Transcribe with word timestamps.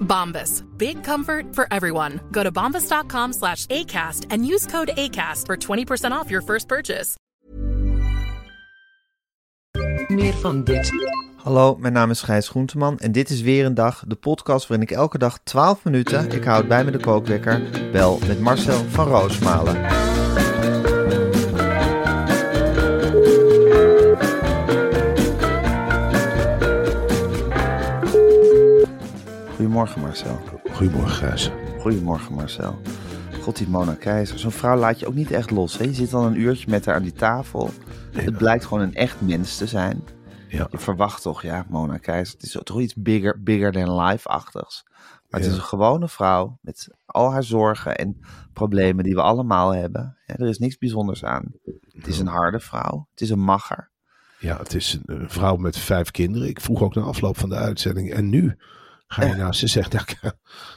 Bombas. 0.00 0.62
Big 0.76 1.04
comfort 1.04 1.54
for 1.54 1.66
everyone. 1.70 2.20
Go 2.30 2.42
to 2.42 2.50
bombas.com 2.50 3.32
slash 3.32 3.66
ACAST 3.66 4.26
and 4.30 4.46
use 4.46 4.66
code 4.66 4.90
ACAST 4.96 5.46
for 5.46 5.56
20% 5.56 6.12
off 6.12 6.30
your 6.30 6.42
first 6.42 6.66
purchase. 6.68 7.16
Meer 10.08 10.32
van 10.32 10.64
dit. 10.64 10.92
Hallo, 11.36 11.76
mijn 11.76 11.92
naam 11.92 12.10
is 12.10 12.22
Gijs 12.22 12.48
Groenteman 12.48 12.98
en 12.98 13.12
dit 13.12 13.30
is 13.30 13.40
weer 13.40 13.64
een 13.64 13.74
dag, 13.74 14.04
de 14.06 14.14
podcast 14.14 14.66
waarin 14.66 14.86
ik 14.88 14.96
elke 14.96 15.18
dag 15.18 15.38
12 15.42 15.84
minuten, 15.84 16.30
ik 16.30 16.44
houd 16.44 16.68
bij 16.68 16.84
me 16.84 16.90
de 16.90 16.98
kookwekker, 16.98 17.62
bel 17.92 18.18
met 18.26 18.40
Marcel 18.40 18.84
van 18.88 19.06
Roosmalen. 19.06 19.84
Goedemorgen 29.56 30.00
Marcel. 30.00 30.40
Goedemorgen 30.72 31.10
Gijs. 31.10 31.50
Goedemorgen 31.80 32.34
Marcel. 32.34 32.80
God, 33.40 33.56
die 33.56 33.68
Mona 33.68 33.94
Keizer. 33.94 34.38
Zo'n 34.38 34.50
vrouw 34.50 34.76
laat 34.76 35.00
je 35.00 35.06
ook 35.06 35.14
niet 35.14 35.30
echt 35.30 35.50
los. 35.50 35.78
Hè? 35.78 35.84
Je 35.84 35.94
zit 35.94 36.14
al 36.14 36.26
een 36.26 36.40
uurtje 36.40 36.70
met 36.70 36.86
haar 36.86 36.94
aan 36.94 37.02
die 37.02 37.12
tafel. 37.12 37.70
Het 38.12 38.36
blijkt 38.36 38.64
gewoon 38.64 38.82
een 38.82 38.94
echt 38.94 39.20
mens 39.20 39.56
te 39.56 39.66
zijn. 39.66 40.04
Ja. 40.48 40.66
Je 40.70 40.78
verwacht 40.78 41.22
toch, 41.22 41.42
ja, 41.42 41.66
Mona 41.68 41.96
Keizer. 41.96 42.34
Het 42.34 42.42
is 42.42 42.58
toch 42.62 42.80
iets 42.80 42.94
bigger, 42.94 43.42
bigger 43.42 43.72
than 43.72 44.00
life-achtigs. 44.00 44.84
Maar 45.28 45.40
het 45.40 45.50
is 45.50 45.56
een 45.56 45.62
gewone 45.62 46.08
vrouw 46.08 46.58
met 46.60 46.88
al 47.06 47.32
haar 47.32 47.44
zorgen 47.44 47.96
en 47.96 48.20
problemen 48.52 49.04
die 49.04 49.14
we 49.14 49.22
allemaal 49.22 49.74
hebben. 49.74 50.16
Ja, 50.26 50.34
er 50.34 50.48
is 50.48 50.58
niks 50.58 50.78
bijzonders 50.78 51.24
aan. 51.24 51.44
Het 51.92 52.06
is 52.06 52.18
een 52.18 52.26
harde 52.26 52.60
vrouw. 52.60 53.06
Het 53.10 53.20
is 53.20 53.30
een 53.30 53.40
magger. 53.40 53.90
Ja, 54.38 54.58
het 54.58 54.74
is 54.74 54.98
een 55.06 55.30
vrouw 55.30 55.56
met 55.56 55.76
vijf 55.76 56.10
kinderen. 56.10 56.48
Ik 56.48 56.60
vroeg 56.60 56.82
ook 56.82 56.94
na 56.94 57.02
afloop 57.02 57.38
van 57.38 57.48
de 57.48 57.56
uitzending. 57.56 58.12
En 58.12 58.28
nu 58.28 58.56
ga 59.06 59.24
je 59.24 59.34
nou, 59.34 59.52
ze 59.52 59.66
zegt, 59.66 59.92
ja, 59.92 60.00
ik, 60.00 60.16
ga, 60.20 60.28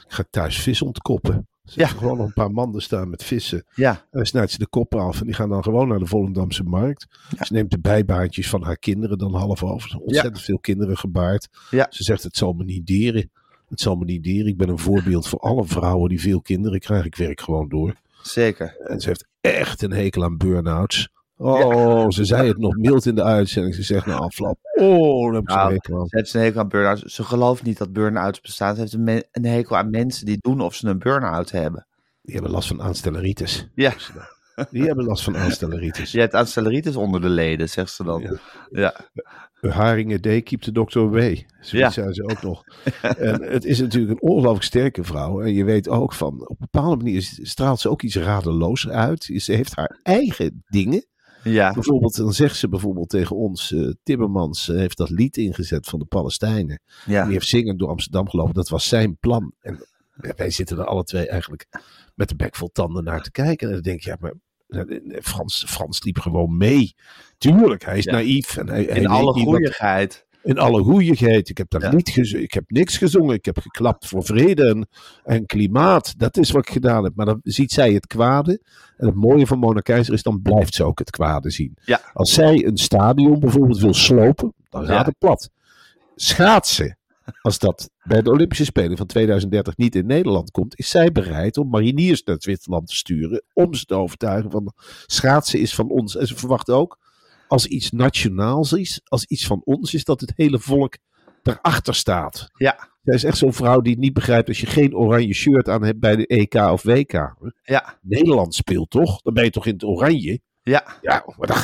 ik 0.06 0.12
ga 0.12 0.24
thuis 0.30 0.60
vis 0.62 0.82
ontkoppen. 0.82 1.48
Ze 1.64 1.80
Ja. 1.80 1.86
gewoon 1.86 2.16
nog 2.16 2.26
een 2.26 2.32
paar 2.32 2.50
manden 2.50 2.82
staan 2.82 3.10
met 3.10 3.24
vissen. 3.24 3.64
Ja, 3.74 3.90
En 3.90 4.06
dan 4.10 4.26
snijdt 4.26 4.50
ze 4.50 4.58
de 4.58 4.66
kop 4.68 4.94
af 4.94 5.20
en 5.20 5.26
die 5.26 5.34
gaan 5.34 5.48
dan 5.48 5.62
gewoon 5.62 5.88
naar 5.88 5.98
de 5.98 6.06
Volendamse 6.06 6.62
markt. 6.62 7.06
Ze 7.40 7.52
neemt 7.52 7.70
de 7.70 7.78
bijbaantjes 7.80 8.48
van 8.48 8.62
haar 8.62 8.76
kinderen 8.76 9.18
dan 9.18 9.34
half 9.34 9.62
over. 9.62 9.90
Er 9.90 9.98
Ontzettend 9.98 10.40
veel 10.40 10.58
kinderen 10.58 10.96
gebaard. 10.98 11.48
Ja. 11.70 11.86
Ze 11.90 12.02
zegt, 12.02 12.22
het 12.22 12.36
zal 12.36 12.52
me 12.52 12.64
niet 12.64 12.86
deren. 12.86 13.30
Het 13.68 13.80
zal 13.80 13.96
me 13.96 14.04
niet 14.04 14.24
deren. 14.24 14.46
Ik 14.46 14.56
ben 14.56 14.68
een 14.68 14.78
voorbeeld 14.78 15.28
voor 15.28 15.38
alle 15.38 15.64
vrouwen 15.64 16.08
die 16.08 16.20
veel 16.20 16.40
kinderen 16.40 16.80
krijgen. 16.80 17.06
Ik 17.06 17.16
werk 17.16 17.40
gewoon 17.40 17.68
door. 17.68 17.94
zeker. 18.22 18.76
En 18.86 19.00
ze 19.00 19.08
heeft 19.08 19.26
echt 19.40 19.82
een 19.82 19.92
hekel 19.92 20.24
aan 20.24 20.36
burn-outs. 20.36 21.08
Oh, 21.42 22.08
ze 22.08 22.24
zei 22.24 22.48
het 22.48 22.58
nog 22.58 22.76
mild 22.76 23.06
in 23.06 23.14
de 23.14 23.22
uitzending. 23.22 23.74
Ze 23.74 23.82
zegt 23.82 24.06
na 24.06 24.14
afloop. 24.14 24.58
Oh, 24.74 25.24
dan 25.24 25.34
heb 25.34 25.42
ik 25.42 25.48
Nou, 25.48 25.72
hekel 25.72 26.00
aan. 26.00 26.06
Ze 26.06 26.16
heeft 26.16 26.34
een 26.34 26.40
hekel 26.40 26.60
aan 26.60 26.68
burn-outs. 26.68 27.02
Ze 27.02 27.24
gelooft 27.24 27.62
niet 27.62 27.78
dat 27.78 27.92
burn-outs 27.92 28.40
bestaan. 28.40 28.74
Ze 28.74 28.80
heeft 28.80 28.92
een, 28.92 29.24
een 29.30 29.44
hekel 29.44 29.76
aan 29.76 29.90
mensen 29.90 30.26
die 30.26 30.38
doen 30.40 30.60
of 30.60 30.74
ze 30.74 30.86
een 30.88 30.98
burn-out 30.98 31.50
hebben. 31.50 31.86
Die 32.22 32.34
hebben 32.34 32.52
last 32.52 32.68
van 32.68 32.82
aanstelleritis. 32.82 33.68
Ja, 33.74 33.92
Die 34.70 34.82
hebben 34.84 35.04
last 35.04 35.24
van 35.24 35.36
aanstelleritis. 35.36 36.12
je 36.12 36.20
hebt 36.20 36.34
aanstelleritis 36.34 36.96
onder 36.96 37.20
de 37.20 37.28
leden, 37.28 37.68
zegt 37.68 37.92
ze 37.92 38.04
dan. 38.04 38.38
Ja. 38.70 38.94
Ja, 39.60 39.70
Haringen 39.70 40.20
D 40.20 40.42
keep 40.42 40.60
the 40.60 40.72
doctor 40.72 41.06
away. 41.06 41.46
Zoiets 41.60 41.70
Ja. 41.70 41.90
zei 42.02 42.12
ze 42.12 42.22
ook 42.22 42.42
nog. 42.42 42.62
En 43.18 43.42
het 43.42 43.64
is 43.64 43.80
natuurlijk 43.80 44.12
een 44.12 44.28
ongelooflijk 44.30 44.64
sterke 44.64 45.04
vrouw. 45.04 45.40
En 45.42 45.52
je 45.54 45.64
weet 45.64 45.88
ook 45.88 46.12
van, 46.12 46.32
op 46.40 46.60
een 46.60 46.68
bepaalde 46.70 46.96
manier 47.04 47.22
straalt 47.42 47.80
ze 47.80 47.88
ook 47.90 48.02
iets 48.02 48.16
radeloos 48.16 48.88
uit. 48.88 49.30
Ze 49.36 49.52
heeft 49.52 49.76
haar 49.76 49.98
eigen 50.02 50.62
dingen. 50.68 51.04
Ja. 51.42 51.72
Bijvoorbeeld, 51.72 52.16
dan 52.16 52.32
zegt 52.32 52.56
ze 52.56 52.68
bijvoorbeeld 52.68 53.08
tegen 53.08 53.36
ons, 53.36 53.72
eh, 53.72 53.88
Timmermans 54.02 54.68
eh, 54.68 54.76
heeft 54.76 54.96
dat 54.96 55.10
lied 55.10 55.36
ingezet 55.36 55.86
van 55.86 55.98
de 55.98 56.04
Palestijnen. 56.04 56.80
ja. 57.06 57.22
Die 57.24 57.32
heeft 57.32 57.46
zingend 57.48 57.78
door 57.78 57.88
Amsterdam 57.88 58.28
gelopen. 58.28 58.54
Dat 58.54 58.68
was 58.68 58.88
zijn 58.88 59.16
plan. 59.18 59.52
En 59.60 59.86
wij 60.36 60.50
zitten 60.50 60.78
er 60.78 60.84
alle 60.84 61.04
twee 61.04 61.28
eigenlijk 61.28 61.66
met 62.14 62.28
de 62.28 62.36
bek 62.36 62.56
vol 62.56 62.70
tanden 62.72 63.04
naar 63.04 63.22
te 63.22 63.30
kijken. 63.30 63.66
En 63.68 63.72
dan 63.72 63.82
denk 63.82 64.00
je, 64.00 64.10
ja, 64.10 64.16
maar 64.20 64.34
eh, 64.68 65.20
Frans, 65.22 65.64
Frans 65.68 66.02
liep 66.04 66.18
gewoon 66.18 66.56
mee. 66.56 66.94
Tuurlijk, 67.38 67.84
hij 67.84 67.98
is 67.98 68.04
Ja. 68.04 68.12
naïef. 68.12 68.56
En 68.56 68.68
hij, 68.68 68.84
In 68.84 69.06
alle 69.06 69.32
goeieigheid. 69.32 70.26
In 70.42 70.58
alle 70.58 70.82
goeieheid. 70.82 71.48
Ik 71.48 71.58
heb 71.58 71.70
daar 71.70 71.82
Ja. 71.82 71.94
niet 71.94 72.08
gezongen. 72.08 72.44
Ik 72.44 72.52
heb 72.52 72.64
niks 72.66 72.96
gezongen. 72.96 73.34
Ik 73.34 73.44
heb 73.44 73.58
geklapt 73.58 74.06
voor 74.06 74.24
vrede 74.24 74.68
en, 74.68 74.88
en 75.24 75.46
klimaat. 75.46 76.18
Dat 76.18 76.36
is 76.36 76.50
wat 76.50 76.66
ik 76.66 76.72
gedaan 76.72 77.04
heb. 77.04 77.12
Maar 77.16 77.26
dan 77.26 77.40
ziet 77.42 77.72
zij 77.72 77.92
het 77.92 78.06
kwade. 78.06 78.60
En 78.96 79.06
het 79.06 79.14
mooie 79.14 79.46
van 79.46 79.58
Mona 79.58 79.80
Keizer 79.80 80.14
is, 80.14 80.22
dan 80.22 80.42
blijft 80.42 80.74
ze 80.74 80.84
ook 80.84 80.98
het 80.98 81.10
kwade 81.10 81.50
zien. 81.50 81.76
Ja. 81.84 82.00
Als 82.12 82.32
zij 82.34 82.66
een 82.66 82.76
stadion 82.76 83.40
bijvoorbeeld 83.40 83.80
wil 83.80 83.94
slopen, 83.94 84.54
dan 84.68 84.86
gaat 84.86 85.06
het 85.06 85.18
plat. 85.18 85.50
Schaatsen. 86.16 86.98
Als 87.42 87.58
dat 87.58 87.90
bij 88.02 88.22
de 88.22 88.30
Olympische 88.30 88.64
Spelen 88.64 88.96
van 88.96 89.06
2030 89.06 89.76
niet 89.76 89.94
in 89.94 90.06
Nederland 90.06 90.50
komt, 90.50 90.78
is 90.78 90.90
zij 90.90 91.12
bereid 91.12 91.56
om 91.56 91.68
mariniers 91.68 92.22
naar 92.22 92.36
Zwitserland 92.38 92.86
te 92.86 92.94
sturen. 92.94 93.42
Om 93.52 93.74
ze 93.74 93.84
te 93.84 93.94
overtuigen 93.94 94.50
van 94.50 94.72
schaatsen 95.06 95.60
is 95.60 95.74
van 95.74 95.88
ons. 95.90 96.16
En 96.16 96.26
ze 96.26 96.36
verwacht 96.36 96.70
ook, 96.70 96.98
als 97.50 97.66
iets 97.66 97.90
nationaals 97.90 98.72
is, 98.72 99.00
als 99.04 99.24
iets 99.24 99.46
van 99.46 99.60
ons 99.64 99.94
is, 99.94 100.04
dat 100.04 100.20
het 100.20 100.32
hele 100.36 100.58
volk 100.58 100.96
erachter 101.42 101.94
staat. 101.94 102.48
Ja, 102.56 102.88
Zij 103.02 103.14
is 103.14 103.24
echt 103.24 103.36
zo'n 103.38 103.52
vrouw 103.52 103.80
die 103.80 103.98
niet 103.98 104.12
begrijpt 104.12 104.48
als 104.48 104.60
je 104.60 104.66
geen 104.66 104.96
oranje 104.96 105.34
shirt 105.34 105.68
aan 105.68 105.84
hebt 105.84 106.00
bij 106.00 106.16
de 106.16 106.26
EK 106.26 106.54
of 106.54 106.82
WK. 106.82 107.34
ja, 107.62 107.98
Nederland 108.02 108.54
speelt 108.54 108.90
toch? 108.90 109.20
Dan 109.22 109.34
ben 109.34 109.44
je 109.44 109.50
toch 109.50 109.66
in 109.66 109.72
het 109.72 109.84
oranje? 109.84 110.40
ja. 110.62 110.98
Ja, 111.00 111.24
maar 111.38 111.46
dan, 111.46 111.56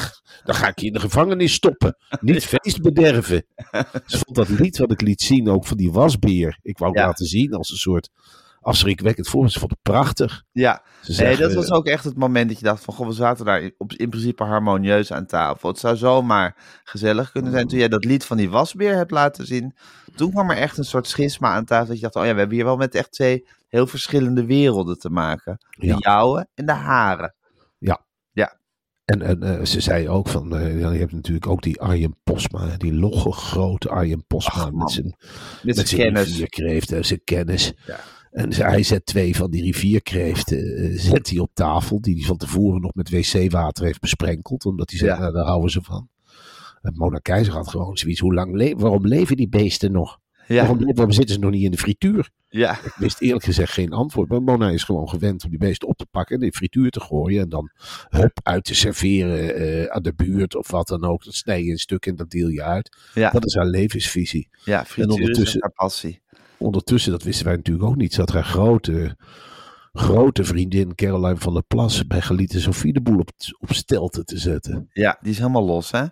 dan 0.44 0.54
ga 0.54 0.68
ik 0.68 0.78
je 0.78 0.86
in 0.86 0.92
de 0.92 1.00
gevangenis 1.00 1.52
stoppen. 1.52 1.96
Niet 2.20 2.44
feest 2.44 2.82
bederven. 2.82 3.46
Ze 4.06 4.18
vond 4.18 4.36
dat 4.36 4.48
lied 4.48 4.78
wat 4.78 4.92
ik 4.92 5.00
liet 5.00 5.22
zien, 5.22 5.48
ook 5.48 5.66
van 5.66 5.76
die 5.76 5.92
wasbeer. 5.92 6.58
Ik 6.62 6.78
wou 6.78 6.90
het 6.90 7.00
Ja. 7.00 7.06
laten 7.06 7.26
zien 7.26 7.52
als 7.54 7.70
een 7.70 7.76
soort 7.76 8.10
afschrikwekkend 8.66 9.28
voorbeeld. 9.28 9.52
Ze 9.52 9.58
vond 9.58 9.70
het 9.70 9.82
prachtig. 9.82 10.42
Ja, 10.52 10.82
Ze 11.00 11.22
nee, 11.22 11.36
dat 11.36 11.54
was 11.54 11.70
ook 11.70 11.86
echt 11.86 12.04
het 12.04 12.16
moment 12.16 12.48
dat 12.48 12.58
je 12.58 12.64
dacht 12.64 12.84
van, 12.84 12.94
goh, 12.94 13.06
we 13.06 13.12
zaten 13.12 13.44
daar 13.44 13.62
in, 13.62 13.74
op, 13.78 13.92
in 13.92 14.08
principe 14.08 14.44
harmonieus 14.44 15.12
aan 15.12 15.26
tafel. 15.26 15.68
Het 15.68 15.78
zou 15.78 15.96
zomaar 15.96 16.56
gezellig 16.84 17.32
kunnen 17.32 17.52
zijn. 17.52 17.66
Toen 17.68 17.78
jij 17.78 17.88
dat 17.88 18.04
lied 18.04 18.24
van 18.24 18.36
die 18.36 18.50
wasbeer 18.50 18.94
hebt 18.94 19.10
laten 19.10 19.46
zien, 19.46 19.74
toen 20.14 20.30
kwam 20.30 20.50
er 20.50 20.56
echt 20.56 20.78
een 20.78 20.84
soort 20.84 21.06
schisma 21.08 21.52
aan 21.52 21.64
tafel. 21.64 21.86
Dat 21.86 21.96
je 21.96 22.02
dacht, 22.02 22.16
oh 22.16 22.24
ja, 22.24 22.32
we 22.32 22.38
hebben 22.38 22.56
hier 22.56 22.64
wel 22.64 22.76
met 22.76 22.94
echt 22.94 23.12
twee 23.12 23.46
heel 23.68 23.86
verschillende 23.86 24.44
werelden 24.46 24.98
te 24.98 25.10
maken. 25.10 25.58
De 25.70 25.86
Ja. 25.86 25.96
jouwe 25.98 26.46
en 26.54 26.66
de 26.66 26.72
hare. 26.72 27.34
En, 29.06 29.22
en 29.22 29.42
eh, 29.42 29.64
ze 29.64 29.80
zei 29.80 30.08
ook 30.08 30.28
van, 30.28 30.56
eh, 30.56 30.80
ja, 30.80 30.90
je 30.90 30.98
hebt 30.98 31.12
natuurlijk 31.12 31.46
ook 31.46 31.62
die 31.62 31.80
Arjen 31.80 32.16
Posma, 32.24 32.76
die 32.76 32.94
logge 32.94 33.32
grote 33.32 33.88
Arjen 33.88 34.24
Posma 34.26 34.62
Ach, 34.62 34.72
met 34.72 34.90
zijn 34.90 35.06
Met 35.06 35.16
met 35.62 35.74
zijn 35.74 35.86
zijn 35.86 36.00
kennis. 36.00 36.26
rivierkreeften, 36.28 37.04
zijn 37.04 37.20
kennis. 37.24 37.72
Ja. 37.86 37.98
En 38.30 38.54
hij 38.54 38.82
zet 38.82 39.06
twee 39.06 39.36
van 39.36 39.50
die 39.50 39.62
rivierkreeften 39.62 40.76
eh, 40.76 40.98
zet 40.98 41.30
hij 41.30 41.38
op 41.38 41.50
tafel, 41.54 42.00
die 42.00 42.14
hij 42.14 42.24
van 42.24 42.36
tevoren 42.36 42.80
nog 42.80 42.94
met 42.94 43.10
wc-water 43.10 43.84
heeft 43.84 44.00
besprenkeld, 44.00 44.64
omdat 44.64 44.90
hij 44.90 44.98
zegt, 44.98 45.12
Ja. 45.16 45.20
nou, 45.20 45.32
daar 45.32 45.44
houden 45.46 45.70
ze 45.70 45.82
van. 45.82 46.08
En 46.82 46.92
Mona 46.96 47.18
Keizer 47.18 47.52
had 47.54 47.68
gewoon 47.68 47.96
zoiets, 47.96 48.20
hoe 48.20 48.34
lang 48.34 48.54
le 48.56 48.74
waarom 48.76 49.06
leven 49.06 49.36
die 49.36 49.48
beesten 49.48 49.92
nog? 49.92 50.18
Ja. 50.48 50.66
Waarom, 50.66 50.84
waarom 50.94 51.12
zitten 51.12 51.34
ze 51.34 51.40
nog 51.40 51.50
niet 51.50 51.62
in 51.62 51.70
de 51.70 51.76
frituur? 51.78 52.30
Ja, 52.48 52.72
Ik 52.84 52.94
wist 52.96 53.20
eerlijk 53.20 53.44
gezegd 53.44 53.72
geen 53.72 53.92
antwoord. 53.92 54.28
Maar 54.28 54.42
Mona 54.42 54.70
is 54.70 54.82
gewoon 54.84 55.08
gewend 55.08 55.44
om 55.44 55.50
die 55.50 55.58
beesten 55.58 55.88
op 55.88 55.96
te 55.96 56.06
pakken 56.10 56.36
en 56.36 56.42
in 56.42 56.48
de 56.48 56.56
frituur 56.56 56.90
te 56.90 57.00
gooien. 57.00 57.42
En 57.42 57.48
dan 57.48 57.70
hup, 58.08 58.38
uit 58.42 58.64
te 58.64 58.74
serveren 58.74 59.54
eh, 59.54 59.84
aan 59.86 60.02
de 60.02 60.14
buurt 60.14 60.56
of 60.56 60.70
wat 60.70 60.88
dan 60.88 61.04
ook. 61.04 61.24
Dat 61.24 61.34
snij 61.34 61.62
je 61.64 61.70
een 61.70 61.78
stuk 61.78 62.06
en 62.06 62.16
dat 62.16 62.30
deel 62.30 62.48
je 62.48 62.62
uit. 62.62 62.96
ja, 63.14 63.30
Dat 63.30 63.46
is 63.46 63.54
haar 63.54 63.66
levensvisie. 63.66 64.48
ja 64.64 64.84
frituur 64.84 65.12
is 65.14 65.20
ondertussen- 65.20 65.60
echt 65.60 65.62
haar 65.62 65.72
passie. 65.86 66.22
Ondertussen, 66.58 67.12
dat 67.12 67.22
wisten 67.22 67.46
wij 67.46 67.56
natuurlijk 67.56 67.86
ook 67.88 67.96
niet, 67.96 68.14
zat 68.14 68.30
haar 68.32 68.44
grote, 68.44 69.16
grote 69.92 70.44
vriendin 70.44 70.94
Caroline 70.94 71.36
van 71.36 71.52
der 71.52 71.62
Plas 71.62 72.06
bij 72.06 72.20
Galit 72.20 72.54
en 72.54 72.60
Sophie 72.60 72.92
de 72.92 73.00
boel 73.00 73.18
op, 73.18 73.30
op 73.60 73.72
stelten 73.72 74.24
te 74.24 74.38
zetten. 74.38 74.88
Ja, 74.92 75.18
die 75.20 75.30
is 75.32 75.38
helemaal 75.38 75.64
los, 75.64 75.90
hè? 75.90 76.04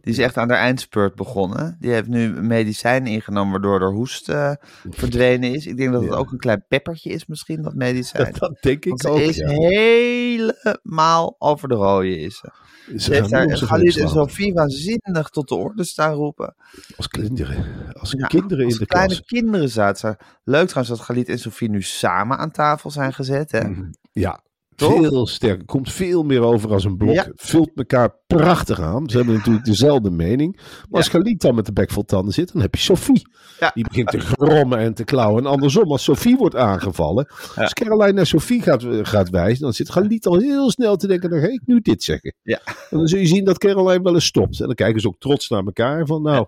Die 0.00 0.12
is 0.12 0.18
echt 0.18 0.36
aan 0.36 0.48
de 0.48 0.54
eindspurt 0.54 1.14
begonnen. 1.14 1.76
Die 1.80 1.90
heeft 1.90 2.08
nu 2.08 2.22
een 2.36 2.46
medicijn 2.46 3.06
ingenomen 3.06 3.50
waardoor 3.52 3.80
haar 3.80 3.90
hoest 3.90 4.28
eh, 4.28 4.52
verdwenen 4.90 5.54
is. 5.54 5.66
Ik 5.66 5.76
denk 5.76 5.92
dat 5.92 6.02
het 6.02 6.10
Ja. 6.10 6.16
ook 6.16 6.32
een 6.32 6.38
klein 6.38 6.64
peppertje 6.68 7.10
is 7.10 7.26
misschien, 7.26 7.62
dat 7.62 7.74
medicijn. 7.74 8.32
Dat 8.38 8.56
denk 8.60 8.84
Want 8.84 9.02
ik 9.04 9.08
ze 9.08 9.14
ook. 9.14 9.20
is 9.20 9.36
ja. 9.36 9.48
helemaal 9.48 11.36
over 11.38 11.68
de 11.68 11.74
rode 11.74 12.18
is 12.18 12.38
ze. 12.38 12.50
Galit 12.96 13.96
en. 13.96 14.08
Sophie 14.08 14.52
waanzinnig 14.52 15.28
tot 15.28 15.48
de 15.48 15.54
orde 15.54 15.84
staan 15.84 16.12
roepen. 16.14 16.54
Als 16.96 17.08
kinderen. 17.08 17.64
Als 17.92 18.10
Ja, 18.18 18.26
kinderen 18.26 18.64
als 18.64 18.72
in 18.74 18.78
de 18.80 18.86
kleine 18.86 19.12
klas. 19.14 19.26
kinderen 19.26 19.68
zaten. 19.68 20.16
Leuk 20.44 20.68
trouwens 20.68 20.96
dat 20.96 21.06
Galit 21.06 21.28
en 21.28 21.38
Sophie 21.38 21.68
nu 21.70 21.82
samen 21.82 22.38
aan 22.38 22.50
tafel 22.50 22.90
zijn 22.90 23.12
gezet, 23.12 23.52
hè? 23.52 23.68
Mhm. 23.68 23.90
Ja, 24.12 24.40
Toch? 24.80 25.08
veel 25.08 25.26
sterker. 25.26 25.64
Komt 25.64 25.92
veel 25.92 26.22
meer 26.22 26.40
over 26.40 26.72
als 26.72 26.84
een 26.84 26.96
blok. 26.96 27.14
Ja. 27.14 27.26
Vult 27.34 27.70
elkaar 27.74 28.16
prachtig 28.26 28.80
aan. 28.80 29.10
Ze 29.10 29.16
hebben 29.16 29.34
natuurlijk 29.34 29.64
dezelfde 29.64 30.10
mening. 30.10 30.56
Maar 30.56 31.00
als 31.00 31.08
Galit 31.08 31.40
dan 31.40 31.54
met 31.54 31.66
de 31.66 31.72
bek 31.72 31.90
vol 31.90 32.04
tanden 32.04 32.34
zit, 32.34 32.52
dan 32.52 32.62
heb 32.62 32.74
je 32.74 32.80
Sophie. 32.80 33.22
Ja. 33.60 33.70
Die 33.74 33.84
begint 33.84 34.08
te 34.08 34.20
grommen 34.20 34.78
en 34.78 34.94
te 34.94 35.04
klauwen. 35.04 35.44
En 35.44 35.50
andersom, 35.50 35.90
als 35.90 36.04
Sophie 36.04 36.36
wordt 36.36 36.56
aangevallen. 36.56 37.28
Als 37.56 37.72
Caroline 37.72 38.12
naar 38.12 38.26
Sophie 38.26 38.62
gaat, 38.62 38.84
gaat 39.02 39.30
wijzen, 39.30 39.62
dan 39.62 39.72
zit 39.72 39.90
Galit 39.90 40.26
al 40.26 40.38
heel 40.38 40.70
snel 40.70 40.96
te 40.96 41.06
denken, 41.06 41.30
dan 41.30 41.40
ga 41.40 41.46
ik 41.46 41.62
nu 41.64 41.80
dit 41.80 42.02
zeggen. 42.02 42.34
Ja. 42.42 42.60
En 42.64 42.98
dan 42.98 43.08
zul 43.08 43.18
je 43.18 43.26
zien 43.26 43.44
dat 43.44 43.58
Caroline 43.58 44.02
wel 44.02 44.14
eens 44.14 44.24
stopt. 44.24 44.60
En 44.60 44.66
dan 44.66 44.74
kijken 44.74 45.00
ze 45.00 45.08
ook 45.08 45.18
trots 45.18 45.48
naar 45.48 45.64
elkaar 45.64 46.06
van, 46.06 46.22
nou, 46.22 46.46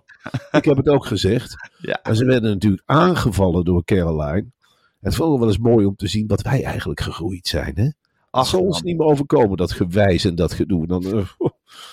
ik 0.51 0.65
heb 0.65 0.77
het 0.77 0.89
ook 0.89 1.05
gezegd. 1.05 1.55
Ja. 1.77 1.99
En 2.03 2.15
ze 2.15 2.25
werden 2.25 2.51
natuurlijk 2.51 2.83
aangevallen 2.85 3.65
door 3.65 3.83
Caroline. 3.83 4.51
Het 4.99 5.15
vond 5.15 5.31
ook 5.31 5.39
wel 5.39 5.47
eens 5.47 5.57
mooi 5.57 5.85
om 5.85 5.95
te 5.95 6.07
zien 6.07 6.27
wat 6.27 6.41
wij 6.41 6.63
eigenlijk 6.63 6.99
gegroeid 7.01 7.47
zijn, 7.47 7.71
hè? 7.75 7.89
Ach, 8.33 8.47
zal 8.47 8.61
ons 8.61 8.81
niet 8.81 8.97
meer 8.97 9.07
overkomen, 9.07 9.57
dat 9.57 9.71
gewijs 9.71 10.25
en 10.25 10.35
dat 10.35 10.53
gedoe. 10.53 10.87
Dan, 10.87 11.03
uh, 11.15 11.27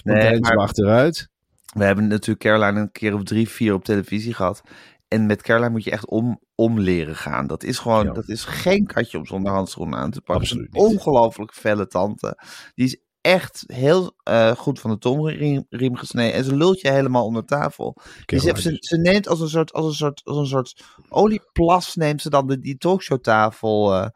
Nee, 0.02 0.40
maar- 0.40 0.56
achteruit. 0.56 1.28
We 1.72 1.84
hebben 1.84 2.06
natuurlijk 2.06 2.40
Caroline 2.40 2.80
een 2.80 2.92
keer 2.92 3.14
of 3.14 3.22
drie, 3.22 3.48
vier 3.48 3.74
op 3.74 3.84
televisie 3.84 4.34
gehad. 4.34 4.60
En 5.08 5.26
met 5.26 5.42
Caroline 5.42 5.70
moet 5.70 5.84
je 5.84 5.90
echt 5.90 6.06
om, 6.06 6.40
om 6.54 6.80
leren 6.80 7.16
gaan. 7.16 7.46
Dat 7.46 7.62
is 7.62 7.78
gewoon, 7.78 8.04
Ja. 8.04 8.12
dat 8.12 8.28
is 8.28 8.44
geen 8.44 8.86
katje 8.86 9.18
om 9.18 9.26
zonder 9.26 9.52
handschoenen 9.52 9.98
aan 9.98 10.10
te 10.10 10.20
pakken. 10.20 10.44
Absoluut 10.44 10.68
Een 10.74 10.80
ongelooflijk 10.80 11.54
felle 11.54 11.86
tante. 11.86 12.38
Die 12.74 12.84
is 12.86 13.00
echt 13.20 13.64
heel 13.66 14.14
eh, 14.22 14.50
goed 14.50 14.80
van 14.80 14.90
de 14.90 14.98
tongriem 14.98 15.66
riem 15.68 15.96
gesneden. 15.96 16.32
En 16.34 16.44
ze 16.44 16.56
lult 16.56 16.80
je 16.80 16.90
helemaal 16.90 17.24
onder 17.24 17.44
tafel. 17.44 17.96
Dus 18.26 18.42
ze, 18.42 18.76
ze 18.80 18.96
neemt 18.96 19.28
als 19.28 19.40
een 19.40 19.48
soort, 19.48 19.72
als 19.72 19.86
een 19.86 19.92
soort, 19.94 20.20
als 20.24 20.36
een 20.36 20.46
soort 20.46 20.84
olieplas 21.08 21.94
neemt 21.94 22.22
ze 22.22 22.30
dan 22.30 22.46
de, 22.46 22.58
die 22.58 22.76
talkshowtafel 22.78 24.10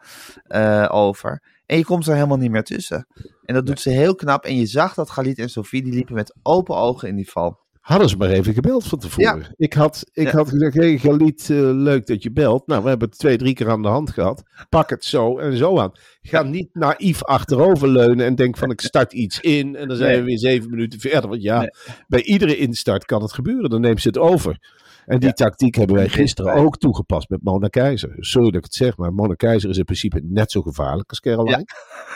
eh, 0.45 0.87
over. 0.91 1.43
En 1.67 1.77
je 1.77 1.85
komt 1.85 2.07
er 2.07 2.15
helemaal 2.15 2.37
niet 2.37 2.51
meer 2.51 2.63
tussen. 2.65 3.07
En 3.45 3.55
dat 3.55 3.67
doet 3.67 3.81
ze 3.81 3.91
heel 3.91 4.15
knap. 4.15 4.45
En 4.45 4.57
je 4.57 4.67
zag 4.67 4.95
dat 4.95 5.11
Galit 5.11 5.39
en 5.39 5.51
Sofie, 5.51 5.83
die 5.83 5.93
liepen 5.93 6.15
met 6.15 6.35
open 6.43 6.77
ogen 6.77 7.09
in 7.09 7.17
die 7.17 7.31
val. 7.31 7.63
Hadden 7.81 8.09
ze 8.09 8.17
maar 8.17 8.29
even 8.31 8.55
gebeld 8.55 8.85
van 8.85 8.99
tevoren. 8.99 9.55
Ik 9.57 9.73
had, 9.73 10.05
ik 10.13 10.27
Ja. 10.31 10.37
had 10.37 10.49
gezegd, 10.49 10.75
hey 10.75 10.99
Galiet, 10.99 11.51
eh, 11.51 11.57
leuk 11.59 12.07
dat 12.07 12.23
je 12.23 12.33
belt. 12.33 12.67
Nou, 12.67 12.83
we 12.83 12.89
hebben 12.89 13.09
het 13.09 13.19
twee, 13.19 13.37
drie 13.37 13.55
keer 13.55 13.71
aan 13.71 13.83
de 13.83 13.89
hand 13.89 14.11
gehad. 14.11 14.43
Pak 14.69 14.91
het 14.91 15.05
zo 15.05 15.39
en 15.39 15.57
zo 15.57 15.79
aan. 15.79 15.93
Ga 16.23 16.43
niet 16.43 16.69
naïef 16.73 17.23
achteroverleunen 17.25 18.27
en 18.27 18.35
denk 18.35 18.57
van 18.57 18.71
ik 18.71 18.81
start 18.81 19.13
iets 19.13 19.41
in. 19.41 19.77
En 19.77 19.89
dan 19.89 19.97
zijn 19.97 20.11
Nee. 20.11 20.19
we 20.21 20.25
weer 20.25 20.39
zeven 20.39 20.71
minuten 20.71 21.01
verder. 21.01 21.29
Want 21.31 21.43
ja, 21.43 21.59
Nee. 21.59 21.71
bij 22.09 22.23
iedere 22.23 22.57
instart 22.57 23.05
kan 23.05 23.23
het 23.23 23.33
gebeuren. 23.33 23.71
Dan 23.71 23.81
neemt 23.81 24.01
ze 24.01 24.09
het 24.09 24.19
over. 24.19 24.59
En 25.07 25.19
die 25.19 25.29
Ja. 25.29 25.35
tactiek 25.35 25.75
hebben 25.75 25.97
wij 25.97 26.09
gisteren 26.09 26.53
ook 26.55 26.79
toegepast 26.79 27.29
met 27.29 27.43
Mona 27.43 27.69
Keizer. 27.69 28.15
Sorry 28.19 28.47
dat 28.47 28.57
ik 28.57 28.65
het 28.65 28.75
zeg, 28.75 28.97
maar 28.97 29.13
Mona 29.13 29.35
Keizer 29.35 29.71
is 29.71 29.79
in 29.79 29.85
principe 29.85 30.21
net 30.23 30.51
zo 30.51 30.63
gevaarlijk 30.63 31.11
als 31.11 31.21
Caroline. 31.21 31.65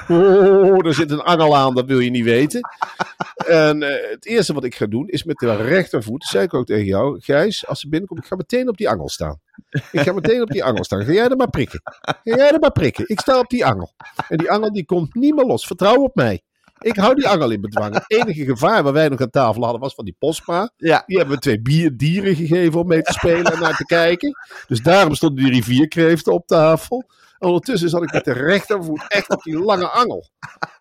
Oh, 0.09 0.87
er 0.87 0.95
zit 0.95 1.11
een 1.11 1.21
angel 1.21 1.57
aan, 1.57 1.75
dat 1.75 1.87
wil 1.87 1.99
je 1.99 2.11
niet 2.11 2.25
weten. 2.25 2.61
En 3.47 3.83
eh, 3.83 4.11
het 4.11 4.27
eerste 4.27 4.53
wat 4.53 4.65
ik 4.65 4.75
ga 4.75 4.87
doen 4.87 5.09
is 5.09 5.25
met 5.25 5.37
de 5.39 5.57
rechtervoet, 5.57 6.25
zei 6.25 6.45
ik 6.45 6.55
ook 6.55 6.67
tegen 6.67 6.85
jou, 6.85 7.21
Gijs, 7.21 7.67
als 7.67 7.81
ze 7.81 7.89
binnenkomt, 7.89 8.21
ik 8.21 8.27
ga 8.27 8.37
meteen 8.37 8.69
op 8.69 8.77
die 8.77 8.89
angel 8.89 9.09
staan. 9.09 9.41
Ik 9.93 10.01
ga 10.01 10.13
meteen 10.13 10.43
op 10.43 10.49
die 10.51 10.65
angel 10.65 10.85
staan. 10.85 11.05
Ga 11.05 11.13
jij 11.13 11.29
er 11.29 11.37
maar 11.37 11.51
prikken. 11.51 11.81
Ga 11.83 12.19
jij 12.23 12.51
er 12.53 12.59
maar 12.59 12.73
prikken. 12.73 13.05
Ik 13.09 13.21
sta 13.21 13.39
op 13.39 13.49
die 13.49 13.65
angel. 13.67 13.93
En 14.29 14.37
die 14.39 14.51
angel 14.51 14.73
die 14.73 14.85
komt 14.85 15.15
niet 15.15 15.35
meer 15.35 15.45
los. 15.45 15.67
Vertrouw 15.67 16.03
op 16.03 16.15
mij. 16.15 16.43
Ik 16.81 16.97
hou 16.97 17.15
die 17.15 17.29
angel 17.29 17.51
in 17.51 17.61
bedwang. 17.61 17.95
Het 17.95 18.05
enige 18.07 18.45
gevaar 18.45 18.83
waar 18.83 18.93
wij 18.93 19.09
nog 19.09 19.21
aan 19.21 19.31
tafel 19.31 19.63
hadden 19.63 19.81
was 19.81 19.95
van 19.95 20.05
die 20.05 20.17
postma. 20.19 20.71
Ja, 20.77 21.03
Die 21.07 21.17
hebben 21.17 21.35
we 21.35 21.41
twee 21.41 21.61
bier, 21.61 21.97
dieren 21.97 22.37
gegeven 22.37 22.81
om 22.81 22.87
mee 22.87 23.03
te 23.03 23.13
spelen 23.13 23.53
en 23.53 23.61
naar 23.61 23.77
te 23.77 23.85
kijken. 23.85 24.37
Dus 24.67 24.83
daarom 24.83 25.15
stonden 25.15 25.45
die 25.45 25.53
rivierkreeften 25.53 26.33
op 26.33 26.47
tafel. 26.47 27.05
En 27.39 27.47
ondertussen 27.47 27.89
zat 27.89 28.03
ik 28.03 28.13
met 28.13 28.25
de 28.25 28.33
rechtervoet 28.33 29.05
echt 29.09 29.31
op 29.31 29.43
die 29.43 29.59
lange 29.59 29.89
angel. 29.89 30.29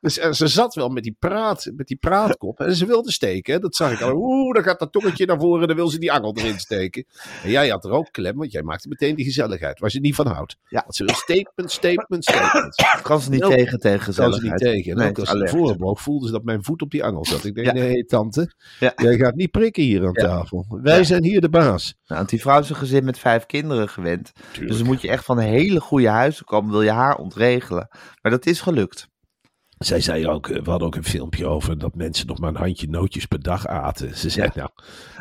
Dus 0.02 0.18
en 0.18 0.36
ze 0.36 0.48
zat 0.48 0.76
wel 0.76 0.90
met 0.90 1.04
die, 1.04 1.16
praat, 1.20 1.72
met 1.76 1.88
die 1.88 1.98
praatkop 1.98 2.60
en 2.60 2.76
ze 2.76 2.86
wilde 2.86 3.12
steken. 3.12 3.62
Dat 3.62 3.76
zag 3.76 3.92
ik 3.92 4.02
al. 4.02 4.12
Oeh, 4.16 4.54
dan 4.54 4.64
gaat 4.64 4.80
dat 4.80 4.92
tongetje 4.92 5.26
naar 5.26 5.40
voren 5.40 5.62
en 5.62 5.68
dan 5.68 5.76
wil 5.76 5.88
ze 5.88 6.00
die 6.00 6.12
angel 6.12 6.36
erin 6.38 6.60
steken. 6.60 7.06
En 7.44 7.50
jij 7.50 7.70
had 7.70 7.86
er 7.86 7.92
ook 7.92 8.08
klem, 8.12 8.38
want 8.38 8.52
jij 8.52 8.64
maakte 8.64 8.88
meteen 8.88 9.16
die 9.16 9.26
gezelligheid 9.26 9.80
waar 9.80 9.92
ze 9.92 10.00
niet 10.00 10.16
van 10.16 10.28
houdt. 10.28 10.56
Ja. 10.70 10.82
Want 10.82 10.96
ze 10.96 11.04
wil 11.04 11.16
statement, 11.16 11.72
statement, 11.72 12.24
statement. 12.24 12.76
kan 13.02 13.22
ze 13.22 13.30
niet 13.30 13.42
tegen 13.42 13.80
tegen 13.80 14.14
Kan 14.16 14.34
ze 14.34 14.42
niet 14.42 14.52
gezelligheid. 14.52 14.60
tegen. 14.60 14.92
En 14.92 14.98
Nee, 14.98 15.10
ook 15.10 15.20
als 15.20 15.30
ze 15.30 15.96
voelde 16.04 16.26
ze 16.26 16.32
dat 16.32 16.44
mijn 16.44 16.64
voet 16.64 16.82
op 16.82 16.92
die 16.92 17.04
angel 17.04 17.26
zat. 17.26 17.46
Ik 17.46 17.56
denk, 17.56 17.68
Ja. 17.68 17.74
nee 17.74 18.06
tante, 18.06 18.54
Ja. 18.80 18.94
jij 18.96 19.18
gaat 19.18 19.36
niet 19.36 19.52
prikken 19.52 19.84
hier 19.84 20.06
aan 20.06 20.14
tafel. 20.14 20.66
Wij 20.70 21.04
zijn 21.04 21.24
hier 21.24 21.42
de 21.42 21.50
baas. 21.50 21.96
Nou, 22.08 22.20
want 22.20 22.30
die 22.30 22.42
vrouw 22.42 22.60
is 22.60 22.70
een 22.70 22.76
gezin 22.76 23.06
met 23.06 23.20
vijf 23.20 23.46
kinderen 23.46 23.90
gewend. 23.90 24.32
Dus 24.60 24.78
dan 24.78 24.86
moet 24.86 25.02
je 25.02 25.10
echt 25.10 25.26
van 25.26 25.40
hele 25.40 25.80
goede 25.80 26.08
huizen 26.10 26.46
komen, 26.48 26.72
wil 26.72 26.82
je 26.82 26.92
haar 26.92 27.16
ontregelen. 27.16 27.88
Maar 28.22 28.32
dat 28.32 28.46
is 28.46 28.62
gelukt. 28.62 29.08
Zij 29.78 30.02
zei 30.02 30.28
ook, 30.28 30.48
eh, 30.50 30.64
we 30.64 30.70
hadden 30.70 30.88
ook 30.88 30.96
een 30.96 31.04
filmpje 31.04 31.48
over 31.48 31.78
dat 31.78 31.96
mensen 31.96 32.28
nog 32.28 32.40
maar 32.40 32.50
een 32.50 32.56
handje 32.56 32.88
nootjes 32.90 33.26
per 33.26 33.42
dag 33.42 33.68
aten. 33.68 34.18
Ze 34.18 34.30
zei, 34.30 34.50
nou, 34.54 34.70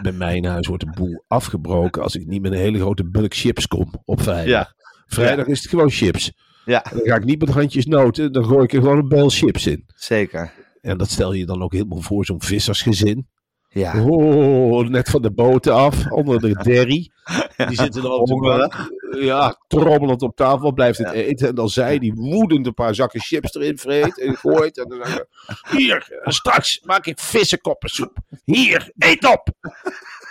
bij 0.02 0.12
mij 0.12 0.37
in 0.37 0.44
huis 0.44 0.67
wordt 0.67 0.84
de 0.84 0.93
boel 0.94 1.25
afgebroken 1.28 2.02
als 2.02 2.14
ik 2.14 2.26
niet 2.26 2.43
met 2.43 2.52
een 2.52 2.58
hele 2.58 2.78
grote 2.78 3.11
bulk 3.11 3.34
chips 3.34 3.67
kom 3.67 3.93
op 4.05 4.23
vrijdag. 4.23 4.46
Ja. 4.46 4.75
Vrijdag 5.06 5.46
is 5.46 5.61
het 5.61 5.69
gewoon 5.69 5.90
chips. 5.90 6.32
Ja, 6.64 6.84
En 6.84 6.96
dan 6.96 7.06
ga 7.06 7.17
ik 7.17 7.25
niet 7.25 7.40
met 7.40 7.49
handjes 7.49 7.87
noten, 7.87 8.32
dan 8.32 8.44
gooi 8.44 8.64
ik 8.64 8.73
er 8.73 8.81
gewoon 8.81 8.99
een 8.99 9.08
bel 9.08 9.28
chips 9.28 9.67
in. 9.67 9.84
zeker. 9.94 10.52
En 10.81 10.99
dat 10.99 11.11
stel 11.11 11.32
je 11.32 11.46
dan 11.46 11.62
ook 11.62 11.73
helemaal 11.73 12.00
voor 12.00 12.25
zo'n 12.25 12.42
vissersgezin. 12.42 13.28
Ja, 13.76 14.04
Oh, 14.04 14.88
net 14.88 15.09
van 15.09 15.23
de 15.23 15.30
boten 15.33 15.75
af, 15.75 16.11
onder 16.11 16.40
de 16.40 16.52
derry. 16.62 17.11
Die 17.68 17.76
zitten 17.76 18.02
de 18.02 18.09
Hongeren. 18.09 18.59
bank. 18.59 18.95
Ja, 19.21 19.56
trommelend 19.66 20.23
op 20.23 20.37
tafel, 20.37 20.73
blijft 20.73 20.99
het 20.99 21.11
eten. 21.12 21.49
En 21.49 21.54
dan 21.54 21.68
zij 21.68 21.99
die 21.99 22.12
woedend 22.14 22.66
een 22.66 22.75
paar 22.75 22.95
zakken 22.95 23.21
chips 23.21 23.54
erin 23.54 23.78
vreet 23.78 24.21
en 24.21 24.37
gooit. 24.37 24.78
En 24.78 24.88
dan 24.88 24.99
zeggen 25.06 25.28
hier, 25.71 26.21
straks 26.25 26.80
maak 26.85 27.06
ik 27.06 27.18
vissenkoppensoep. 27.21 28.16
Hier, 28.45 28.90
eet 28.99 29.25
op! 29.25 29.49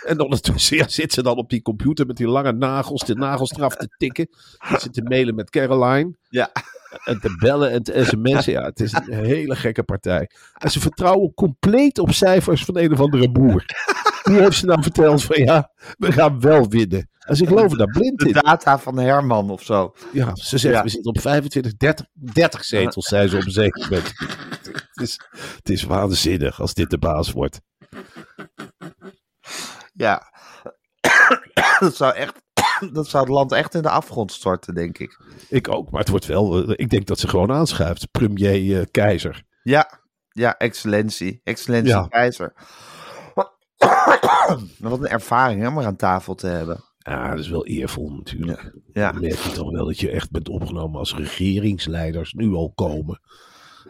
En 0.06 0.20
ondertussen 0.20 0.78
ja, 0.78 0.88
zit 0.88 1.14
ze 1.14 1.24
dan 1.24 1.36
op 1.38 1.50
die 1.50 1.62
computer 1.62 2.06
met 2.06 2.18
die 2.18 2.28
lange 2.28 2.52
nagels, 2.52 3.02
de 3.06 3.16
nagels 3.16 3.52
eraf 3.52 3.76
te 3.76 3.88
tikken. 3.98 4.28
Zit 4.70 4.82
ze 4.82 4.90
te 4.90 5.02
mailen 5.02 5.36
met 5.36 5.50
Caroline. 5.50 6.16
Ja. 6.30 6.52
En 7.04 7.20
te 7.20 7.36
bellen 7.40 7.72
en 7.72 7.84
te 7.84 8.04
sms'en. 8.06 8.52
Ja, 8.54 8.64
het 8.64 8.80
is 8.80 8.94
een 8.94 9.26
hele 9.26 9.56
gekke 9.56 9.84
partij. 9.84 10.30
En 10.58 10.72
ze 10.72 10.80
vertrouwen 10.80 11.34
compleet 11.34 12.00
op 12.00 12.12
cijfers 12.12 12.66
van 12.66 12.78
een 12.78 12.92
of 12.94 13.00
andere 13.00 13.32
boer. 13.32 13.66
Die 14.24 14.40
heeft 14.40 14.58
ze 14.58 14.66
nou 14.66 14.82
verteld 14.84 15.24
van 15.24 15.44
ja, 15.44 15.72
we 15.98 16.12
gaan 16.12 16.40
wel 16.40 16.68
winnen. 16.68 17.10
En 17.20 17.36
ze 17.36 17.46
geloven 17.48 17.78
daar 17.78 17.88
blind 17.88 18.20
de 18.20 18.28
in. 18.28 18.34
data 18.34 18.80
van 18.80 18.98
Herman 18.98 19.50
of 19.50 19.64
zo. 19.64 19.94
Ja, 20.14 20.36
ze 20.36 20.58
zegt 20.58 20.76
Ja. 20.76 20.84
we 20.84 20.90
zitten 20.90 21.14
op 21.14 21.22
25, 21.22 21.76
30, 21.78 22.06
30 22.14 22.64
zetels, 22.66 23.06
zei 23.08 23.28
ze 23.28 23.36
op 23.38 23.46
een 23.46 23.52
zeker 23.52 23.82
moment. 23.90 24.12
Het 24.94 25.02
is, 25.02 25.20
het 25.56 25.70
is 25.70 25.84
waanzinnig 25.84 26.62
als 26.62 26.74
dit 26.74 26.90
de 26.90 26.98
baas 26.98 27.32
wordt. 27.32 27.62
Ja, 29.98 30.32
dat 31.80 31.96
zou 31.96 32.14
echt, 32.14 32.42
dat 32.94 33.08
zou 33.08 33.24
het 33.24 33.34
land 33.34 33.52
echt 33.52 33.76
in 33.76 33.82
de 33.82 33.90
afgrond 33.90 34.32
storten, 34.32 34.74
denk 34.76 34.98
ik. 34.98 35.20
Ik 35.50 35.70
ook, 35.70 35.92
maar 35.92 36.00
het 36.00 36.10
wordt 36.10 36.26
wel. 36.26 36.64
eh, 36.64 36.74
Ik 36.76 36.90
denk 36.90 37.06
dat 37.08 37.20
ze 37.20 37.28
gewoon 37.28 37.52
aanschuift. 37.52 38.12
Premier 38.12 38.80
eh, 38.80 38.86
Keizer. 38.92 39.44
Ja, 39.64 40.00
ja, 40.30 40.58
excellentie. 40.58 41.42
Excellentie 41.44 41.92
Ja. 41.94 42.08
keizer. 42.08 42.54
Wat 44.80 45.00
een 45.00 45.08
ervaring 45.08 45.62
hè, 45.62 45.68
om 45.68 45.78
er 45.78 45.86
aan 45.86 45.96
tafel 45.96 46.36
te 46.36 46.48
hebben. 46.48 46.84
Ja, 46.98 47.30
dat 47.30 47.40
is 47.40 47.50
wel 47.50 47.66
eervol 47.66 48.10
natuurlijk. 48.10 48.72
Ja, 48.94 49.12
Dan 49.12 49.22
merk 49.22 49.34
je 49.40 49.52
toch 49.52 49.72
wel 49.72 49.86
dat 49.86 50.00
je 50.00 50.10
echt 50.12 50.32
bent 50.32 50.50
opgenomen 50.50 51.00
als 51.00 51.16
regeringsleiders 51.16 52.34
nu 52.34 52.54
al 52.54 52.72
komen. 52.76 53.20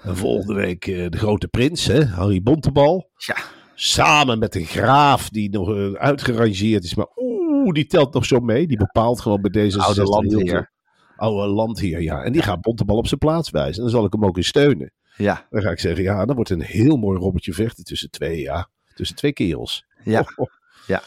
En 0.01 0.17
volgende 0.17 0.53
week 0.53 0.87
eh, 0.87 1.09
de 1.09 1.17
grote 1.17 1.47
prins, 1.47 1.85
hè, 1.85 2.05
Harry 2.05 2.41
Bontebal. 2.41 3.09
ja. 3.17 3.35
Samen 3.75 4.39
met 4.39 4.53
de 4.53 4.65
graaf 4.65 5.29
die 5.29 5.49
nog 5.49 5.69
eh, 5.75 5.91
uitgerangeerd 5.91 6.83
is. 6.83 6.95
Maar 6.95 7.07
oeh, 7.15 7.73
die 7.73 7.85
telt 7.85 8.13
nog 8.13 8.25
zo 8.25 8.39
mee. 8.39 8.67
Die 8.67 8.77
bepaalt 8.77 9.21
gewoon 9.21 9.41
bij 9.41 9.51
deze 9.51 9.79
Oude 9.79 10.03
landheer. 10.03 10.71
Oude 11.15 11.47
landheer, 11.47 12.01
ja. 12.01 12.23
En 12.23 12.31
die 12.31 12.41
gaat 12.41 12.61
Bontebal 12.61 12.97
op 12.97 13.07
zijn 13.07 13.19
plaats 13.19 13.49
wijzen. 13.49 13.75
En 13.75 13.81
dan 13.81 13.89
zal 13.89 14.05
ik 14.05 14.13
hem 14.13 14.25
ook 14.25 14.37
eens 14.37 14.47
steunen. 14.47 14.91
Ja, 15.17 15.45
Dan 15.49 15.61
ga 15.61 15.69
ik 15.69 15.79
zeggen, 15.79 16.03
ja, 16.03 16.25
dan 16.25 16.35
wordt 16.35 16.49
een 16.49 16.61
heel 16.61 16.97
mooi 16.97 17.19
robbertje 17.19 17.53
vechten 17.53 17.83
tussen 17.83 18.09
twee, 18.09 18.41
ja. 18.41 18.69
Tussen 18.93 19.15
twee 19.15 19.33
kerels. 19.33 19.85
ja, 20.03 20.19
Oh, 20.19 20.27
oh. 20.35 20.47
ja. 20.87 21.01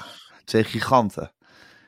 Twee 0.44 0.64
giganten. 0.64 1.32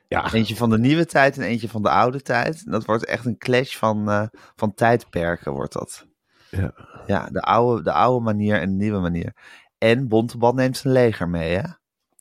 Ja, 0.09 0.33
Eentje 0.33 0.57
van 0.57 0.71
de 0.71 0.79
nieuwe 0.79 1.07
tijd 1.07 1.37
en 1.39 1.43
eentje 1.43 1.69
van 1.69 1.83
de 1.83 1.91
oude 1.91 2.21
tijd. 2.21 2.63
En 2.65 2.73
dat 2.73 2.85
wordt 2.85 3.05
echt 3.05 3.25
een 3.27 3.39
clash 3.39 3.77
van, 3.77 4.11
eh, 4.11 4.27
van 4.57 4.75
tijdperken, 4.75 5.53
wordt 5.53 5.73
dat. 5.73 6.07
Ja. 6.51 6.75
Ja, 7.07 7.29
de 7.33 7.41
oude, 7.41 7.83
de 7.83 7.93
oude 7.93 8.25
manier 8.25 8.61
en 8.61 8.69
de 8.71 8.77
nieuwe 8.77 8.99
manier. 9.01 9.35
En 9.81 10.09
Bontebal 10.09 10.53
neemt 10.53 10.77
zijn 10.77 10.93
leger 10.93 11.29
mee, 11.29 11.57
hè? 11.57 11.63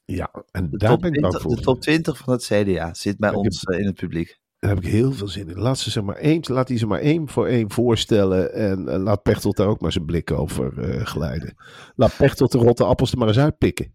ja. 0.06 0.32
en 0.52 0.70
De, 0.70 0.78
daar 0.78 0.98
ben 0.98 1.14
ik 1.14 1.22
bang 1.22 1.34
20, 1.34 1.42
voor. 1.42 1.56
de 1.56 1.62
top 1.62 1.82
20 1.82 2.18
van 2.18 2.34
het 2.34 2.44
CDA 2.44 2.94
zit 2.94 3.18
bij 3.18 3.30
Ik 3.30 3.38
ons 3.38 3.64
eh, 3.64 3.80
in 3.80 3.86
het 3.86 3.96
publiek. 3.96 4.40
Daar 4.60 4.70
heb 4.76 4.84
ik 4.84 4.92
heel 4.92 5.12
veel 5.12 5.28
zin 5.28 5.50
in. 5.50 5.60
Laat, 5.60 5.80
ze 5.80 5.92
zeg 5.92 6.04
maar 6.04 6.16
één, 6.16 6.42
laat 6.44 6.68
die 6.68 6.78
ze 6.78 6.88
maar 6.88 7.00
één 7.00 7.30
voor 7.30 7.48
één 7.48 7.72
voorstellen. 7.72 8.54
En 8.54 8.88
eh, 8.88 9.00
laat 9.00 9.22
Pechtold 9.22 9.58
daar 9.58 9.68
ook 9.68 9.82
maar 9.82 9.92
zijn 9.92 10.06
blik 10.06 10.32
over 10.32 10.80
eh, 10.80 11.06
glijden. 11.06 11.56
Laat 11.96 12.18
Pechtold 12.18 12.52
de 12.52 12.58
rotte 12.58 12.84
appels 12.84 13.12
er 13.12 13.18
maar 13.18 13.28
eens 13.28 13.40
uitpikken. 13.40 13.92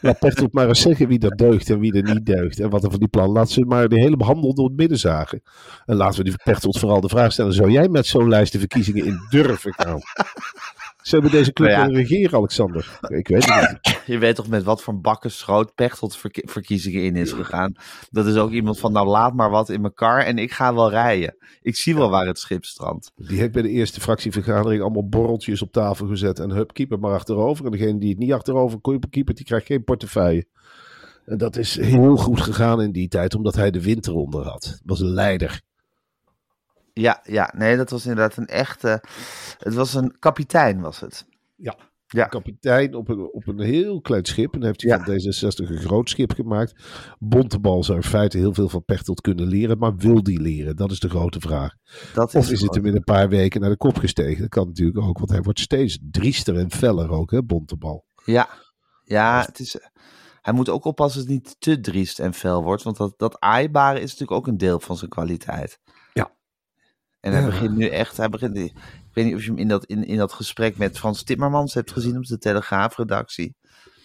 Laat 0.00 0.18
Pechtold 0.18 0.52
maar 0.52 0.68
eens 0.68 0.80
zeggen 0.80 1.08
wie 1.08 1.18
er 1.18 1.36
deugt 1.36 1.70
en 1.70 1.78
wie 1.78 1.92
er 1.92 2.14
niet 2.14 2.26
deugt. 2.26 2.60
En 2.60 2.70
wat 2.70 2.84
er 2.84 2.90
van 2.90 2.98
die 2.98 3.08
plan. 3.08 3.30
Laat 3.30 3.50
ze 3.50 3.64
maar 3.64 3.88
de 3.88 4.00
hele 4.00 4.16
behandel 4.16 4.54
door 4.54 4.66
het 4.66 4.76
midden 4.76 4.98
zagen. 4.98 5.42
En 5.84 5.96
laten 5.96 6.18
we 6.18 6.24
die 6.24 6.38
Pechtold 6.44 6.78
vooral 6.78 7.00
de 7.00 7.08
vraag 7.08 7.32
stellen. 7.32 7.52
Zou 7.52 7.70
jij 7.70 7.88
met 7.88 8.06
zo'n 8.06 8.28
lijst 8.28 8.52
de 8.52 8.58
verkiezingen 8.58 9.04
in 9.04 9.20
durven 9.28 9.74
gaan? 9.74 10.00
Zullen 11.08 11.24
we 11.24 11.30
deze 11.30 11.52
club 11.52 11.70
Nou 11.70 11.90
ja. 11.90 11.96
regeren, 11.96 12.38
Alexander? 12.38 12.98
Ik 13.08 13.28
weet 13.28 13.44
het 13.44 13.78
niet. 13.82 14.02
Je 14.06 14.18
weet 14.18 14.36
toch 14.36 14.48
met 14.48 14.62
wat 14.62 14.82
voor 14.82 15.00
bakkenschroot 15.00 15.74
Pechtold 15.74 16.16
verki- 16.16 16.42
verkiezingen 16.44 17.02
in 17.02 17.16
is 17.16 17.32
gegaan. 17.32 17.72
Dat 18.10 18.26
is 18.26 18.36
ook 18.36 18.50
iemand 18.50 18.78
van, 18.78 18.92
nou 18.92 19.06
laat 19.06 19.34
maar 19.34 19.50
wat 19.50 19.68
in 19.68 19.80
mijn 19.80 19.94
kar 19.94 20.18
en 20.20 20.38
ik 20.38 20.52
ga 20.52 20.74
wel 20.74 20.90
rijden. 20.90 21.36
Ik 21.62 21.76
zie 21.76 21.94
wel 21.94 22.10
waar 22.10 22.26
het 22.26 22.38
schip 22.38 22.64
strandt. 22.64 23.12
Die 23.16 23.38
heeft 23.38 23.52
bij 23.52 23.62
de 23.62 23.68
eerste 23.68 24.00
fractievergadering 24.00 24.82
allemaal 24.82 25.08
borreltjes 25.08 25.62
op 25.62 25.72
tafel 25.72 26.06
gezet. 26.06 26.38
En 26.38 26.50
hup, 26.50 26.72
keeper 26.72 26.98
maar 26.98 27.12
achterover. 27.12 27.64
En 27.64 27.70
degene 27.70 27.98
die 27.98 28.10
het 28.10 28.18
niet 28.18 28.32
achterover 28.32 28.80
keeper, 29.10 29.34
die 29.34 29.44
krijgt 29.44 29.66
geen 29.66 29.84
portefeuille. 29.84 30.46
En 31.24 31.38
dat 31.38 31.56
is 31.56 31.76
heel 31.80 32.16
goed 32.16 32.40
gegaan 32.40 32.82
in 32.82 32.92
die 32.92 33.08
tijd, 33.08 33.34
omdat 33.34 33.54
hij 33.54 33.70
de 33.70 33.82
winter 33.82 34.14
onder 34.14 34.44
had. 34.44 34.80
Was 34.84 35.00
een 35.00 35.12
leider. 35.12 35.60
Ja, 36.98 37.20
ja, 37.22 37.52
nee, 37.56 37.76
dat 37.76 37.90
was 37.90 38.06
inderdaad 38.06 38.36
een 38.36 38.46
echte... 38.46 39.02
Het 39.58 39.74
was 39.74 39.94
een 39.94 40.18
kapitein, 40.18 40.80
was 40.80 41.00
het. 41.00 41.26
Ja. 41.56 41.76
Ja. 42.06 42.24
Kapitein 42.26 42.94
op 42.94 43.08
een, 43.08 43.32
op 43.32 43.46
een 43.46 43.60
heel 43.60 44.00
klein 44.00 44.24
schip. 44.24 44.54
En 44.54 44.64
heeft 44.64 44.82
hij 44.82 44.90
Ja. 44.90 45.04
van 45.04 45.14
D66 45.14 45.70
een 45.70 45.78
groot 45.78 46.08
schip 46.08 46.32
gemaakt. 46.32 46.74
Bontebal 47.18 47.84
zou 47.84 47.98
in 47.98 48.04
feite 48.04 48.38
heel 48.38 48.54
veel 48.54 48.68
van 48.68 48.84
Pechtold 48.84 49.20
kunnen 49.20 49.46
leren. 49.46 49.78
Maar 49.78 49.96
wil 49.96 50.22
die 50.22 50.40
leren? 50.40 50.76
Dat 50.76 50.90
is 50.90 51.00
de 51.00 51.08
grote 51.08 51.40
vraag. 51.40 51.72
Dat 52.14 52.34
Of 52.34 52.50
is 52.50 52.60
het 52.60 52.74
hem 52.74 52.86
in 52.86 52.96
een 52.96 53.04
paar 53.04 53.28
weken 53.28 53.60
naar 53.60 53.70
de 53.70 53.76
kop 53.76 53.96
gestegen? 53.98 54.40
Dat 54.40 54.48
kan 54.48 54.66
natuurlijk 54.66 54.98
ook, 54.98 55.18
want 55.18 55.30
hij 55.30 55.42
wordt 55.42 55.60
steeds 55.60 55.98
driester 56.10 56.56
en 56.58 56.70
feller 56.70 57.10
ook, 57.10 57.30
hè, 57.30 57.42
Bontebal. 57.42 58.04
Ja, 58.24 58.48
ja 59.04 59.42
het 59.46 59.58
is, 59.58 59.76
hij 60.40 60.52
moet 60.52 60.68
ook 60.68 60.84
oppassen 60.84 61.20
dat 61.20 61.30
het 61.30 61.44
niet 61.44 61.56
te 61.58 61.80
driest 61.80 62.18
en 62.18 62.34
fel 62.34 62.62
wordt. 62.62 62.82
Want 62.82 62.96
dat, 62.96 63.14
dat 63.16 63.40
aaibare 63.40 64.00
is 64.00 64.10
natuurlijk 64.10 64.40
ook 64.40 64.46
een 64.46 64.58
deel 64.58 64.80
van 64.80 64.96
zijn 64.96 65.10
kwaliteit. 65.10 65.78
En 67.20 67.32
hij 67.32 67.44
begint 67.44 67.76
nu 67.76 67.86
echt, 67.86 68.16
hij 68.16 68.28
begint, 68.28 68.56
ik 68.56 68.72
weet 69.12 69.24
niet 69.24 69.34
of 69.34 69.42
je 69.42 69.48
hem 69.50 69.58
in 69.58 69.68
dat, 69.68 69.84
in, 69.84 70.04
in 70.04 70.16
dat 70.16 70.32
gesprek 70.32 70.76
met 70.76 70.98
Frans 70.98 71.22
Timmermans 71.22 71.74
hebt 71.74 71.92
gezien 71.92 72.16
op 72.16 72.24
de 72.24 72.38
Telegraafredactie. 72.38 73.56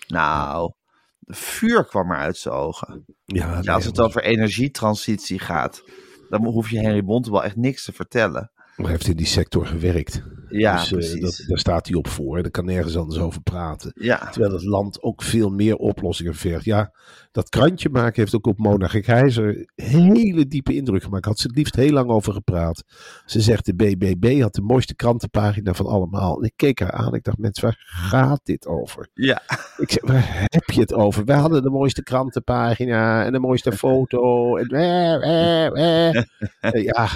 Nou, 0.07 0.73
de 1.19 1.33
vuur 1.33 1.85
kwam 1.85 2.11
er 2.11 2.17
uit 2.17 2.37
zijn 2.37 2.53
ogen. 2.53 3.05
Ja, 3.25 3.59
Ja, 3.61 3.73
als 3.73 3.85
het 3.85 3.99
over 3.99 4.23
energietransitie 4.23 5.39
gaat, 5.39 5.83
dan 6.29 6.45
hoef 6.45 6.69
je 6.69 6.79
Henry 6.79 7.03
Bontebal 7.03 7.43
echt 7.43 7.55
niks 7.55 7.83
te 7.85 7.93
vertellen. 7.93 8.51
Hij 8.75 8.89
heeft 8.89 9.07
in 9.07 9.15
die 9.15 9.25
sector 9.25 9.65
gewerkt. 9.65 10.23
Ja, 10.49 10.73
dus, 10.73 10.83
eh, 10.83 10.91
precies. 10.91 11.19
dat, 11.19 11.43
daar 11.47 11.57
staat 11.57 11.87
hij 11.87 11.95
op 11.95 12.07
voor. 12.07 12.41
Daar 12.41 12.51
kan 12.51 12.65
nergens 12.65 12.97
anders 12.97 13.19
over 13.21 13.41
praten. 13.41 13.91
Ja, 13.95 14.29
Terwijl 14.29 14.53
het 14.53 14.63
land 14.63 15.01
ook 15.01 15.23
veel 15.23 15.49
meer 15.49 15.75
oplossingen 15.75 16.35
vergt. 16.35 16.65
Ja, 16.65 16.91
dat 17.33 17.49
krantje 17.49 17.89
maken 17.89 18.21
heeft 18.21 18.35
ook 18.35 18.47
op 18.47 18.57
Mona 18.57 18.87
Gekijzer 18.87 19.69
hele 19.75 20.47
diepe 20.47 20.75
indruk 20.75 21.03
gemaakt. 21.03 21.25
Had 21.25 21.39
ze 21.39 21.47
het 21.47 21.55
liefst 21.55 21.75
heel 21.75 21.91
lang 21.91 22.09
over 22.09 22.33
gepraat. 22.33 22.83
Ze 23.25 23.41
zegt 23.41 23.65
de 23.65 23.75
BBB 23.75 24.41
had 24.41 24.53
de 24.53 24.61
mooiste 24.61 24.95
krantenpagina 24.95 25.73
van 25.73 25.85
allemaal. 25.85 26.37
En 26.37 26.43
ik 26.43 26.53
keek 26.55 26.79
haar 26.79 26.91
aan. 26.91 27.13
Ik 27.13 27.23
dacht, 27.23 27.37
mensen, 27.37 27.63
waar 27.63 27.77
gaat 27.87 28.39
dit 28.43 28.67
over? 28.67 29.09
ja. 29.13 29.41
Ik 29.77 29.91
zeg, 29.91 30.05
waar 30.05 30.45
heb 30.45 30.69
je 30.69 30.79
het 30.79 30.93
over? 30.93 31.25
Wij 31.25 31.37
hadden 31.37 31.63
de 31.63 31.69
mooiste 31.69 32.03
krantenpagina 32.03 33.25
en 33.25 33.31
de 33.31 33.39
mooiste 33.39 33.71
foto. 33.71 34.57
En, 34.57 34.67
eh, 34.67 35.15
eh, 35.15 36.15
eh. 36.15 36.23
Ja, 36.83 37.09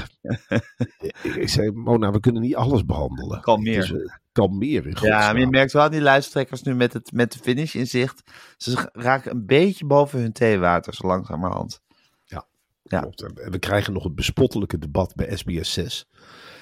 ik 1.23 1.49
zei, 1.49 1.71
Mona, 1.71 2.11
we 2.11 2.19
kunnen 2.19 2.41
niet 2.41 2.55
alles 2.55 2.85
behandelen. 2.85 3.41
Kalmeer. 3.41 3.79
Dus, 3.79 3.93
kalmeer 4.41 4.87
in 4.87 4.97
Ja, 5.01 5.19
maar 5.31 5.39
je 5.39 5.47
merkt 5.47 5.71
wel 5.71 5.81
aan 5.83 5.91
die 5.91 6.01
luisteraars 6.01 6.61
nu 6.63 6.75
met, 6.75 6.93
het, 6.93 7.11
met 7.11 7.31
de 7.31 7.39
finish 7.39 7.75
in 7.75 7.87
zicht. 7.87 8.21
Ze 8.57 8.89
raken 8.93 9.31
een 9.31 9.45
beetje 9.45 9.85
boven 9.85 10.19
hun 10.19 10.31
theewater, 10.31 10.93
zo 10.93 11.07
langzamerhand. 11.07 11.81
Ja. 12.89 12.99
Klopt. 13.01 13.21
En 13.21 13.51
we 13.51 13.59
krijgen 13.59 13.93
nog 13.93 14.03
het 14.03 14.15
bespottelijke 14.15 14.77
debat 14.77 15.15
bij 15.15 15.35
SBS 15.37 15.73
6. 15.73 16.05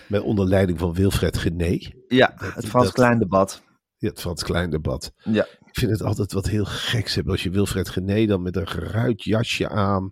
Met 0.08 0.22
onder 0.22 0.46
leiding 0.48 0.80
van 0.80 0.94
Wilfred 0.94 1.38
Gené. 1.38 1.78
Ja, 2.08 2.36
Dat- 2.40 2.54
het 2.54 2.66
Frans 2.66 2.86
dat- 2.86 2.94
Klein 2.94 3.20
debat. 3.20 3.62
Ja, 3.98 4.10
het 4.10 4.20
Frans 4.22 4.44
Klein 4.44 4.70
debat. 4.70 5.12
Ja. 5.24 5.44
Ik 5.66 5.80
vind 5.80 5.92
het 5.92 6.02
altijd 6.02 6.32
wat 6.34 6.48
heel 6.48 6.66
geks 6.66 7.16
hebben 7.16 7.34
als 7.34 7.44
je 7.44 7.50
Wilfred 7.50 7.90
Gené 7.90 8.26
dan 8.26 8.42
met 8.42 8.56
een 8.56 8.68
geruit 8.68 9.24
jasje 9.24 9.70
aan 9.70 10.12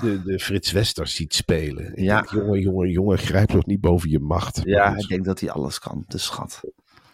de, 0.00 0.22
de 0.22 0.38
Frits 0.38 0.72
Wester 0.72 1.06
ziet 1.06 1.34
spelen. 1.34 1.92
Ik 1.92 1.98
Ja. 2.04 2.16
denk, 2.16 2.30
jongen, 2.30 2.60
jongen, 2.60 2.88
jongen, 2.90 3.18
grijp 3.18 3.48
toch 3.48 3.66
niet 3.66 3.80
boven 3.80 4.10
je 4.10 4.20
macht. 4.20 4.60
Ja, 4.64 4.96
ik 4.96 5.08
denk 5.08 5.24
dat 5.24 5.40
hij 5.40 5.50
alles 5.50 5.78
kan, 5.78 6.04
de 6.08 6.18
schat. 6.18 6.60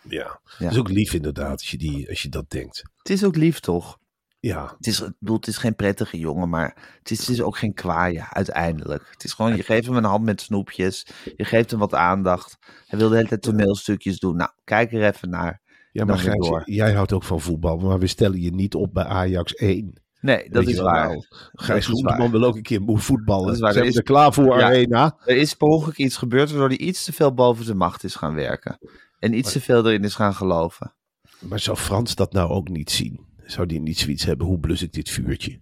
Ja. 0.09 0.41
Is 0.59 0.79
ook 0.79 0.89
lief 0.89 1.13
inderdaad 1.15 1.51
als 1.53 1.71
je, 1.71 1.77
die, 1.79 2.09
als 2.09 2.23
je 2.23 2.29
dat 2.29 2.51
denkt. 2.51 2.83
Het 2.99 3.11
is 3.11 3.25
ook 3.25 3.37
lief, 3.37 3.61
toch? 3.61 3.99
Ja, 4.41 4.75
Het 4.77 4.87
is, 4.87 5.01
ik 5.01 5.13
bedoel, 5.19 5.37
het 5.37 5.47
is 5.47 5.57
geen 5.57 5.75
prettige 5.77 6.19
jongen, 6.19 6.49
maar 6.49 6.77
het 6.99 7.11
is, 7.11 7.19
het 7.19 7.29
is 7.29 7.41
ook 7.43 7.57
geen 7.59 7.75
kwaaie, 7.75 8.25
uiteindelijk. 8.31 9.09
Het 9.11 9.25
is 9.25 9.33
gewoon, 9.33 9.57
je 9.57 9.63
geeft 9.63 9.87
hem 9.87 9.97
een 9.97 10.05
hand 10.05 10.25
met 10.25 10.41
snoepjes, 10.41 11.07
je 11.37 11.45
geeft 11.45 11.71
hem 11.71 11.81
wat 11.81 11.95
aandacht. 11.95 12.57
Hij 12.87 12.99
wil 12.99 13.09
de 13.09 13.17
hele 13.17 13.29
tijd 13.29 13.43
toneelstukjes 13.43 14.19
doen. 14.19 14.37
Nou, 14.37 14.51
kijk 14.65 14.93
er 14.93 15.03
even 15.05 15.31
naar. 15.31 15.61
ja 15.93 16.05
maar 16.05 16.19
Gijs, 16.19 16.49
door. 16.49 16.63
jij 16.65 16.93
houdt 16.93 17.13
ook 17.13 17.23
van 17.25 17.41
voetbal, 17.41 17.77
maar 17.77 17.99
we 17.99 18.07
stellen 18.07 18.41
je 18.41 18.51
niet 18.55 18.75
op 18.75 18.95
bij 18.95 19.05
Ajax 19.05 19.55
1. 19.55 20.01
Nee, 20.21 20.51
dat 20.51 20.67
is 20.67 20.79
waar. 20.79 21.07
nou, 21.09 21.25
Gijs 21.53 21.87
Groenteman 21.87 22.31
wil 22.31 22.45
ook 22.45 22.57
een 22.57 22.63
keer 22.63 22.81
voetballen. 22.85 23.47
Dat 23.47 23.55
is 23.55 23.61
waar, 23.61 23.73
Zijn 23.73 23.85
er 23.85 23.91
is- 23.91 23.97
er 23.97 24.03
klaar 24.03 24.33
voor, 24.33 24.59
Ja. 24.59 24.67
Arena? 24.67 25.17
Er 25.25 25.37
is 25.37 25.55
per 25.55 25.69
ongeluk 25.69 25.97
iets 25.97 26.17
gebeurd 26.17 26.51
waardoor 26.51 26.69
hij 26.69 26.79
iets 26.79 27.05
te 27.05 27.13
veel 27.13 27.35
boven 27.35 27.65
zijn 27.65 27.77
macht 27.77 28.05
is 28.05 28.15
gaan 28.15 28.35
werken. 28.35 28.79
En 29.27 29.39
iets 29.39 29.53
te 29.53 29.61
veel 29.61 29.87
erin 29.87 30.05
is 30.05 30.15
gaan 30.15 30.35
geloven. 30.35 30.95
Maar 31.39 31.61
zou 31.61 31.77
Frans 31.77 32.15
dat 32.15 32.33
nou 32.33 32.51
ook 32.51 32.69
niet 32.69 32.91
zien? 32.91 33.27
Zou 33.45 33.67
die 33.67 33.81
niet 33.81 33.99
zoiets 33.99 34.25
hebben? 34.25 34.47
Hoe 34.47 34.59
blus 34.59 34.83
ik 34.83 34.93
dit 34.93 35.11
vuurtje? 35.11 35.61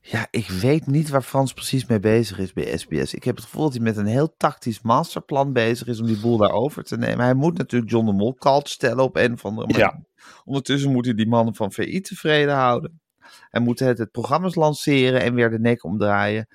Ja, 0.00 0.26
ik 0.30 0.48
weet 0.48 0.86
niet 0.86 1.08
waar 1.08 1.22
Frans 1.22 1.52
precies 1.52 1.86
mee 1.86 2.00
bezig 2.00 2.38
is 2.38 2.52
bij 2.52 2.78
SBS. 2.78 3.14
Ik 3.14 3.24
heb 3.24 3.36
het 3.36 3.44
gevoel 3.44 3.62
dat 3.62 3.72
hij 3.72 3.82
met 3.82 3.96
een 3.96 4.06
heel 4.06 4.34
tactisch 4.36 4.80
masterplan 4.80 5.52
bezig 5.52 5.86
is 5.86 6.00
om 6.00 6.06
die 6.06 6.20
boel 6.20 6.36
daar 6.36 6.50
over 6.50 6.84
te 6.84 6.96
nemen. 6.96 7.24
Hij 7.24 7.34
moet 7.34 7.58
natuurlijk 7.58 7.90
John 7.90 8.06
de 8.06 8.12
Mol 8.12 8.34
kalt 8.34 8.68
stellen 8.68 9.04
op 9.04 9.16
een 9.16 9.32
of 9.32 9.44
andere 9.44 9.66
manier. 9.66 9.84
Ja. 9.84 10.04
Ondertussen 10.44 10.92
moet 10.92 11.04
hij 11.04 11.14
die 11.14 11.28
mannen 11.28 11.54
van 11.54 11.72
VI 11.72 12.00
tevreden 12.00 12.54
houden. 12.54 13.01
Hij 13.50 13.60
moet 13.60 13.78
het, 13.78 13.98
het 13.98 14.10
programma's 14.10 14.54
lanceren 14.54 15.20
en 15.22 15.34
weer 15.34 15.50
de 15.50 15.58
nek 15.60 15.84
omdraaien. 15.84 16.48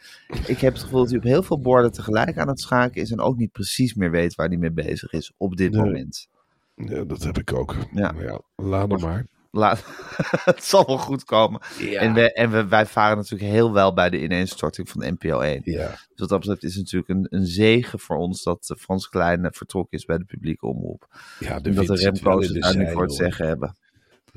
Ik 0.46 0.60
heb 0.60 0.74
het 0.74 0.84
gevoel 0.84 1.00
dat 1.00 1.10
hij 1.10 1.17
op 1.17 1.24
heel 1.24 1.43
veel 1.43 1.60
borden 1.60 1.91
tegelijk 1.91 2.38
aan 2.38 2.48
het 2.48 2.60
schaken 2.60 3.01
is 3.01 3.12
en 3.12 3.19
ook 3.19 3.38
niet 3.38 3.51
precies 3.51 3.93
meer 3.93 4.12
weet 4.12 4.36
waar 4.36 4.48
hij 4.48 4.57
mee 4.57 4.72
bezig 4.72 5.12
is 5.12 5.31
op 5.38 5.57
dit 5.57 5.72
Nee. 5.72 5.81
moment. 5.81 6.27
Ja, 6.75 7.03
dat 7.03 7.24
heb 7.24 7.38
ik 7.38 7.53
ook. 7.53 7.75
Ja. 7.91 8.12
Maar 8.12 8.24
ja, 8.24 8.41
laat 8.55 8.91
hem 8.91 9.00
maar. 9.01 9.25
Laat, 9.51 9.84
het 10.51 10.63
zal 10.63 10.86
wel 10.86 10.98
goed 10.98 11.24
komen. 11.24 11.62
En, 11.93 12.13
we, 12.13 12.34
en 12.34 12.51
we, 12.51 12.67
wij 12.67 12.86
varen 12.86 13.17
natuurlijk 13.17 13.51
heel 13.51 13.74
wel 13.74 13.93
bij 13.93 14.10
de 14.10 14.22
ineenstorting 14.24 14.89
van 14.89 15.13
NPO 15.13 15.39
1. 15.39 15.62
Ja. 15.63 15.88
Dus 15.89 16.00
wat 16.15 16.29
dat 16.29 16.39
betreft 16.39 16.63
is 16.63 16.75
het 16.75 16.84
natuurlijk 16.84 17.10
een, 17.10 17.39
een 17.39 17.46
zegen 17.46 18.00
voor 18.00 18.17
ons 18.17 18.43
dat 18.43 18.69
eh, 18.69 18.77
Frans 18.77 19.10
Klein 19.10 19.48
vertrokken 19.51 19.98
is 19.98 20.05
bij 20.05 20.17
de 20.17 20.24
publieke 20.24 20.65
omroep. 20.67 21.07
Ja, 21.39 21.60
de 21.60 21.69
En 21.69 21.75
dat 21.75 21.88
de 21.88 21.96
Remco's 21.96 22.48
het 22.48 22.75
nu 22.75 22.91
voor 22.91 23.01
het 23.01 23.13
zeggen 23.13 23.48
hebben. 23.48 23.75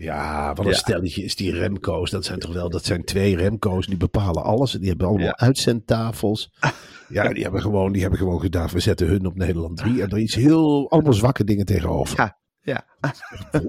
Ja, 0.01 0.49
wat 0.55 0.65
een 0.67 0.71
Ja. 0.73 0.77
stelletje 0.79 1.23
is 1.25 1.37
die 1.37 1.53
Remco's. 1.53 2.11
Dat 2.11 2.25
zijn 2.25 2.39
toch 2.39 2.53
wel, 2.53 2.71
dat 2.71 2.85
zijn 2.85 3.05
twee 3.05 3.37
Remco's, 3.37 3.87
die 3.87 3.97
bepalen 3.97 4.43
alles. 4.43 4.75
En 4.75 4.81
die 4.81 4.89
hebben 4.89 5.07
allemaal 5.07 5.27
Ja. 5.27 5.37
uitzendtafels. 5.37 6.51
Ja, 7.09 7.29
die 7.33 7.43
hebben, 7.43 7.61
gewoon, 7.61 7.93
die 7.93 8.01
hebben 8.01 8.19
gewoon 8.19 8.41
gedaan, 8.41 8.69
we 8.69 8.81
zetten 8.81 9.07
hun 9.07 9.27
op 9.27 9.37
Nederland 9.37 9.77
3. 9.77 10.03
En 10.03 10.09
er 10.11 10.19
is 10.19 10.35
heel, 10.35 10.91
allemaal 10.91 11.13
zwakke 11.13 11.45
dingen 11.45 11.65
tegenover. 11.67 12.17
Ja, 12.19 12.39
ja. 12.61 12.85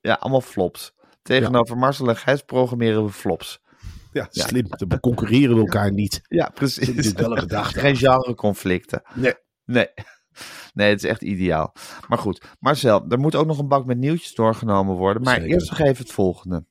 Ja, 0.00 0.14
allemaal 0.14 0.40
flops. 0.40 0.92
Tegenover 1.22 1.76
Marcel 1.76 2.08
en 2.08 2.16
Gijs 2.16 2.42
programmeren 2.42 3.04
we 3.04 3.10
flops. 3.10 3.60
Ja, 4.12 4.26
slim. 4.30 4.66
We 4.68 5.00
concurreren 5.00 5.56
elkaar 5.58 5.92
niet. 5.92 6.20
Ja, 6.28 6.50
Dat 6.54 6.62
is 6.62 6.74
precies. 6.78 7.12
wel 7.12 7.30
een 7.32 7.38
gedachte. 7.48 7.78
Geen 7.80 7.96
genreconflicten. 7.96 9.02
Nee. 9.14 9.34
Nee. 9.64 9.86
Nee, 10.74 10.90
het 10.90 11.02
is 11.02 11.10
echt 11.10 11.22
ideaal. 11.22 11.72
Maar 12.08 12.18
goed, 12.18 12.42
Marcel, 12.60 13.04
er 13.08 13.18
moet 13.18 13.34
ook 13.34 13.46
nog 13.46 13.58
een 13.58 13.68
bak 13.68 13.86
met 13.86 13.98
nieuwtjes 13.98 14.34
doorgenomen 14.34 14.96
worden. 14.96 15.22
Maar 15.22 15.34
Zeker. 15.34 15.50
eerst 15.50 15.70
nog 15.70 15.78
even 15.78 16.04
het 16.04 16.12
volgende. 16.12 16.64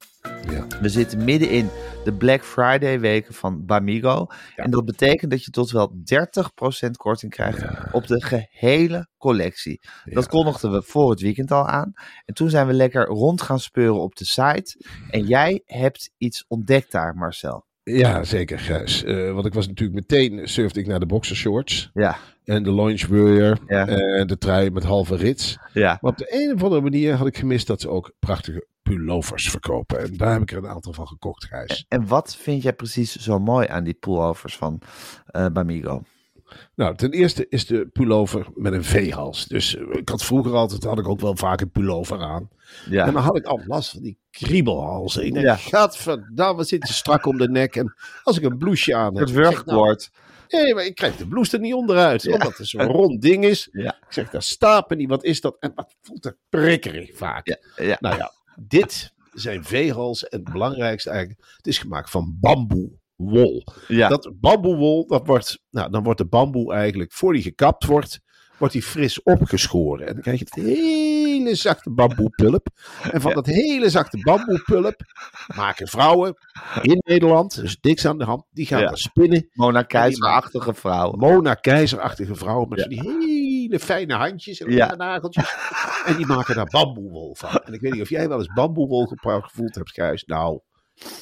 Ja. 0.49 0.67
We 0.81 0.89
zitten 0.89 1.23
midden 1.23 1.49
in 1.49 1.69
de 2.03 2.13
Black 2.13 2.43
Friday 2.43 2.99
weken 2.99 3.33
van 3.33 3.65
Bamigo. 3.65 4.27
En 4.55 4.71
dat 4.71 4.85
betekent 4.85 5.31
dat 5.31 5.43
je 5.43 5.51
tot 5.51 5.71
wel 5.71 5.95
30% 6.87 6.91
korting 6.91 7.31
krijgt 7.31 7.65
op 7.91 8.07
de 8.07 8.23
gehele 8.23 9.07
collectie. 9.17 9.81
Dat 10.03 10.27
kondigden 10.27 10.71
we 10.71 10.81
voor 10.81 11.09
het 11.09 11.21
weekend 11.21 11.51
al 11.51 11.67
aan. 11.67 11.93
En 12.25 12.33
toen 12.33 12.49
zijn 12.49 12.67
we 12.67 12.73
lekker 12.73 13.05
rond 13.05 13.41
gaan 13.41 13.59
speuren 13.59 14.01
op 14.01 14.15
de 14.15 14.25
site. 14.25 14.85
En 15.09 15.23
jij 15.25 15.61
hebt 15.65 16.11
iets 16.17 16.45
ontdekt 16.47 16.91
daar, 16.91 17.15
Marcel. 17.15 17.66
Ja, 17.95 18.23
zeker 18.23 18.59
Gijs. 18.59 19.03
Eh, 19.03 19.33
want 19.33 19.45
ik 19.45 19.53
was 19.53 19.67
natuurlijk 19.67 19.99
meteen, 19.99 20.47
surfde 20.47 20.79
ik 20.79 20.87
naar 20.87 20.99
de 20.99 21.05
boxershorts. 21.05 21.89
Ja, 21.93 22.17
En 22.43 22.63
de 22.63 22.71
loungewear. 22.71 23.57
Ja. 23.67 23.87
En 23.87 24.27
de 24.27 24.37
trui 24.37 24.71
met 24.71 24.83
halve 24.83 25.15
rits. 25.15 25.57
ja. 25.73 25.97
Maar 26.01 26.11
op 26.11 26.17
de 26.17 26.27
een 26.43 26.53
of 26.55 26.63
andere 26.63 26.81
manier 26.81 27.13
had 27.13 27.27
ik 27.27 27.37
gemist 27.37 27.67
dat 27.67 27.81
ze 27.81 27.89
ook 27.89 28.13
prachtige 28.19 28.67
pullovers 28.81 29.49
verkopen. 29.49 29.99
En 29.99 30.17
daar 30.17 30.31
heb 30.33 30.41
ik 30.41 30.51
er 30.51 30.57
een 30.57 30.67
aantal 30.67 30.93
van 30.93 31.07
gekocht, 31.07 31.45
Gijs. 31.45 31.85
En 31.87 32.07
wat 32.07 32.35
vind 32.35 32.61
jij 32.63 32.73
precies 32.73 33.15
zo 33.15 33.39
mooi 33.39 33.67
aan 33.67 33.83
die 33.83 33.93
pullovers 33.93 34.55
van 34.57 34.81
eh 35.25 35.45
Bamigo? 35.53 36.01
Nou, 36.75 36.95
ten 36.95 37.11
eerste 37.11 37.45
is 37.49 37.65
de 37.65 37.87
pullover 37.93 38.47
met 38.55 38.73
een 38.73 38.83
V-hals. 38.83 39.45
Dus 39.45 39.75
eh, 39.75 39.83
ik 39.91 40.09
had 40.09 40.23
vroeger 40.23 40.53
altijd, 40.53 40.83
had 40.83 40.99
ik 40.99 41.07
ook 41.07 41.19
wel 41.19 41.35
vaak 41.35 41.61
een 41.61 41.71
pullover 41.71 42.19
aan. 42.21 42.49
Ja, 42.89 43.05
En 43.05 43.13
dan 43.13 43.21
had 43.23 43.37
ik 43.37 43.45
al 43.45 43.61
last 43.67 43.89
van 43.89 44.01
die 44.01 44.17
kriebelhalzen. 44.31 45.25
Ik 45.25 45.33
denk, 45.33 45.45
Ja. 45.45 45.55
gadverdamme, 45.55 46.63
zit 46.63 46.87
je 46.87 46.93
strak 46.93 47.25
om 47.25 47.37
de 47.37 47.49
nek. 47.49 47.75
En 47.75 47.95
als 48.23 48.37
ik 48.37 48.43
een 48.43 48.57
blouseje 48.57 48.95
aan 48.97 49.17
heb... 49.17 49.27
het 49.27 49.35
zeg, 49.35 49.43
nou, 49.43 49.53
wurgwoord. 49.55 50.09
Nee, 50.49 50.73
maar 50.73 50.85
ik 50.85 50.95
krijg 50.95 51.15
de 51.15 51.27
blouse 51.27 51.55
er 51.55 51.61
niet 51.61 51.73
onderuit. 51.73 52.31
Omdat 52.31 52.57
het 52.57 52.67
zo'n 52.67 52.81
rond 52.81 53.21
ding 53.21 53.45
is. 53.45 53.69
Ja. 53.71 53.95
Ik 53.95 54.13
zeg, 54.13 54.29
daar 54.29 54.41
stapen 54.43 54.97
niet. 54.97 55.09
Wat 55.09 55.23
is 55.23 55.41
dat? 55.41 55.57
En 55.59 55.71
wat 55.75 55.95
voelt 56.01 56.25
er 56.25 56.37
prikkerig 56.49 57.17
vaak. 57.17 57.57
Ja. 57.75 57.97
Nou 57.99 58.17
ja, 58.17 58.31
dit 58.55 59.13
zijn 59.33 59.63
veehals. 59.63 60.27
En 60.27 60.39
het 60.39 60.51
belangrijkste 60.51 61.09
eigenlijk, 61.09 61.41
het 61.57 61.67
is 61.67 61.77
gemaakt 61.77 62.09
van 62.09 62.37
ja. 63.87 64.07
Dat 64.09 64.31
bamboewol, 64.39 65.07
dat 65.07 65.27
wordt, 65.27 65.59
nou, 65.69 65.91
dan 65.91 66.03
wordt 66.03 66.19
de 66.19 66.27
bamboe 66.27 66.73
eigenlijk, 66.73 67.13
voor 67.13 67.33
die 67.33 67.41
gekapt 67.41 67.85
wordt, 67.85 68.19
wordt 68.57 68.73
die 68.73 68.83
fris 68.83 69.23
opgeschoren. 69.23 70.07
En 70.07 70.13
dan 70.13 70.21
krijg 70.21 70.39
je 70.39 70.45
het 70.49 70.63
hele 70.65 71.55
zachte 71.55 71.91
bamboepulp. 71.91 72.67
En 73.11 73.21
van 73.21 73.33
dat 73.33 73.45
hele 73.45 73.89
zachte 73.89 74.17
bamboepulp 74.21 74.95
maken 75.55 75.87
vrouwen 75.87 76.33
in 76.81 76.97
Nederland, 77.05 77.61
dus 77.61 77.77
niks 77.81 78.05
aan 78.05 78.17
de 78.17 78.23
hand, 78.23 78.43
die 78.51 78.65
gaan 78.65 78.79
Ja. 78.79 78.87
dan 78.87 78.97
spinnen. 78.97 79.49
Mona 79.53 79.81
Keizerachtige 79.81 80.73
vrouw. 80.73 81.11
Mona 81.11 81.53
Keizerachtige 81.53 82.35
vrouwen 82.35 82.69
met 82.69 82.85
die 82.89 83.01
hele 83.01 83.79
fijne 83.79 84.13
handjes 84.13 84.59
en 84.59 84.71
Ja. 84.71 84.77
lange 84.85 84.95
nageltjes. 84.97 85.55
En 86.05 86.15
die 86.17 86.25
maken 86.25 86.55
daar 86.55 86.69
bamboewol 86.69 87.35
van. 87.35 87.49
En 87.49 87.73
ik 87.73 87.81
weet 87.81 87.91
niet 87.91 88.01
of 88.01 88.09
jij 88.09 88.27
wel 88.29 88.37
eens 88.37 88.53
bamboewol 88.53 89.05
gevoeld 89.05 89.75
hebt, 89.75 89.91
Gijs. 89.91 90.23
Nou, 90.23 90.59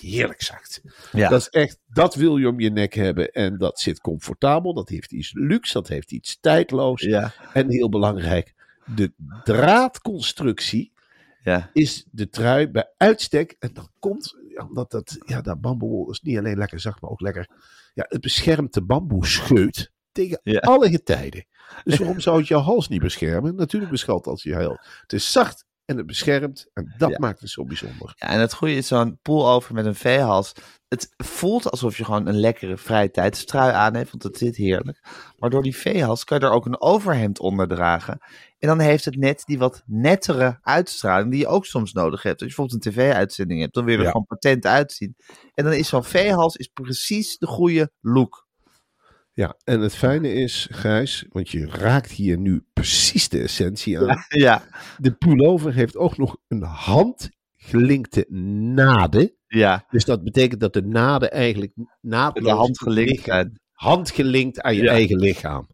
heerlijk 0.01 0.41
zacht. 0.41 0.81
Ja. 1.11 1.29
Dat 1.29 1.39
is 1.39 1.49
echt, 1.49 1.79
dat 1.87 2.15
wil 2.15 2.37
je 2.37 2.47
om 2.47 2.59
je 2.59 2.69
nek 2.71 2.93
hebben. 2.93 3.31
En 3.31 3.57
dat 3.57 3.79
zit 3.79 4.01
comfortabel. 4.01 4.73
Dat 4.73 4.89
heeft 4.89 5.11
iets 5.11 5.33
luxe. 5.33 5.73
Dat 5.73 5.87
heeft 5.87 6.11
iets 6.11 6.39
tijdloos. 6.39 7.01
Ja, 7.01 7.33
En 7.53 7.69
heel 7.69 7.89
belangrijk, 7.89 8.53
de 8.95 9.13
draadconstructie 9.43 10.91
ja. 11.43 11.69
is 11.73 12.05
de 12.11 12.29
trui 12.29 12.67
bij 12.67 12.91
uitstek. 12.97 13.55
En 13.59 13.73
dat 13.73 13.89
komt, 13.99 14.35
omdat 14.69 14.91
dat, 14.91 15.17
ja, 15.25 15.41
dat 15.41 15.61
bamboewol 15.61 16.11
is 16.11 16.21
niet 16.21 16.37
alleen 16.37 16.57
lekker 16.57 16.79
zacht, 16.79 17.01
maar 17.01 17.11
ook 17.11 17.21
lekker. 17.21 17.49
Ja, 17.93 18.05
het 18.09 18.21
beschermt 18.21 18.73
de 18.73 18.83
bamboescheut 18.83 19.91
tegen 20.11 20.39
Ja. 20.43 20.59
alle 20.59 20.89
getijden. 20.89 21.45
Dus 21.83 21.97
waarom 21.97 22.19
zou 22.19 22.37
het 22.37 22.47
je 22.47 22.55
hals 22.55 22.87
niet 22.87 23.01
beschermen? 23.01 23.55
Natuurlijk 23.55 23.91
beschermt 23.91 24.27
als 24.27 24.43
je 24.43 24.55
heel. 24.55 24.77
Het 25.01 25.13
is 25.13 25.31
zacht 25.31 25.65
en 25.85 25.97
het 25.97 26.05
beschermt. 26.05 26.69
En 26.73 26.93
dat 26.97 27.09
Ja. 27.09 27.17
maakt 27.19 27.39
het 27.39 27.49
zo 27.49 27.63
bijzonder. 27.63 28.13
Ja, 28.15 28.27
en 28.27 28.39
het 28.39 28.53
goede 28.53 28.73
is 28.75 28.87
zo'n 28.87 29.19
pullover 29.21 29.73
met 29.73 29.85
een 29.85 29.95
veehals. 29.95 30.51
Het 30.87 31.09
voelt 31.17 31.71
alsof 31.71 31.97
je 31.97 32.05
gewoon 32.05 32.27
een 32.27 32.39
lekkere 32.39 32.77
vrije 32.77 33.11
tijdstrui 33.11 33.71
aan 33.73 33.95
heeft, 33.95 34.11
want 34.11 34.23
het 34.23 34.37
zit 34.37 34.55
heerlijk. 34.55 35.03
Maar 35.37 35.49
door 35.49 35.63
die 35.63 35.75
veehals 35.75 36.23
kan 36.23 36.39
je 36.39 36.45
er 36.45 36.51
ook 36.51 36.65
een 36.65 36.81
overhemd 36.81 37.39
onder 37.39 37.67
dragen. 37.67 38.19
En 38.59 38.67
dan 38.67 38.79
heeft 38.79 39.05
het 39.05 39.15
net 39.17 39.43
die 39.45 39.57
wat 39.57 39.83
nettere 39.85 40.59
uitstraling 40.61 41.31
die 41.31 41.39
je 41.39 41.47
ook 41.47 41.65
soms 41.65 41.93
nodig 41.93 42.23
hebt. 42.23 42.41
Als 42.41 42.49
je 42.49 42.55
bijvoorbeeld 42.55 42.85
een 42.85 42.91
tv-uitzending 42.91 43.59
hebt, 43.61 43.73
dan 43.73 43.83
wil 43.83 43.91
je 43.93 43.99
er 43.99 44.05
Ja. 44.05 44.11
gewoon 44.11 44.25
patent 44.25 44.65
uitzien. 44.65 45.15
En 45.53 45.63
dan 45.63 45.73
is 45.73 45.87
zo'n 45.87 46.03
veehals 46.03 46.55
is 46.55 46.67
precies 46.67 47.37
de 47.37 47.47
goede 47.47 47.91
look. 48.01 48.44
Ja, 49.35 49.55
en 49.63 49.79
het 49.81 49.95
fijne 49.95 50.33
is, 50.33 50.67
Gijs, 50.71 51.25
want 51.29 51.49
je 51.49 51.65
raakt 51.69 52.11
hier 52.11 52.37
nu 52.37 52.65
precies 52.73 53.29
de 53.29 53.39
essentie 53.41 53.99
aan. 53.99 54.17
Ja, 54.29 54.63
De 54.97 55.11
pullover 55.11 55.73
heeft 55.73 55.97
ook 55.97 56.17
nog 56.17 56.37
een 56.47 56.63
handgelinkte 56.63 58.25
nade. 58.75 59.35
ja. 59.47 59.85
Dus 59.89 60.05
dat 60.05 60.23
betekent 60.23 60.59
dat 60.61 60.73
de 60.73 60.81
naden 60.81 61.31
eigenlijk 61.31 61.73
naadloos 62.01 62.43
De 62.51 62.57
hand 62.57 62.77
gelinkt 62.79 63.11
liggen. 63.11 63.33
zijn. 63.33 63.59
handgelinkt 63.71 64.61
aan 64.61 64.75
je 64.75 64.81
Ja. 64.83 64.91
eigen 64.91 65.19
lichaam. 65.19 65.67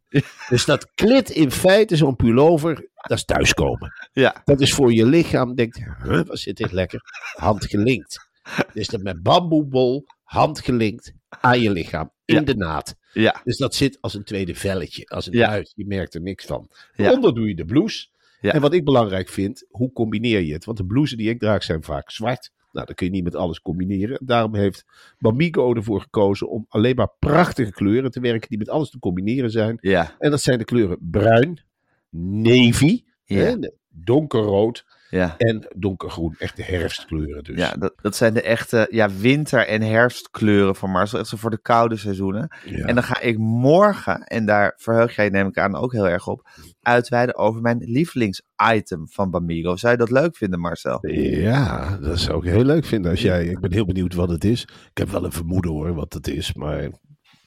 Dus 0.50 0.65
dat 0.65 0.91
klit 0.95 1.30
in 1.30 1.52
feite, 1.52 1.95
zo'n 1.95 2.15
pullover, 2.15 2.89
dat 2.93 3.17
is 3.17 3.26
thuiskomen. 3.26 3.91
Ja, 4.12 4.41
Dat 4.43 4.62
is 4.62 4.74
voor 4.74 4.93
je 4.93 5.06
lichaam, 5.06 5.56
denkt, 5.56 5.78
huh, 6.04 6.21
wat 6.26 6.39
zit 6.39 6.58
dit 6.58 6.71
lekker? 6.71 7.02
Handgelinkt. 7.36 8.30
Dus 8.74 8.88
dat 8.88 9.02
met 9.02 9.21
bamboebol, 9.21 10.06
handgelinkt 10.24 11.13
aan 11.30 11.60
je 11.62 11.71
lichaam, 11.71 12.12
in 12.32 12.39
Ja. 12.39 12.46
de 12.46 12.56
naad. 12.56 12.96
ja, 13.13 13.41
Dus 13.44 13.58
dat 13.58 13.76
zit 13.76 13.98
als 14.02 14.13
een 14.13 14.24
tweede 14.24 14.56
velletje, 14.56 15.06
als 15.06 15.28
een 15.28 15.39
huid. 15.41 15.72
Je 15.76 15.86
merkt 15.88 16.13
er 16.13 16.22
niks 16.22 16.46
van. 16.46 16.70
Onder 16.98 17.34
doe 17.36 17.48
je 17.48 17.56
de 17.56 17.65
blouse. 17.65 18.08
En 18.41 18.62
wat 18.62 18.74
ik 18.74 18.86
belangrijk 18.86 19.30
vind, 19.30 19.65
hoe 19.70 19.91
combineer 19.91 20.41
je 20.41 20.54
het? 20.54 20.65
Want 20.65 20.78
de 20.78 20.86
blouses 20.86 21.17
die 21.17 21.30
ik 21.30 21.39
draag 21.39 21.63
zijn 21.63 21.84
vaak 21.84 22.10
zwart. 22.12 22.52
Nou, 22.72 22.86
dan 22.86 22.96
kun 22.96 23.06
je 23.06 23.12
niet 23.12 23.24
met 23.24 23.36
alles 23.36 23.62
combineren. 23.62 24.20
Daarom 24.26 24.56
heeft 24.56 24.86
Bamigo 25.20 25.74
ervoor 25.76 26.02
gekozen 26.02 26.50
om 26.50 26.65
alleen 26.70 26.96
maar 26.96 27.12
prachtige 27.20 27.72
kleuren 27.72 28.12
te 28.12 28.20
werken 28.20 28.50
die 28.50 28.58
met 28.58 28.70
alles 28.70 28.89
te 28.89 29.00
combineren 29.00 29.52
zijn. 29.52 29.78
ja, 29.82 30.15
En 30.20 30.32
dat 30.32 30.41
zijn 30.41 30.58
de 30.58 30.63
kleuren 30.63 30.98
bruin, 31.02 31.62
navy, 32.10 33.04
Ja. 33.26 33.38
hè, 33.38 33.56
donkerrood 33.89 34.86
ja. 35.12 35.38
en 35.38 35.67
donkergroen. 35.76 36.36
Echt 36.39 36.56
de 36.56 36.63
herfstkleuren 36.63 37.43
dus. 37.43 37.58
Ja, 37.58 37.74
dat, 37.74 37.93
dat 38.02 38.15
zijn 38.15 38.34
de 38.34 38.41
echte 38.41 38.88
ja, 38.89 39.10
winter- 39.10 39.67
en 39.67 39.82
herfstkleuren 39.82 40.76
van 40.76 40.89
Marcel. 40.89 41.19
Echt 41.19 41.28
zo 41.28 41.38
voor 41.38 41.50
de 41.50 41.62
koude 41.62 41.97
seizoenen. 41.97 42.56
Ja. 42.65 42.86
En 42.86 42.95
dan 42.95 43.04
ga 43.04 43.21
ik 43.21 43.38
morgen, 43.38 44.24
en 44.24 44.45
daar 44.45 44.74
verheug 44.78 45.15
jij 45.15 45.30
neem 45.30 45.47
ik 45.47 45.58
aan 45.58 45.76
ook 45.76 45.91
heel 45.91 46.08
erg 46.08 46.28
op, 46.28 46.50
uitweiden 46.82 47.36
over 47.36 47.62
mijn 47.62 47.78
lievelingsitem 47.78 49.10
van 49.10 49.32
Bamigo. 49.32 49.76
Zou 49.76 49.91
je 49.91 49.97
dat 49.97 50.12
leuk 50.12 50.36
vinden, 50.36 50.60
Marcel? 50.60 51.08
Ja, 51.12 51.97
dat 51.97 52.19
zou 52.19 52.45
ik 52.45 52.52
heel 52.52 52.63
leuk 52.63 52.86
vinden. 52.86 53.12
Als 53.12 53.21
jij, 53.21 53.45
ik 53.45 53.60
ben 53.60 53.74
heel 53.74 53.86
benieuwd 53.86 54.13
wat 54.13 54.30
het 54.30 54.43
is. 54.43 54.62
Ik 54.62 54.97
heb 54.97 55.10
wel 55.10 55.26
een 55.26 55.32
vermoeden 55.32 55.71
hoor, 55.71 55.93
wat 55.93 56.13
het 56.13 56.28
is. 56.28 56.54
Maar 56.54 56.89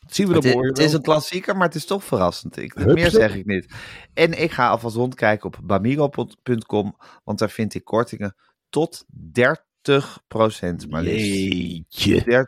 dat 0.04 0.14
zien 0.14 0.28
we 0.28 0.34
Het 0.34 0.44
het 0.68 0.78
is 0.78 0.92
een 0.92 1.02
klassieker, 1.02 1.56
maar 1.56 1.66
het 1.66 1.76
is 1.76 1.86
toch 1.86 2.04
verrassend. 2.04 2.56
Ik, 2.56 2.72
Hup, 2.72 2.94
meer 2.94 3.10
zeg 3.10 3.34
ik 3.34 3.46
niet. 3.46 3.74
En 4.14 4.42
ik 4.42 4.50
ga 4.50 4.68
alvast 4.68 4.96
rondkijken 4.96 5.46
op 5.46 5.58
bamigo.com, 5.62 6.96
want 7.24 7.38
daar 7.38 7.50
vind 7.50 7.74
ik 7.74 7.84
kortingen 7.84 8.34
tot 8.68 9.04
30% 9.08 10.88
maar 10.88 11.02
liefst. 11.02 12.04
Jeetje. 12.04 12.46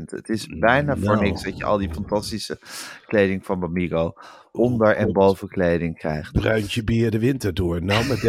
30% 0.00 0.10
Het 0.10 0.28
is 0.28 0.46
bijna 0.46 0.96
voor 0.96 1.04
Nou. 1.04 1.22
niks 1.22 1.42
dat 1.42 1.56
je 1.56 1.64
al 1.64 1.78
die 1.78 1.92
fantastische 1.92 2.58
kleding 3.06 3.44
van 3.44 3.60
Bamigo 3.60 4.12
onder- 4.52 4.96
en 4.96 5.12
bovenkleding 5.12 5.98
krijgt. 5.98 6.32
Bruintje 6.32 6.84
bier 6.84 7.10
de 7.10 7.18
winter 7.18 7.54
door. 7.54 7.82
Nou, 7.82 8.06
met 8.06 8.20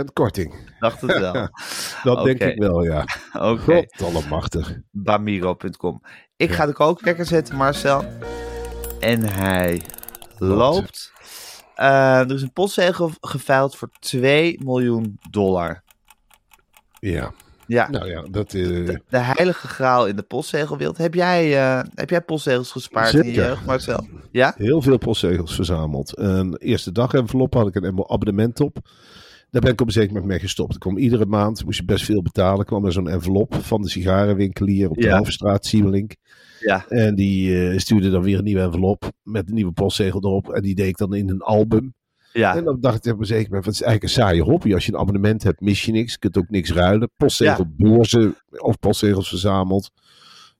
30% 0.00 0.04
korting. 0.12 0.54
Dacht 0.78 1.00
het 1.00 1.18
wel. 1.18 1.32
Dat 2.14 2.24
denk 2.24 2.40
ik 2.40 2.58
wel, 2.58 2.82
ja. 2.82 3.00
Oké, 3.32 3.74
God 3.74 4.02
allemachtig. 4.02 4.78
bamigo.com. 4.90 6.02
Ik 6.36 6.50
ga 6.50 6.66
de 6.66 6.72
kookwekker 6.72 7.24
zetten, 7.26 7.56
Marcel. 7.56 8.04
En 9.00 9.22
hij 9.22 9.82
loopt. 10.38 11.12
Eh, 11.74 12.18
er 12.18 12.34
is 12.34 12.42
een 12.42 12.52
postzegel 12.52 13.10
geveild 13.20 13.76
voor 13.76 13.88
2 13.98 14.64
miljoen 14.64 15.18
dollar. 15.30 15.82
Ja, 17.00 17.32
Ja, 17.68 17.90
nou 17.90 18.08
ja, 18.10 18.22
dat... 18.30 18.54
eh, 18.54 18.62
de, 18.62 19.00
de 19.08 19.18
heilige 19.18 19.68
graal 19.68 20.06
in 20.06 20.16
de 20.16 20.22
postzegelwereld. 20.22 20.96
Heb 20.96 21.14
jij, 21.14 21.56
eh, 21.58 21.84
heb 21.94 22.10
jij 22.10 22.20
postzegels 22.20 22.70
gespaard 22.72 23.14
in 23.14 23.24
je 23.26 23.32
jeugd, 23.32 23.66
Marcel? 23.66 24.06
Ja? 24.30 24.54
heel 24.56 24.82
veel 24.82 24.98
postzegels 24.98 25.54
verzameld. 25.54 26.18
Een 26.18 26.56
eerste 26.56 26.92
dag 26.92 27.12
envelop 27.14 27.54
had 27.54 27.66
ik 27.66 27.74
een 27.74 28.04
abonnement 28.08 28.60
op. 28.60 28.78
Daar 29.50 29.62
ben 29.62 29.72
ik 29.72 29.80
op 29.80 29.86
een 29.86 29.92
zeker 29.92 30.12
moment 30.12 30.30
mee 30.30 30.38
gestopt. 30.38 30.74
Ik 30.74 30.80
kwam 30.80 30.96
iedere 30.98 31.26
maand, 31.26 31.64
moest 31.64 31.78
je 31.78 31.84
best 31.84 32.04
veel 32.04 32.22
betalen. 32.22 32.64
kwam 32.64 32.84
er 32.84 32.92
zo'n 32.92 33.08
envelop 33.08 33.54
van 33.54 33.82
de 33.82 33.88
sigarenwinkelier 33.88 34.90
op 34.90 34.96
de 34.96 35.02
Ja. 35.06 35.16
Hoofdstraat, 35.16 35.66
Siebelink. 35.66 36.14
Ja. 36.60 36.84
En 36.88 37.14
die 37.14 37.68
eh, 37.68 37.78
stuurde 37.78 38.10
dan 38.10 38.22
weer 38.22 38.38
een 38.38 38.44
nieuwe 38.44 38.60
envelop 38.62 39.12
met 39.22 39.48
een 39.48 39.54
nieuwe 39.54 39.72
postzegel 39.72 40.20
erop. 40.22 40.50
En 40.52 40.62
die 40.62 40.74
deed 40.74 40.86
ik 40.88 40.96
dan 40.96 41.14
in 41.14 41.28
een 41.28 41.40
album. 41.42 41.94
Ja. 42.32 42.56
En 42.56 42.64
dan 42.64 42.80
dacht 42.80 43.06
ik 43.06 43.12
op 43.12 43.18
een 43.18 43.26
zeker 43.26 43.48
moment, 43.48 43.64
wat 43.64 43.74
is 43.74 43.82
eigenlijk 43.82 44.14
een 44.14 44.22
saaie 44.22 44.42
hobby. 44.42 44.74
Als 44.74 44.86
je 44.86 44.92
een 44.92 44.98
abonnement 44.98 45.42
hebt, 45.42 45.60
mis 45.60 45.84
je 45.84 45.92
niks. 45.92 46.12
Je 46.12 46.18
kunt 46.18 46.38
ook 46.38 46.48
niks 46.48 46.72
ruilen. 46.72 47.10
Postzegelbeurzen 47.16 48.36
of 48.56 48.78
postzegels 48.78 49.28
verzameld. 49.28 49.90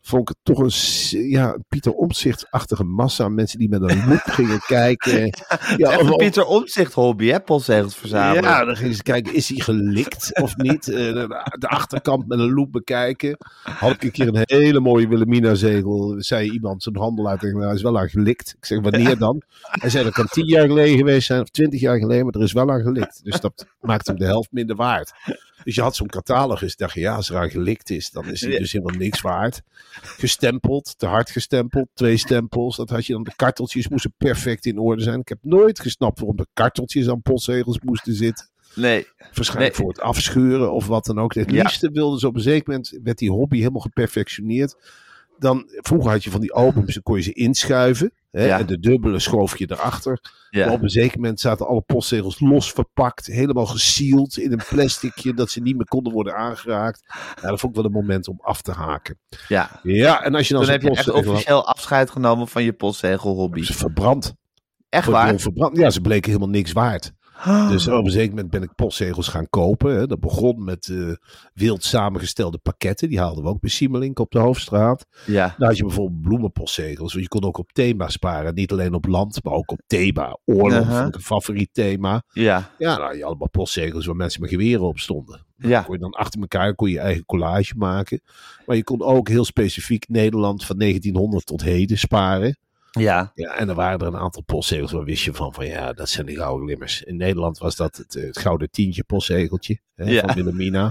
Vond 0.09 0.23
ik 0.23 0.29
het 0.29 0.57
toch 0.57 0.59
een 0.59 1.29
ja, 1.31 1.59
Pieter 1.69 1.93
Omtzigt-achtige 1.93 2.85
massa 2.85 3.29
mensen 3.29 3.59
die 3.59 3.69
met 3.69 3.83
een 3.83 4.09
loep 4.09 4.23
gingen 4.39 4.61
kijken. 4.67 5.35
Ja, 5.77 5.99
of- 5.99 6.17
Pieter 6.17 6.45
Omtzigt 6.45 6.93
hobby, 6.93 7.27
hè? 7.27 7.41
Postzegels 7.41 7.95
verzamelen. 7.97 8.43
ja, 8.43 8.65
dan 8.65 8.77
gingen 8.77 8.95
ze 8.95 9.03
kijken, 9.03 9.35
is 9.35 9.49
hij 9.49 9.59
gelikt 9.59 10.41
of 10.41 10.57
niet? 10.57 10.89
Eh, 10.89 10.97
de, 11.13 11.69
achterkant 11.69 12.29
met 12.29 12.39
een 12.39 12.53
loep 12.53 12.73
bekijken. 12.73 13.37
Had 13.63 13.91
ik 13.91 14.03
een 14.03 14.11
keer 14.11 14.29
een 14.29 14.43
hele 14.45 14.81
mooie 14.81 15.09
Wilhelmina-zegel. 15.09 16.15
Zei 16.19 16.51
iemand, 16.51 16.83
zo'n 16.83 16.97
handelaar 16.97 17.39
tegen 17.39 17.59
me, 17.59 17.65
hij 17.65 17.75
is 17.75 17.83
wel 17.83 17.99
aan 17.99 18.09
gelikt. 18.09 18.55
Ik 18.59 18.65
zeg, 18.65 18.81
wanneer 18.81 19.19
dan? 19.19 19.43
Hij 19.61 19.91
zei, 19.91 20.05
dat 20.05 20.13
kan 20.13 20.27
tien 20.27 20.47
jaar 20.47 20.67
geleden 20.67 20.97
geweest 20.97 21.27
zijn, 21.27 21.41
of 21.41 21.49
twintig 21.49 21.81
jaar 21.81 21.99
geleden, 21.99 22.25
maar 22.25 22.35
er 22.35 22.43
is 22.43 22.53
wel 22.53 22.71
aan 22.71 22.83
gelikt. 22.83 23.25
Dus 23.25 23.41
dat 23.41 23.67
maakt 23.81 24.07
hem 24.07 24.17
de 24.17 24.25
helft 24.25 24.53
minder 24.53 24.77
waard. 24.77 25.13
Dus 25.69 25.77
je 25.77 25.83
had 25.83 25.97
zo'n 25.97 26.07
catalogus, 26.07 26.77
dacht 26.77 26.95
je, 26.95 27.01
ja, 27.01 27.15
als 27.15 27.31
er 27.31 27.37
aan 27.37 27.51
gelikt 27.51 27.91
is, 27.91 28.11
dan 28.11 28.25
is 28.31 28.41
Ja. 28.41 28.59
dus 28.59 28.73
helemaal 28.73 28.97
niks 28.99 29.21
waard. 29.21 29.63
Gestempeld, 30.03 30.95
te 30.99 31.07
hard 31.07 31.31
gestempeld, 31.31 31.89
twee 31.95 32.17
stempels. 32.17 32.77
Dat 32.77 32.91
had 32.91 33.07
je 33.07 33.13
dan, 33.13 33.23
de 33.23 33.33
karteltjes 33.37 33.89
moesten 33.89 34.15
perfect 34.17 34.67
in 34.67 34.79
orde 34.79 35.03
zijn. 35.03 35.21
Ik 35.21 35.29
heb 35.29 35.39
nooit 35.43 35.81
gesnapt 35.81 36.19
waarom 36.19 36.37
de 36.37 36.47
karteltjes 36.53 37.09
aan 37.09 37.23
postzegels 37.23 37.79
moesten 37.81 38.15
zitten. 38.15 38.51
Nee. 38.75 39.07
Waarschijnlijk 39.19 39.59
Nee. 39.77 39.85
voor 39.85 39.89
het 39.89 40.01
afscheuren 40.01 40.73
of 40.73 40.87
wat 40.87 41.05
dan 41.05 41.19
ook. 41.21 41.35
Het 41.35 41.51
Ja. 41.51 41.63
liefste 41.63 41.91
wilden 41.91 42.19
ze 42.19 42.27
op 42.27 42.35
een 42.35 42.41
zeker 42.41 42.69
moment, 42.69 42.99
werd 43.03 43.19
die 43.19 43.31
hobby 43.31 43.59
helemaal 43.59 43.81
geperfectioneerd. 43.81 44.77
Dan, 45.39 45.65
vroeger 45.77 46.11
had 46.11 46.25
je 46.25 46.31
van 46.31 46.41
die 46.41 46.53
albums, 46.53 46.95
dan 46.95 47.03
kon 47.03 47.17
je 47.17 47.23
ze 47.23 47.33
inschuiven. 47.33 48.13
Hè, 48.31 48.45
Ja. 48.47 48.59
En 48.59 48.67
de 48.67 48.79
dubbele 48.79 49.19
schoof 49.19 49.59
je 49.59 49.67
erachter. 49.71 50.19
Maar 50.51 50.61
Ja. 50.67 50.73
op 50.73 50.83
een 50.83 50.89
zeker 50.91 51.17
moment 51.21 51.41
zaten 51.41 51.67
alle 51.67 51.81
postzegels 51.81 52.41
los 52.41 52.73
verpakt. 52.73 53.27
Helemaal 53.27 53.67
gesield 53.67 54.39
in 54.39 54.53
een 54.53 54.63
plasticje. 54.69 55.35
dat 55.35 55.51
ze 55.51 55.61
niet 55.61 55.77
meer 55.77 55.87
konden 55.87 56.13
worden 56.13 56.35
aangeraakt. 56.37 57.03
Ja, 57.43 57.49
dat 57.49 57.61
vond 57.61 57.77
ik 57.77 57.83
wel 57.83 57.85
een 57.85 57.97
moment 58.05 58.29
om 58.29 58.39
af 58.43 58.63
te 58.63 58.73
haken. 58.73 59.19
ja. 59.49 59.81
Ja, 59.83 60.23
en 60.23 60.35
als 60.35 60.49
je 60.49 60.55
dan 60.55 60.63
Toen 60.63 60.73
zo'n 60.73 60.81
heb 60.83 60.93
je 60.93 60.99
echt 60.99 61.11
officieel 61.11 61.67
afscheid 61.67 62.11
genomen 62.11 62.49
van 62.49 62.63
je 62.63 62.73
postzegelhobby. 62.73 63.63
ze 63.63 63.73
verbrand. 63.75 64.35
Echt 64.89 65.07
waar? 65.09 65.39
verbrand. 65.39 65.77
Ja, 65.77 65.91
ze 65.91 66.01
bleken 66.01 66.31
helemaal 66.31 66.53
niks 66.55 66.73
waard. 66.73 67.13
Dus 67.45 67.89
op 67.89 68.05
een 68.05 68.11
zeker 68.11 68.29
moment 68.31 68.51
ben 68.51 68.63
ik 68.63 68.75
postzegels 68.75 69.29
gaan 69.29 69.49
kopen. 69.49 69.97
Hè. 69.97 70.07
Dat 70.07 70.21
begon 70.21 70.65
met 70.65 70.89
eh, 70.89 71.13
wild 71.55 71.85
samengestelde 71.85 72.59
pakketten. 72.59 73.09
Die 73.09 73.19
haalden 73.19 73.45
we 73.45 73.51
ook 73.51 73.61
bij 73.61 73.71
Siemelink 73.71 74.19
op 74.19 74.31
de 74.31 74.39
Hoofdstraat. 74.39 75.07
Ja. 75.27 75.55
Daar 75.59 75.69
had 75.69 75.77
je 75.77 75.85
bijvoorbeeld 75.85 76.23
bloemenpostzegels. 76.23 77.13
Want 77.13 77.25
je 77.25 77.29
kon 77.29 77.45
ook 77.45 77.59
op 77.59 77.73
thema 77.73 78.09
sparen. 78.09 78.55
Niet 78.55 78.73
alleen 78.73 78.95
op 78.95 79.07
land, 79.07 79.45
maar 79.45 79.53
ook 79.53 79.71
op 79.71 79.81
thema. 79.87 80.39
Oorlog 80.45 80.67
Uh-huh. 80.79 80.97
vond 80.97 81.09
ik 81.09 81.15
een 81.15 81.21
favoriet 81.21 81.69
thema. 81.73 82.23
Ja. 82.33 82.71
Ja, 82.79 82.97
nou, 82.97 83.13
je 83.13 83.19
had 83.19 83.29
allemaal 83.29 83.51
postzegels 83.51 84.07
waar 84.07 84.17
mensen 84.17 84.41
met 84.41 84.51
geweren 84.51 84.83
op 84.87 84.99
stonden. 84.99 85.47
Ja. 85.57 85.83
Kon 85.83 85.95
je 85.95 86.01
dan 86.01 86.13
achter 86.13 86.41
elkaar 86.41 86.75
kon 86.75 86.89
je, 86.89 86.95
je 86.95 87.01
eigen 87.01 87.25
collage 87.25 87.75
maken. 87.77 88.21
Maar 88.67 88.77
je 88.77 88.85
kon 88.85 89.03
ook 89.03 89.29
heel 89.29 89.45
specifiek 89.45 90.09
Nederland 90.09 90.65
van 90.65 90.79
1900 90.79 91.47
tot 91.47 91.63
heden 91.63 91.99
sparen. 91.99 92.59
Ja. 92.99 93.33
Ja, 93.35 93.55
en 93.55 93.69
er 93.69 93.75
waren 93.75 94.01
er 94.01 94.07
een 94.07 94.17
aantal 94.17 94.43
postzegels 94.43 94.93
waar 94.93 95.05
wist 95.05 95.25
je 95.25 95.35
van, 95.35 95.55
van 95.55 95.67
ja, 95.67 95.93
dat 95.93 96.09
zijn 96.09 96.27
de 96.27 96.35
gouden 96.35 96.67
glimmers. 96.67 97.03
In 97.03 97.17
Nederland 97.17 97.59
was 97.59 97.77
dat 97.77 97.97
het, 97.97 98.15
het 98.15 98.39
gouden 98.39 98.71
tientje 98.71 99.05
postzegeltje 99.05 99.79
hè, 99.95 100.05
Ja. 100.11 100.21
van 100.21 100.35
Wilhelmina. 100.35 100.91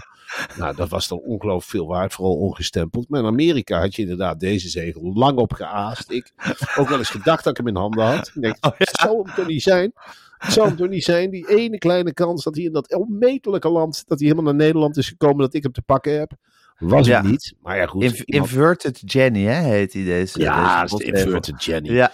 Nou, 0.58 0.76
dat 0.76 0.90
was 0.90 1.08
dan 1.08 1.20
ongelooflijk 1.20 1.70
veel 1.72 1.88
waard, 1.88 2.14
vooral 2.14 2.36
ongestempeld. 2.36 3.10
Maar 3.10 3.20
in 3.20 3.26
Amerika 3.26 3.80
had 3.80 3.96
je 3.96 4.02
inderdaad 4.02 4.40
deze 4.40 4.70
zegel 4.70 5.12
lang 5.14 5.38
op 5.38 5.54
geaast. 5.54 6.12
Ik 6.12 6.32
ook 6.78 6.90
wel 6.90 6.98
eens 6.98 7.10
gedacht 7.10 7.44
dat 7.44 7.52
ik 7.52 7.58
hem 7.66 7.68
in 7.76 7.82
handen 7.82 8.06
had. 8.06 8.32
Ik 8.34 8.42
denk, 8.42 8.56
Oh, 8.62 8.72
ja. 8.72 8.76
het 8.78 8.98
zou 9.00 9.22
hem 9.24 9.36
toch 9.36 9.48
niet 9.48 9.62
zijn? 9.64 9.92
Het 10.38 10.54
zou 10.54 10.68
hem 10.68 10.78
toch 10.78 10.90
niet 10.90 11.04
zijn? 11.04 11.30
Die 11.30 11.50
ene 11.50 11.78
kleine 11.78 12.14
kans 12.14 12.44
dat 12.44 12.56
hij 12.56 12.64
in 12.64 12.72
dat 12.72 12.96
onmetelijke 12.96 13.70
land, 13.70 14.04
dat 14.08 14.20
hij 14.20 14.28
helemaal 14.28 14.54
naar 14.54 14.62
Nederland 14.66 14.98
is 14.98 15.08
gekomen, 15.08 15.38
dat 15.38 15.54
ik 15.54 15.64
hem 15.64 15.72
te 15.72 15.82
pakken 15.82 16.18
heb. 16.18 16.32
Was 16.78 17.08
Ja. 17.08 17.22
het 17.22 17.30
niet. 17.32 17.54
Maar 17.62 17.78
ja, 17.78 17.86
goed. 17.86 18.02
Iemand- 18.04 18.24
Inverted 18.26 19.02
Jenny, 19.12 19.44
hè, 19.44 19.62
heet 19.62 19.94
hij 19.94 20.04
deze. 20.04 20.40
ja, 20.40 20.82
deze 20.82 20.96
de 20.98 21.04
inverted 21.04 21.64
Jenny. 21.64 21.92
Ja. 21.92 22.12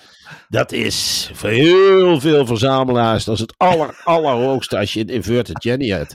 Dat 0.50 0.72
is 0.72 1.30
voor 1.34 1.50
heel 1.50 2.20
veel 2.20 2.46
verzamelaars. 2.46 3.24
Dat 3.24 3.36
is 3.36 3.42
het 3.42 3.54
aller, 3.58 4.02
allerhoogste 4.04 4.78
als 4.78 4.94
je 4.94 5.00
een 5.00 5.08
inverted 5.10 5.64
Jenny 5.64 5.88
hebt. 5.90 6.14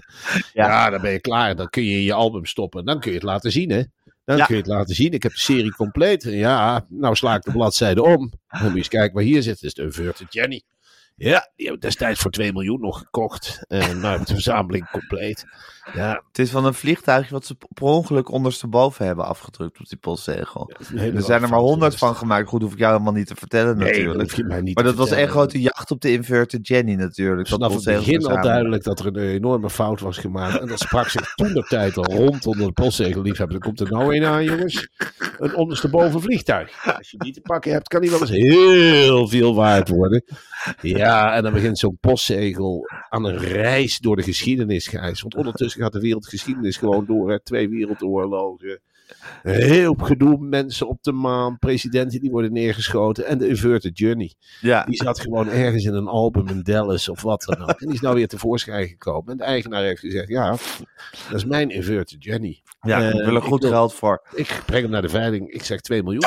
Ja. 0.52 0.66
Ja. 0.66 0.90
dan 0.90 1.00
ben 1.00 1.10
je 1.12 1.20
klaar. 1.20 1.56
Dan 1.56 1.68
kun 1.70 1.84
je 1.84 1.90
in 1.96 2.02
je 2.02 2.12
album 2.12 2.44
stoppen. 2.46 2.84
Dan 2.84 3.00
kun 3.00 3.10
je 3.10 3.16
het 3.16 3.26
laten 3.26 3.52
zien, 3.52 3.70
hè. 3.70 3.82
Dan 4.24 4.36
Ja. 4.36 4.44
kun 4.44 4.54
je 4.54 4.60
het 4.60 4.70
laten 4.70 4.94
zien. 4.94 5.12
Ik 5.12 5.22
heb 5.22 5.32
de 5.32 5.38
serie 5.40 5.74
compleet. 5.74 6.22
Ja, 6.22 6.84
nou 6.88 7.14
sla 7.16 7.34
ik 7.34 7.42
de 7.42 7.52
bladzijde 7.52 8.02
om. 8.02 8.32
Dan 8.48 8.62
moet 8.62 8.70
je 8.70 8.76
eens 8.76 8.88
kijken 8.88 9.14
waar 9.14 9.24
hier 9.24 9.42
zit. 9.42 9.62
Is 9.62 9.74
de 9.74 9.82
inverted 9.82 10.32
Jenny. 10.32 10.62
Ja, 11.16 11.50
die 11.56 11.66
heb 11.66 11.74
ik 11.74 11.80
destijds 11.80 12.20
voor 12.20 12.30
2 12.30 12.52
miljoen 12.52 12.80
nog 12.80 12.98
gekocht. 12.98 13.64
En 13.68 14.00
nou 14.00 14.12
heb 14.12 14.20
ik 14.20 14.26
de 14.26 14.32
verzameling 14.32 14.90
compleet. 14.90 15.44
Ja, 15.94 16.22
Het 16.28 16.38
is 16.38 16.50
van 16.50 16.64
een 16.64 16.74
vliegtuigje 16.74 17.32
wat 17.32 17.46
ze 17.46 17.54
per 17.54 17.86
ongeluk 17.86 18.30
ondersteboven 18.30 19.06
hebben 19.06 19.24
afgedrukt 19.24 19.80
op 19.80 19.88
die 19.88 19.98
postzegel. 19.98 20.70
Er 20.94 21.22
zijn 21.22 21.42
er 21.42 21.48
maar 21.48 21.58
honderd 21.58 21.96
van 21.96 22.16
gemaakt. 22.16 22.48
Goed, 22.48 22.62
hoef 22.62 22.72
ik 22.72 22.78
jou 22.78 22.92
helemaal 22.92 23.12
niet 23.12 23.26
te 23.26 23.34
vertellen 23.34 23.76
Nee, 23.76 24.06
natuurlijk. 24.06 24.46
mij 24.46 24.60
niet 24.60 24.74
maar 24.74 24.84
dat 24.84 24.94
was 24.94 25.10
één 25.10 25.28
grote 25.28 25.60
jacht 25.60 25.90
op 25.90 26.00
de 26.00 26.12
inverted 26.12 26.68
Jenny 26.68 26.94
natuurlijk. 26.94 27.48
dat 27.48 27.58
vanaf 27.58 27.74
het 27.74 27.84
begin 27.84 28.26
al 28.26 28.42
duidelijk 28.42 28.84
dat 28.84 29.00
er 29.00 29.06
een 29.06 29.16
enorme 29.16 29.70
fout 29.70 30.00
was 30.00 30.18
gemaakt. 30.18 30.60
En 30.60 30.66
dat 30.66 30.78
sprak 30.78 31.08
zich 31.08 31.34
toen 31.34 31.52
de 31.52 31.62
tijd 31.68 31.96
al 31.96 32.04
rond 32.04 32.46
onder 32.46 32.66
de 32.66 32.72
postzegelliefhebber. 32.72 33.56
Er 33.56 33.62
komt 33.62 33.80
er 33.80 33.90
nou 33.90 34.16
een 34.16 34.24
aan, 34.24 34.44
jongens. 34.44 34.88
Een 35.38 35.54
ondersteboven 35.54 36.20
vliegtuig. 36.20 36.96
Als 36.96 37.10
je 37.10 37.18
die 37.18 37.32
te 37.32 37.40
pakken 37.40 37.72
hebt, 37.72 37.88
kan 37.88 38.00
die 38.00 38.10
wel 38.10 38.20
eens 38.20 38.30
heel 38.30 39.28
veel 39.28 39.54
waard 39.54 39.88
worden. 39.88 40.24
Ja, 40.80 41.34
en 41.34 41.42
dan 41.42 41.52
begint 41.52 41.78
zo'n 41.78 41.98
postzegel 42.00 42.86
aan 43.08 43.24
een 43.24 43.38
reis 43.38 43.98
door 43.98 44.16
de 44.16 44.22
geschiedenis, 44.22 44.86
Gijs. 44.88 45.20
Want 45.20 45.34
ondertussen 45.34 45.80
gaat 45.80 45.92
de 45.92 46.00
wereldgeschiedenis 46.00 46.76
gewoon 46.76 47.06
door. 47.06 47.30
Hè. 47.30 47.40
Twee 47.40 47.68
wereldoorlogen. 47.68 48.80
Heel 49.42 49.94
gedoe, 49.98 50.38
mensen 50.38 50.88
op 50.88 51.02
de 51.02 51.12
maan, 51.12 51.58
presidenten 51.58 52.20
die 52.20 52.30
worden 52.30 52.52
neergeschoten. 52.52 53.26
En 53.26 53.38
de 53.38 53.48
inverted 53.48 53.98
journey. 53.98 54.34
Ja, 54.60 54.84
Die 54.84 54.96
zat 54.96 55.20
gewoon 55.20 55.48
ergens 55.48 55.84
in 55.84 55.94
een 55.94 56.06
album 56.08 56.48
in 56.48 56.62
Dallas 56.62 57.08
of 57.08 57.22
wat 57.22 57.42
dan 57.42 57.62
ook. 57.62 57.68
En 57.80 57.86
die 57.86 57.94
is 57.94 58.00
nou 58.00 58.14
weer 58.14 58.28
tevoorschijn 58.28 58.88
gekomen. 58.88 59.30
En 59.32 59.36
de 59.36 59.44
eigenaar 59.44 59.82
heeft 59.82 60.00
gezegd, 60.00 60.28
ja, 60.28 60.50
dat 60.50 61.34
is 61.36 61.44
mijn 61.44 61.70
inverted 61.70 62.24
Jenny. 62.24 62.62
ja 62.80 63.00
Eh, 63.00 63.08
ik 63.08 63.14
wil 63.24 63.26
er 63.26 63.36
ik 63.36 63.42
goed 63.42 63.62
wil- 63.62 63.70
geld 63.70 63.94
voor. 63.94 64.22
Ik 64.34 64.62
breng 64.66 64.82
hem 64.82 64.90
naar 64.90 65.02
de 65.02 65.08
veiling. 65.08 65.50
Ik 65.52 65.62
zeg 65.64 65.80
2 65.80 66.02
miljoen. 66.02 66.24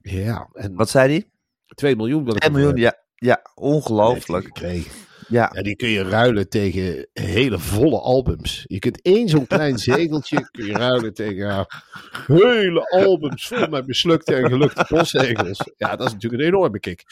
Ja, 0.00 0.48
en 0.52 0.74
Wat 0.74 0.88
zei 0.90 1.08
die? 1.08 1.30
2 1.74 1.96
miljoen 1.96 2.24
wil 2.24 2.34
ik 2.36 2.42
1 2.42 2.50
ervoor 2.54 2.66
miljoen, 2.66 2.82
hebben. 2.82 3.04
ja. 3.18 3.28
Ja, 3.34 3.40
hij 3.42 3.52
ongelooflijk. 3.54 4.44
gekregen. 4.44 4.90
Ja, 5.28 5.50
Ja, 5.52 5.62
die 5.62 5.76
kun 5.76 5.88
je 5.88 6.02
ruilen 6.02 6.48
tegen 6.48 7.06
hele 7.12 7.58
volle 7.58 8.00
albums. 8.00 8.64
Je 8.66 8.78
kunt 8.78 9.02
één 9.02 9.28
zo'n 9.28 9.46
klein 9.46 9.78
zegeltje 9.88 10.48
kun 10.50 10.66
je 10.66 10.72
ruilen 10.72 11.14
tegen 11.14 11.66
hele 12.26 12.88
albums 12.90 13.46
vol 13.46 13.66
met 13.66 13.86
mislukte 13.86 14.34
en 14.34 14.48
gelukte 14.48 14.84
postzegels. 14.88 15.60
Ja, 15.76 15.96
dat 15.96 16.06
is 16.06 16.12
natuurlijk 16.12 16.42
een 16.42 16.48
enorme 16.48 16.80
kick. 16.80 17.04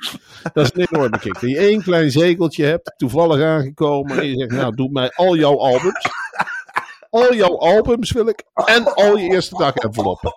Dat 0.52 0.64
is 0.64 0.70
een 0.74 0.86
enorme 0.90 1.18
kick. 1.18 1.40
Dat 1.40 1.50
je 1.50 1.58
één 1.58 1.82
klein 1.82 2.10
zegeltje 2.10 2.64
hebt, 2.64 2.94
toevallig 2.96 3.42
aangekomen, 3.42 4.18
en 4.18 4.28
je 4.28 4.38
zegt, 4.38 4.50
nou, 4.50 4.74
doe 4.74 4.90
mij 4.90 5.10
al 5.10 5.36
jouw 5.36 5.58
albums. 5.58 6.06
Al 7.10 7.34
jouw 7.34 7.58
albums 7.58 8.12
wil 8.12 8.28
ik 8.28 8.44
en 8.54 8.94
al 8.94 9.16
je 9.16 9.30
eerste 9.30 9.56
dag 9.56 9.74
enveloppen. 9.74 10.34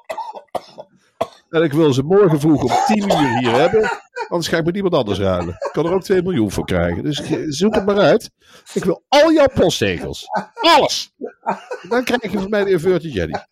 En 1.50 1.64
ik 1.64 1.74
wil 1.74 1.94
ze 1.94 2.04
morgen 2.04 2.40
vroeg 2.40 2.64
om 2.64 2.72
10 2.86 3.04
uur 3.10 3.38
hier 3.40 3.52
hebben. 3.54 3.90
Anders 4.28 4.48
ga 4.48 4.58
ik 4.58 4.66
met 4.66 4.76
iemand 4.76 4.94
anders 4.94 5.20
ruilen. 5.20 5.50
Ik 5.54 5.70
kan 5.72 5.86
er 5.86 5.94
ook 5.94 6.04
2 6.04 6.22
miljoen 6.24 6.52
voor 6.52 6.66
krijgen. 6.66 7.04
Dus 7.04 7.22
zoek 7.48 7.76
het 7.76 7.86
maar 7.86 7.98
uit. 8.00 8.30
Ik 8.74 8.84
wil 8.84 9.04
al 9.08 9.32
jouw 9.32 9.48
postzegels. 9.54 10.26
Alles. 10.54 11.14
Dan 11.90 12.04
krijg 12.04 12.32
je 12.32 12.40
van 12.40 12.50
mij 12.50 12.64
de 12.64 12.70
inverted 12.70 13.14
Jenny. 13.14 13.46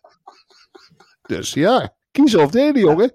Dus 1.22 1.52
ja, 1.52 1.94
kiezen 2.10 2.40
of 2.40 2.50
delen, 2.50 2.80
jongen. 2.80 3.14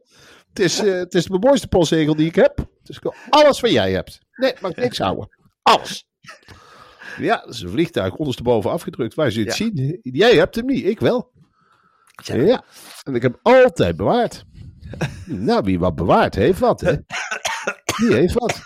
Het 0.49 0.59
is, 0.59 0.79
eh, 0.79 0.93
het 0.93 1.13
is 1.13 1.25
de 1.25 1.39
mooiste 1.39 1.67
postzegel 1.67 2.15
die 2.15 2.27
ik 2.27 2.35
heb. 2.35 2.55
Dus 2.83 2.95
ik 2.97 3.03
wil 3.03 3.13
alles 3.29 3.59
wat 3.59 3.71
jij 3.71 3.91
hebt. 3.91 4.19
Nee, 4.31 4.53
mag 4.61 4.71
ik 4.71 4.77
niks 4.77 4.97
houden. 4.97 5.29
Alles. 5.61 6.05
Ja, 7.17 7.41
dat 7.45 7.53
is 7.53 7.61
een 7.61 7.69
vliegtuig 7.69 8.15
ondersteboven 8.15 8.71
afgedrukt. 8.71 9.13
Waar 9.13 9.31
je 9.31 9.39
het 9.39 9.47
Ja. 9.47 9.53
zien. 9.53 9.99
Jij 10.01 10.35
hebt 10.35 10.55
hem 10.55 10.65
niet, 10.65 10.85
ik 10.85 10.99
wel. 10.99 11.31
Ja. 12.23 12.63
En 13.03 13.15
ik 13.15 13.21
heb 13.21 13.37
hem 13.41 13.55
altijd 13.57 13.95
bewaard. 13.95 14.43
Nou, 15.25 15.63
wie 15.63 15.79
wat 15.79 15.95
bewaart, 15.95 16.35
heeft 16.35 16.59
wat, 16.59 16.81
hè? 16.81 16.95
Die 17.97 18.13
heeft 18.13 18.33
wat. 18.33 18.61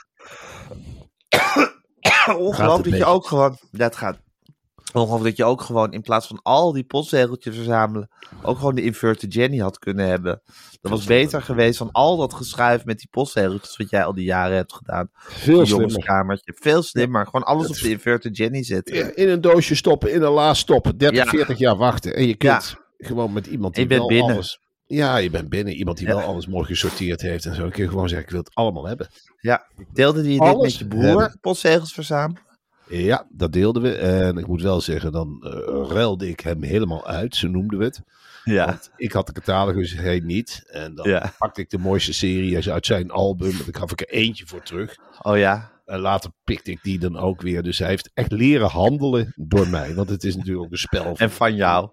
ongelooflijk 2.37 2.89
dat 2.89 2.97
je 2.97 3.05
ook 3.05 3.27
gewoon... 3.27 3.57
Dat 3.71 3.95
gaat... 3.95 4.23
Ongelooflijk 4.93 5.23
dat 5.23 5.37
je 5.37 5.51
ook 5.51 5.61
gewoon 5.61 5.93
in 5.93 6.01
plaats 6.01 6.27
van 6.27 6.39
al 6.43 6.73
die 6.73 6.83
postzegeltjes 6.83 7.55
verzamelen... 7.55 8.09
ook 8.41 8.57
gewoon 8.57 8.75
de 8.75 8.81
inverted 8.81 9.33
Jenny 9.33 9.57
had 9.57 9.79
kunnen 9.79 10.07
hebben. 10.07 10.41
Dat 10.81 10.91
was 10.91 11.05
beter 11.05 11.41
geweest 11.41 11.79
dan 11.79 11.91
al 11.91 12.17
dat 12.17 12.33
geschuif 12.33 12.85
met 12.85 12.97
die 12.97 13.07
postzegeltjes... 13.11 13.77
wat 13.77 13.89
jij 13.89 14.05
al 14.05 14.13
die 14.13 14.25
jaren 14.25 14.55
hebt 14.55 14.73
gedaan. 14.73 15.09
Veel 15.13 15.65
slimmer. 15.65 16.41
Veel 16.43 16.83
slimmer. 16.83 17.25
Gewoon 17.25 17.43
alles 17.43 17.69
op 17.69 17.75
de 17.75 17.89
inverted 17.89 18.37
Jenny 18.37 18.63
zetten. 18.63 19.15
In 19.15 19.29
een 19.29 19.41
doosje 19.41 19.75
stoppen, 19.75 20.11
in 20.11 20.21
een 20.21 20.31
laas 20.31 20.59
stoppen, 20.59 20.97
30, 20.97 21.23
Ja. 21.23 21.29
40 21.29 21.57
jaar 21.57 21.77
wachten. 21.77 22.15
En 22.15 22.27
je 22.27 22.35
kunt 22.35 22.75
gewoon 22.97 23.33
met 23.33 23.47
iemand 23.47 23.73
die 23.73 23.83
je 23.83 23.89
bent 23.89 23.99
wel 23.99 24.09
binnen. 24.09 24.33
alles... 24.35 24.59
Ja, 24.87 25.17
je 25.17 25.29
bent 25.29 25.49
binnen. 25.49 25.73
Iemand 25.73 25.97
die 25.97 26.07
Ja. 26.07 26.15
wel 26.15 26.23
alles 26.23 26.47
mooi 26.47 26.65
gesorteerd 26.65 27.21
heeft 27.21 27.45
en 27.45 27.55
zo. 27.55 27.61
Dan 27.61 27.71
kun 27.71 27.83
je 27.83 27.89
gewoon 27.89 28.07
zeggen, 28.09 28.27
ik 28.27 28.33
wil 28.33 28.43
het 28.43 28.55
allemaal 28.55 28.87
hebben. 28.87 29.07
Ja. 29.41 29.65
Deelde 29.93 30.21
die 30.21 30.39
dit 30.39 30.57
met 30.61 30.75
je 30.77 30.87
broer? 30.87 31.03
hebben. 31.03 31.37
Postzegels 31.41 31.93
verzamelen? 31.93 32.41
Ja, 32.87 33.25
dat 33.29 33.53
deelden 33.53 33.81
we. 33.81 33.95
En 33.95 34.37
ik 34.37 34.47
moet 34.47 34.61
wel 34.61 34.81
zeggen, 34.81 35.11
dan 35.11 35.37
eh, 35.43 35.89
ruilde 35.89 36.29
ik 36.29 36.39
hem 36.39 36.63
helemaal 36.63 37.07
uit, 37.07 37.35
zo 37.35 37.47
noemden 37.47 37.79
we 37.79 37.85
het. 37.85 38.01
Ja. 38.43 38.65
Want 38.65 38.91
ik 38.95 39.11
had 39.11 39.25
de 39.27 39.33
catalogus, 39.33 39.93
hij 39.93 40.19
niet. 40.19 40.63
En 40.67 40.95
dan 40.95 41.09
Ja. 41.09 41.33
pakte 41.37 41.61
ik 41.61 41.69
de 41.69 41.77
mooiste 41.77 42.13
serie 42.13 42.71
uit 42.71 42.85
zijn 42.85 43.11
album. 43.11 43.49
En 43.51 43.57
dan 43.65 43.75
gaf 43.81 43.91
ik 43.91 44.01
er 44.01 44.09
eentje 44.09 44.45
voor 44.45 44.61
terug. 44.63 44.95
Oh 45.21 45.37
ja. 45.37 45.71
En 45.85 45.99
later 45.99 46.31
pikte 46.43 46.71
ik 46.71 46.79
die 46.83 46.99
dan 46.99 47.17
ook 47.17 47.41
weer. 47.41 47.63
Dus 47.63 47.79
hij 47.79 47.87
heeft 47.87 48.09
echt 48.13 48.31
leren 48.31 48.69
handelen 48.69 49.33
door 49.35 49.67
mij. 49.67 49.95
Want 49.95 50.09
het 50.09 50.23
is 50.23 50.35
natuurlijk 50.35 50.65
ook 50.65 50.71
een 50.71 50.77
spel 50.77 51.03
van, 51.03 51.15
En 51.15 51.31
van 51.31 51.55
jou. 51.55 51.89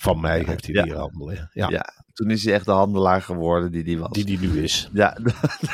Van 0.00 0.20
mij 0.20 0.42
heeft 0.46 0.66
hij 0.66 0.74
Ja. 0.74 0.82
leren 0.82 1.00
handelen. 1.00 1.50
Ja, 1.52 1.68
Ja. 1.68 1.92
Toen 2.12 2.30
is 2.30 2.44
hij 2.44 2.54
echt 2.54 2.64
de 2.64 2.70
handelaar 2.70 3.22
geworden 3.22 3.72
die 3.72 3.84
die 3.84 3.98
was. 3.98 4.10
die 4.10 4.24
die 4.24 4.38
nu 4.38 4.62
is. 4.62 4.88
Ja, 4.92 5.16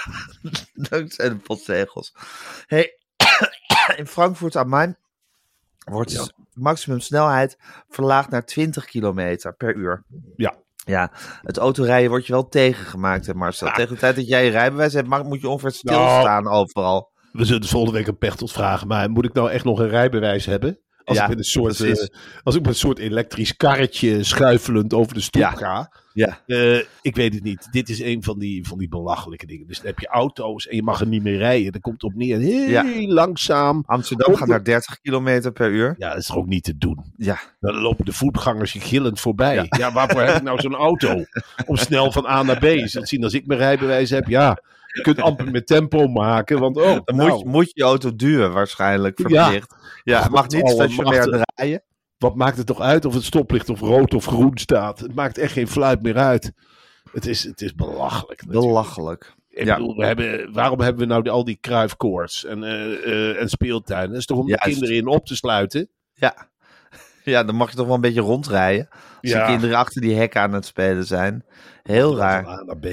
dankzij 0.91 1.29
de 1.29 1.37
postzegels. 1.37 2.15
Hey, 2.67 2.99
in 3.97 4.07
Frankfurt 4.07 4.57
am 4.57 4.69
Main 4.69 4.97
wordt 5.85 6.11
de 6.11 6.33
maximumsnelheid 6.53 7.59
verlaagd 7.89 8.31
naar 8.31 8.45
20 8.45 8.85
kilometer 8.85 9.55
per 9.55 9.75
uur. 9.75 10.05
Ja. 10.37 10.55
Ja, 10.85 11.13
het 11.43 11.57
autorijden 11.57 12.11
wordt 12.11 12.27
je 12.27 12.33
wel 12.33 12.49
tegengemaakt, 12.49 13.27
hè 13.27 13.35
Marcel. 13.35 13.73
Tegen 13.73 13.95
de 13.95 14.01
tijd 14.01 14.17
dat 14.17 14.29
jij 14.29 14.45
je 14.45 14.51
rijbewijs 14.51 14.93
hebt, 14.93 15.09
moet 15.25 15.41
je 15.41 15.49
ongeveer 15.49 15.71
stilstaan 15.71 16.49
overal. 16.49 17.11
We 17.33 17.45
zullen 17.45 17.69
volgende 17.69 17.99
week 17.99 18.07
een 18.07 18.19
Pechtold 18.19 18.53
vragen. 18.53 18.87
Maar 18.89 19.11
moet 19.11 19.25
ik 19.25 19.33
nou 19.33 19.51
echt 19.51 19.65
nog 19.65 19.79
een 19.79 19.89
rijbewijs 19.89 20.45
hebben? 20.47 20.81
Als, 21.07 21.17
Ja, 21.17 21.23
ik, 21.23 21.29
met 21.29 21.39
een 21.39 21.45
soort, 21.45 21.81
eh, 21.81 21.93
als 22.43 22.55
ik 22.55 22.61
met 22.61 22.71
een 22.71 22.75
soort 22.79 22.99
elektrisch 22.99 23.57
karretje 23.57 24.23
schuifelend 24.23 24.95
over 24.95 25.15
de 25.15 25.21
stoep 25.21 25.41
Ja. 25.43 25.51
ga. 25.51 25.93
Ja, 26.13 26.39
Eh, 26.47 26.77
ik 27.03 27.17
weet 27.17 27.35
het 27.35 27.43
niet. 27.43 27.69
Dit 27.71 27.89
is 27.89 28.01
een 28.01 28.23
van 28.23 28.39
die, 28.39 28.67
van 28.67 28.79
die 28.79 28.89
belachelijke 28.89 29.47
dingen. 29.47 29.67
Dus 29.67 29.77
dan 29.77 29.87
heb 29.87 29.99
je 29.99 30.07
auto's 30.09 30.67
en 30.69 30.77
je 30.77 30.83
mag 30.83 31.01
er 31.01 31.07
niet 31.07 31.23
meer 31.23 31.37
rijden. 31.39 31.73
Dan 31.73 31.81
komt 31.81 32.03
op 32.03 32.15
neer 32.15 32.39
heel 32.39 32.69
Ja. 32.69 32.85
langzaam. 33.15 33.83
Amsterdam 33.87 34.35
gaat 34.37 34.49
naar 34.49 34.65
30 34.65 35.01
kilometer 35.01 35.53
per 35.53 35.71
uur. 35.71 35.95
Ja, 35.99 36.09
dat 36.09 36.19
is 36.19 36.27
toch 36.27 36.37
ook 36.37 36.47
niet 36.47 36.65
te 36.65 36.77
doen. 36.79 37.13
Ja, 37.17 37.39
Dan 37.61 37.75
lopen 37.75 38.05
de 38.05 38.13
voetgangers 38.13 38.73
je 38.73 38.81
gillend 38.81 39.21
voorbij. 39.21 39.67
Ja, 39.79 39.93
waarvoor 39.93 40.21
heb 40.21 40.37
ik 40.37 40.43
nou 40.43 40.61
zo'n 40.61 40.75
auto? 40.75 41.25
Om 41.67 41.77
snel 41.77 42.13
van 42.13 42.27
A 42.27 42.43
naar 42.43 42.59
B. 42.59 42.63
Je 42.65 42.89
zult 42.89 43.09
zien, 43.09 43.25
als 43.25 43.35
ik 43.35 43.47
mijn 43.47 43.61
rijbewijs 43.61 44.11
heb, 44.11 44.27
ja, 44.29 44.59
je 44.97 45.03
kunt 45.03 45.21
amper 45.21 45.51
met 45.51 45.67
tempo 45.67 46.07
maken. 46.07 46.59
Want 46.59 46.77
oh, 46.77 46.99
dan 47.05 47.17
nou, 47.17 47.31
moet, 47.31 47.39
je, 47.41 47.47
moet 47.49 47.71
je 47.75 47.83
auto 47.83 48.17
duwen 48.17 48.53
waarschijnlijk, 48.53 49.29
Ja. 49.29 49.43
verplicht. 49.43 49.75
Ja, 50.05 50.23
het 50.23 50.31
mag 50.31 50.49
niet 50.49 50.63
alle 50.63 50.73
stationair 50.73 51.45
draaien. 51.55 51.83
wat 52.19 52.35
maakt 52.35 52.57
het 52.57 52.67
toch 52.67 52.81
uit 52.81 53.05
of 53.05 53.15
het 53.15 53.25
stoplicht 53.25 53.69
of 53.69 53.81
rood 53.81 54.15
of 54.15 54.25
groen 54.25 54.59
staat? 54.59 54.99
Het 54.99 55.15
maakt 55.15 55.39
echt 55.39 55.53
geen 55.53 55.69
fluit 55.69 56.03
meer 56.03 56.17
uit. 56.17 56.53
Het 57.13 57.27
is, 57.27 57.43
het 57.45 57.61
is 57.61 57.75
belachelijk. 57.75 58.41
natuurlijk. 58.41 58.67
Belachelijk. 58.67 59.35
Ik 59.49 59.67
Ja. 59.67 59.77
bedoel, 59.77 59.97
we 59.97 60.07
hebben, 60.07 60.53
waarom 60.53 60.81
hebben 60.81 61.01
we 61.03 61.07
nou 61.09 61.23
die- 61.23 61.33
al 61.33 61.45
die 61.45 61.59
kruifkoorts 61.61 62.45
en, 62.45 62.65
eh, 62.65 62.93
eh, 63.05 63.41
en 63.41 63.49
speeltuinen? 63.49 64.09
Dat 64.11 64.19
is 64.19 64.27
toch 64.27 64.39
om 64.39 64.47
de 64.47 64.59
kinderen 64.59 64.95
in 64.97 65.07
op 65.07 65.27
te 65.27 65.37
sluiten? 65.37 65.89
Ja. 66.15 66.49
ja, 67.25 67.45
dan 67.45 67.55
mag 67.55 67.71
je 67.71 67.77
toch 67.77 67.87
wel 67.87 67.95
een 67.95 68.01
beetje 68.01 68.21
rondrijden. 68.21 68.89
Als 68.91 69.31
Ja. 69.33 69.41
de 69.45 69.51
kinderen 69.51 69.77
achter 69.77 70.01
die 70.01 70.15
hekken 70.15 70.41
aan 70.41 70.53
het 70.53 70.67
spelen 70.67 71.05
zijn. 71.07 71.45
Heel 71.83 72.17
raar. 72.17 72.45
Van 72.45 72.53
A 72.53 72.63
naar 72.63 72.79
B. 72.79 72.87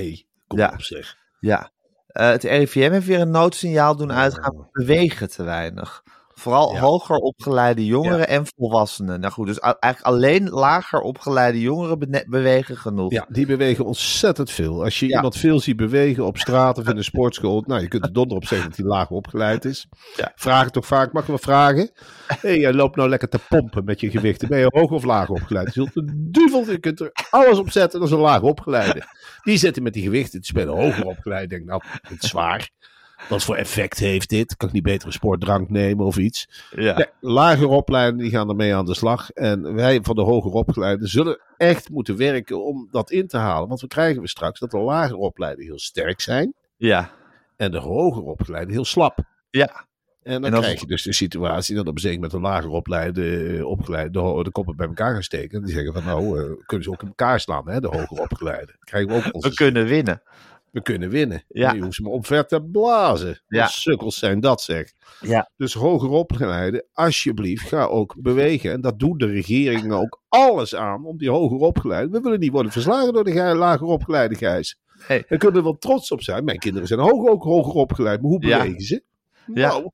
Kom 0.47 0.59
Ja. 0.59 0.71
op 0.73 0.81
zeg. 0.81 1.17
Ja. 1.39 1.71
Eh, 2.13 2.29
het 2.29 2.43
RIVM 2.43 2.91
heeft 2.91 3.05
weer 3.05 3.19
een 3.19 3.31
noodsignaal 3.31 3.95
doen 3.95 4.11
uitgaan. 4.11 4.55
We 4.55 4.65
bewegen 4.71 5.29
te 5.29 5.43
weinig. 5.43 6.03
Vooral 6.35 6.73
Ja. 6.73 6.79
hoger 6.79 7.15
opgeleide 7.15 7.85
jongeren 7.85 8.27
en 8.27 8.45
volwassenen. 8.55 9.19
Nou 9.19 9.33
goed, 9.33 9.47
dus 9.47 9.59
eigenlijk 9.59 10.01
alleen 10.01 10.49
lager 10.49 10.99
opgeleide 10.99 11.61
jongeren 11.61 12.25
bewegen 12.29 12.77
genoeg. 12.77 13.11
Ja, 13.11 13.25
die 13.29 13.45
bewegen 13.45 13.85
ontzettend 13.85 14.51
veel. 14.51 14.83
Als 14.83 14.99
je 14.99 15.07
Ja. 15.07 15.15
iemand 15.15 15.37
veel 15.37 15.59
ziet 15.59 15.75
bewegen 15.75 16.25
op 16.25 16.37
straat 16.37 16.77
of 16.77 16.87
in 16.87 16.97
een 16.97 17.03
sportschool, 17.13 17.63
nou, 17.67 17.81
je 17.81 17.87
kunt 17.87 18.05
er 18.05 18.13
donder 18.13 18.37
op 18.37 18.45
zeggen 18.45 18.69
dat 18.69 18.77
hij 18.77 18.85
laag 18.87 19.09
opgeleid 19.09 19.65
is. 19.65 19.87
Ja. 20.15 20.31
Vraag 20.35 20.63
het 20.63 20.73
toch 20.73 20.85
vaak, 20.85 21.13
mag 21.13 21.21
ik 21.21 21.27
wel 21.27 21.37
vragen? 21.37 21.91
Hé, 22.27 22.35
hey, 22.47 22.59
jij 22.59 22.73
loopt 22.73 22.95
nou 22.95 23.09
lekker 23.09 23.29
te 23.29 23.39
pompen 23.49 23.83
met 23.83 23.99
je 23.99 24.09
gewichten. 24.09 24.47
Ben 24.47 24.59
je 24.59 24.67
hoog 24.69 24.91
of 24.91 25.03
laag 25.03 25.29
opgeleid? 25.29 25.65
Je 25.65 25.71
zult 25.71 25.95
een 25.95 26.27
duvel, 26.31 26.71
je 26.71 26.79
kunt 26.79 26.99
er 26.99 27.11
alles 27.29 27.57
op 27.59 27.71
zetten, 27.71 27.99
dat 27.99 28.09
is 28.09 28.15
een 28.15 28.21
laag 28.21 28.41
opgeleide. 28.41 29.03
Die 29.43 29.57
zitten 29.57 29.83
met 29.83 29.93
die 29.93 30.03
gewichten, 30.03 30.39
die 30.39 30.49
spelen 30.49 30.75
hoger 30.75 31.05
opgeleid. 31.05 31.49
Denk, 31.49 31.65
nou, 31.65 31.81
het 32.01 32.23
is 32.23 32.29
zwaar. 32.29 32.69
Wat 33.29 33.43
voor 33.43 33.55
effect 33.55 33.99
heeft 33.99 34.29
dit? 34.29 34.57
Kan 34.57 34.67
ik 34.67 34.73
niet 34.73 34.83
beter 34.83 35.07
een 35.07 35.13
sportdrank 35.13 35.69
nemen 35.69 36.05
of 36.05 36.17
iets? 36.17 36.67
Ja. 36.75 36.97
Nee, 36.97 37.05
lager 37.19 37.67
opleiden 37.67 38.17
die 38.19 38.29
gaan 38.29 38.49
ermee 38.49 38.75
aan 38.75 38.85
de 38.85 38.95
slag. 38.95 39.29
En 39.31 39.73
wij 39.73 39.99
van 40.01 40.15
de 40.15 40.21
hoger 40.21 40.51
opgeleiden 40.51 41.07
zullen 41.07 41.39
echt 41.57 41.89
moeten 41.89 42.17
werken 42.17 42.65
om 42.65 42.87
dat 42.91 43.11
in 43.11 43.27
te 43.27 43.37
halen. 43.37 43.67
Want 43.67 43.81
we 43.81 43.87
krijgen 43.87 44.21
we 44.21 44.27
straks 44.27 44.59
dat 44.59 44.71
de 44.71 44.77
lager 44.79 45.15
opleiden 45.15 45.65
heel 45.65 45.79
sterk 45.79 46.21
zijn. 46.21 46.53
Ja. 46.77 47.11
En 47.57 47.71
de 47.71 47.77
hoger 47.79 48.23
opgeleiden 48.23 48.73
heel 48.73 48.85
slap. 48.85 49.19
Ja. 49.49 49.85
En 50.23 50.41
dan 50.41 50.53
En 50.53 50.59
krijg 50.59 50.79
je 50.79 50.85
dus 50.87 51.03
de 51.03 51.13
situatie 51.13 51.75
dat 51.75 51.87
op 51.87 51.97
een 52.03 52.13
moment 52.13 52.31
de 52.31 52.39
lager 52.39 52.69
opleide, 52.69 53.37
eh, 53.57 53.65
opgeleide 53.65 54.09
de, 54.11 54.19
ho- 54.19 54.43
de 54.43 54.51
koppen 54.51 54.75
bij 54.75 54.87
elkaar 54.87 55.13
gaan 55.13 55.23
steken. 55.23 55.59
En 55.59 55.65
die 55.65 55.73
zeggen 55.73 55.93
van 55.93 56.03
nou, 56.03 56.39
eh, 56.39 56.45
kunnen 56.65 56.85
ze 56.85 56.91
ook 56.91 57.01
in 57.01 57.07
elkaar 57.07 57.39
slaan, 57.39 57.69
hè, 57.69 57.79
de 57.79 57.87
hoger 57.87 58.19
opgeleiden. 58.21 58.75
Krijgen 58.79 59.09
we 59.09 59.15
ook 59.15 59.33
onze, 59.33 59.49
We 59.49 59.55
kunnen 59.55 59.85
winnen. 59.85 60.21
We 60.73 60.81
kunnen 60.81 61.09
winnen. 61.09 61.43
Ja. 61.47 61.67
Ja. 61.69 61.73
Je 61.75 61.81
hoeft 61.81 61.95
ze 61.95 62.01
maar 62.01 62.11
omver 62.11 62.45
te 62.45 62.61
blazen. 62.61 63.41
Ja. 63.47 63.67
Sukkels 63.67 64.17
zijn 64.17 64.39
dat 64.39 64.61
zeg. 64.61 64.91
Ja. 65.21 65.49
Dus 65.57 65.73
hoger 65.73 66.09
opgeleiden, 66.09 66.85
alsjeblieft, 66.93 67.67
ga 67.67 67.83
ook 67.85 68.15
bewegen. 68.17 68.71
En 68.71 68.81
dat 68.81 68.99
doet 68.99 69.19
de 69.19 69.25
regering 69.25 69.91
ook 69.93 70.21
alles 70.29 70.75
aan 70.75 71.05
om 71.05 71.17
die 71.17 71.29
hoger 71.29 71.57
opgeleiden. 71.57 72.11
We 72.11 72.19
willen 72.19 72.39
niet 72.39 72.51
worden 72.51 72.71
verslagen 72.71 73.13
door 73.13 73.23
de 73.23 73.31
ge- 73.31 73.55
lager 73.55 73.87
opgeleide 73.87 74.35
Gijs. 74.35 74.79
Hey. 74.99 75.23
We 75.27 75.37
kunnen 75.37 75.57
er 75.57 75.63
wel 75.63 75.77
trots 75.77 76.11
op 76.11 76.21
zijn. 76.21 76.43
Mijn 76.43 76.59
kinderen 76.59 76.87
zijn 76.87 76.99
ook, 76.99 77.29
ook 77.29 77.43
hoger 77.43 77.73
opgeleid. 77.73 78.21
Maar 78.21 78.29
hoe 78.31 78.45
Ja. 78.47 78.57
bewegen 78.57 78.81
ze? 78.81 79.03
Ja. 79.53 79.67
Nou, 79.67 79.89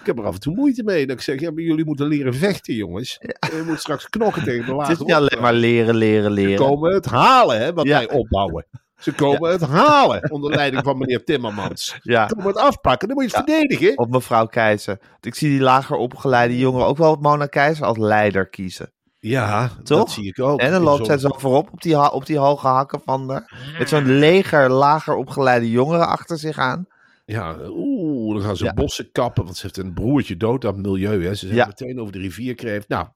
ik 0.00 0.06
heb 0.06 0.18
er 0.18 0.24
af 0.24 0.34
en 0.34 0.40
toe 0.40 0.54
moeite 0.54 0.82
mee. 0.82 1.06
Dat 1.06 1.16
ik 1.16 1.22
zeg, 1.22 1.40
ja, 1.40 1.50
maar 1.50 1.62
jullie 1.62 1.84
moeten 1.84 2.06
leren 2.06 2.34
vechten, 2.34 2.74
jongens. 2.74 3.16
Je 3.20 3.62
moet 3.66 3.78
straks 3.80 4.08
knokken 4.08 4.42
tegen 4.44 4.58
de 4.66 4.66
Het 4.70 4.76
lager 4.76 4.92
is 4.92 4.98
niet 4.98 5.12
alleen 5.12 5.40
maar 5.40 5.52
leren, 5.54 5.94
leren, 5.94 6.24
Ze 6.24 6.30
leren. 6.30 6.66
komen 6.66 6.94
het 6.94 7.06
halen, 7.06 7.58
hè, 7.60 7.72
wat 7.72 7.86
Ja. 7.86 7.96
wij 7.98 8.10
opbouwen. 8.10 8.66
Ze 9.02 9.12
komen 9.12 9.50
het 9.50 9.60
halen 9.60 10.30
onder 10.30 10.50
leiding 10.50 10.84
van 10.84 10.98
meneer 10.98 11.24
Timmermans. 11.24 11.98
Ja. 12.02 12.28
Ze 12.28 12.34
komen 12.34 12.50
het 12.52 12.60
afpakken, 12.60 13.08
dan 13.08 13.16
moet 13.16 13.30
je 13.30 13.36
het 13.36 13.46
verdedigen. 13.50 13.98
Op 13.98 14.10
mevrouw 14.10 14.46
Keizer. 14.46 14.98
Ik 15.20 15.34
zie 15.34 15.48
die 15.50 15.60
lager 15.60 15.96
opgeleide 15.96 16.58
jongeren 16.58 16.86
ook 16.86 16.96
wel 16.96 17.16
Mona 17.20 17.46
Keizer 17.46 17.86
als 17.86 17.98
leider 17.98 18.48
kiezen. 18.48 18.92
Ja, 19.18 19.68
Toch? 19.68 19.98
dat 19.98 20.10
zie 20.10 20.24
ik 20.26 20.40
ook. 20.40 20.60
En 20.60 20.70
dan 20.70 20.82
loopt 20.82 21.06
zij 21.06 21.18
zo 21.18 21.28
voorop 21.36 21.72
op 21.72 21.82
die, 21.82 22.12
op 22.12 22.26
die 22.26 22.38
hoge 22.38 22.66
hakken 22.66 23.00
van 23.04 23.30
haar. 23.30 23.74
Met 23.78 23.88
zo'n 23.88 24.06
leger 24.18 24.70
lager 24.70 25.14
opgeleide 25.14 25.70
jongeren 25.70 26.08
achter 26.08 26.38
zich 26.38 26.58
aan. 26.58 26.86
Ja, 27.24 27.56
oeh, 27.68 28.34
dan 28.34 28.42
gaan 28.44 28.56
ze 28.56 28.64
Ja. 28.64 28.72
bossen 28.74 29.12
kappen. 29.12 29.44
Want 29.44 29.56
ze 29.56 29.62
heeft 29.62 29.76
een 29.76 29.92
broertje 29.94 30.36
dood 30.36 30.64
aan 30.64 30.72
het 30.74 30.82
milieu. 30.86 31.24
Hè. 31.24 31.34
Ze 31.34 31.46
zijn 31.46 31.54
Ja. 31.58 31.66
meteen 31.66 32.00
over 32.00 32.12
de 32.12 32.18
rivier 32.18 32.54
kreeft. 32.54 32.88
Nou, 32.88 33.06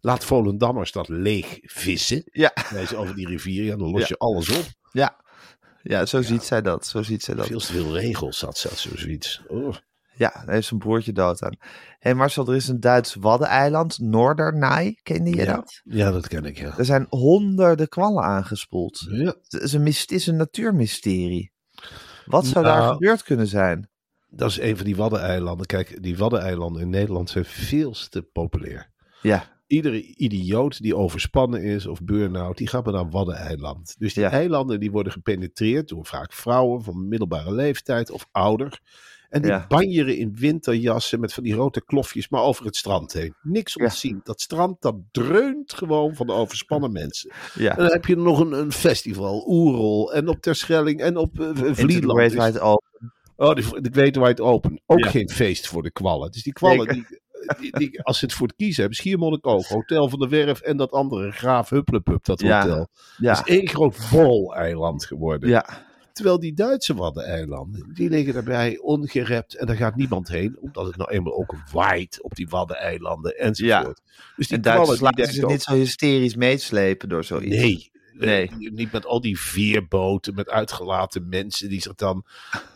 laat 0.00 0.24
Volendammers 0.24 0.92
dat 0.92 1.08
leeg 1.08 1.58
vissen. 1.62 2.22
Ja, 2.32 2.52
over 2.96 3.14
die 3.14 3.26
rivier, 3.28 3.64
ja, 3.64 3.76
dan 3.76 3.90
los 3.90 4.08
je 4.08 4.18
alles 4.18 4.48
op. 4.58 4.64
ja. 4.92 5.16
Ja 5.88 6.06
zo 6.06 6.22
ziet 6.22 6.42
zij 6.42 6.62
dat. 6.62 6.86
Zo 6.86 7.02
ziet 7.02 7.22
zij 7.22 7.34
dat. 7.34 7.46
Veel 7.46 7.58
te 7.58 7.72
veel 7.72 7.98
regels 7.98 8.40
had 8.40 8.58
ze, 8.58 8.68
zo 8.74 8.96
zoiets. 8.96 9.42
Oh. 9.48 9.74
Ja, 10.16 10.30
daar 10.44 10.54
heeft 10.54 10.66
zijn 10.66 10.80
broertje 10.80 11.12
dood 11.12 11.42
aan. 11.42 11.56
Hé 11.58 11.66
hey 11.98 12.14
Marcel, 12.14 12.48
er 12.48 12.54
is 12.54 12.68
een 12.68 12.80
Duits 12.80 13.14
waddeneiland, 13.14 13.98
Noordernij. 13.98 14.98
Kende 15.02 15.30
je 15.30 15.36
ja. 15.36 15.54
dat? 15.54 15.80
ja, 15.84 16.10
dat 16.10 16.28
ken 16.28 16.44
ik, 16.44 16.58
ja. 16.58 16.78
Er 16.78 16.84
zijn 16.84 17.06
honderden 17.08 17.88
kwallen 17.88 18.24
aangespoeld. 18.24 19.06
ja. 19.10 19.34
Het 19.48 19.62
is 19.62 19.72
een, 19.72 19.86
het 19.86 20.10
is 20.10 20.26
een 20.26 20.36
natuurmysterie. 20.36 21.52
Wat 22.24 22.46
zou 22.46 22.64
Nou, 22.64 22.78
daar 22.80 22.92
gebeurd 22.92 23.22
kunnen 23.22 23.46
zijn? 23.46 23.90
Dat 24.28 24.50
is 24.50 24.60
een 24.60 24.76
van 24.76 24.84
die 24.84 24.96
Waddeneilanden. 24.96 25.66
Kijk, 25.66 26.02
die 26.02 26.16
Waddeneilanden 26.16 26.82
in 26.82 26.90
Nederland 26.90 27.30
zijn 27.30 27.44
veel 27.44 27.94
te 28.08 28.22
populair. 28.22 28.90
Ja, 29.22 29.55
Iedere 29.66 30.02
idioot 30.02 30.82
die 30.82 30.96
overspannen 30.96 31.62
is 31.62 31.86
of 31.86 32.02
burn-out, 32.02 32.56
die 32.56 32.66
gaat 32.68 32.84
maar 32.84 32.94
naar 32.94 33.10
Waddeneiland. 33.10 33.94
Dus 33.98 34.14
die 34.14 34.22
Ja. 34.22 34.30
eilanden 34.30 34.80
die 34.80 34.90
worden 34.90 35.12
gepenetreerd 35.12 35.88
door 35.88 36.06
vaak 36.06 36.32
vrouwen 36.32 36.82
van 36.82 37.08
middelbare 37.08 37.52
leeftijd 37.52 38.10
of 38.10 38.26
ouder. 38.32 38.80
En 39.28 39.42
die 39.42 39.50
Ja. 39.50 39.64
banjeren 39.68 40.16
in 40.16 40.36
winterjassen 40.36 41.20
met 41.20 41.32
van 41.32 41.42
die 41.42 41.54
rode 41.54 41.84
klofjes 41.84 42.28
maar 42.28 42.42
over 42.42 42.64
het 42.64 42.76
strand 42.76 43.12
heen. 43.12 43.34
Niks 43.42 43.76
ontzien. 43.76 44.20
Dat 44.24 44.40
strand 44.40 44.82
dat 44.82 44.94
dreunt 45.10 45.72
gewoon 45.74 46.14
van 46.14 46.26
de 46.26 46.32
overspannen 46.32 46.92
mensen. 47.02 47.32
ja. 47.54 47.70
En 47.70 47.76
dan 47.82 47.92
heb 47.92 48.04
je 48.06 48.16
nog 48.16 48.40
een, 48.40 48.52
een 48.52 48.72
festival, 48.72 49.44
Oerol 49.48 50.12
en 50.14 50.28
op 50.28 50.40
Terschelling 50.40 51.00
en 51.00 51.16
op 51.16 51.38
uh, 51.40 51.46
Into 51.46 51.62
the 51.64 51.74
Vlieland. 51.74 52.32
Great 52.32 52.46
Wide 52.52 52.60
Open. 52.60 53.12
Oh, 53.36 53.54
de, 53.54 53.80
de 53.80 53.90
Great 53.92 54.16
White 54.16 54.42
Open. 54.42 54.80
Ook 54.86 55.06
geen 55.06 55.30
feest 55.30 55.66
voor 55.68 55.82
de 55.82 55.90
kwallen. 55.90 56.30
Dus 56.30 56.42
die 56.42 56.52
kwallen, 56.52 56.88
die, 56.88 57.06
die, 57.60 57.78
die- 57.78 58.02
als 58.02 58.18
ze 58.18 58.24
het 58.24 58.34
voor 58.34 58.46
het 58.46 58.56
kiezen 58.56 58.80
hebben, 58.80 58.96
Schiermonnikoog, 58.98 59.68
Hotel 59.68 60.08
van 60.08 60.18
de 60.18 60.28
Werf 60.28 60.60
en 60.60 60.76
dat 60.76 60.90
andere, 60.90 61.30
Graaf 61.30 61.68
Hupplepup, 61.68 62.24
dat 62.24 62.40
Ja. 62.40 62.60
hotel. 62.62 62.88
Ja, 63.18 63.34
Dat 63.34 63.48
is 63.48 63.54
één 63.58 63.68
groot 63.68 63.98
bol-eiland 64.10 65.04
geworden. 65.04 65.48
ja, 65.48 65.84
Terwijl 66.12 66.40
die 66.40 66.54
Duitse 66.54 66.94
Waddeneilanden, 66.94 67.90
die 67.94 68.08
liggen 68.08 68.34
daarbij 68.34 68.78
ongerept 68.78 69.54
en 69.56 69.66
daar 69.66 69.76
gaat 69.76 69.96
niemand 69.96 70.28
heen, 70.28 70.56
omdat 70.60 70.86
het 70.86 70.96
nou 70.96 71.10
eenmaal 71.10 71.34
ook 71.36 71.54
waait 71.72 72.22
op 72.22 72.34
die 72.34 72.48
Waddeneilanden 72.48 73.38
enzovoort. 73.38 74.00
Dus 74.36 74.46
die 74.48 74.56
en 74.56 74.62
Duitsers 74.62 75.00
laten 75.00 75.26
zich 75.32 75.46
niet 75.46 75.62
zo 75.62 75.74
hysterisch 75.74 76.34
meeslepen 76.36 77.08
door 77.08 77.24
zoiets. 77.24 77.56
Nee, 77.56 77.90
Nee. 78.18 78.48
Eh, 78.48 78.56
niet 78.56 78.92
met 78.92 79.06
al 79.06 79.20
die 79.20 79.40
veerboten, 79.40 80.34
met 80.34 80.50
uitgelaten 80.50 81.28
mensen 81.28 81.68
die 81.68 81.80
zich 81.82 81.94
dan 81.94 82.24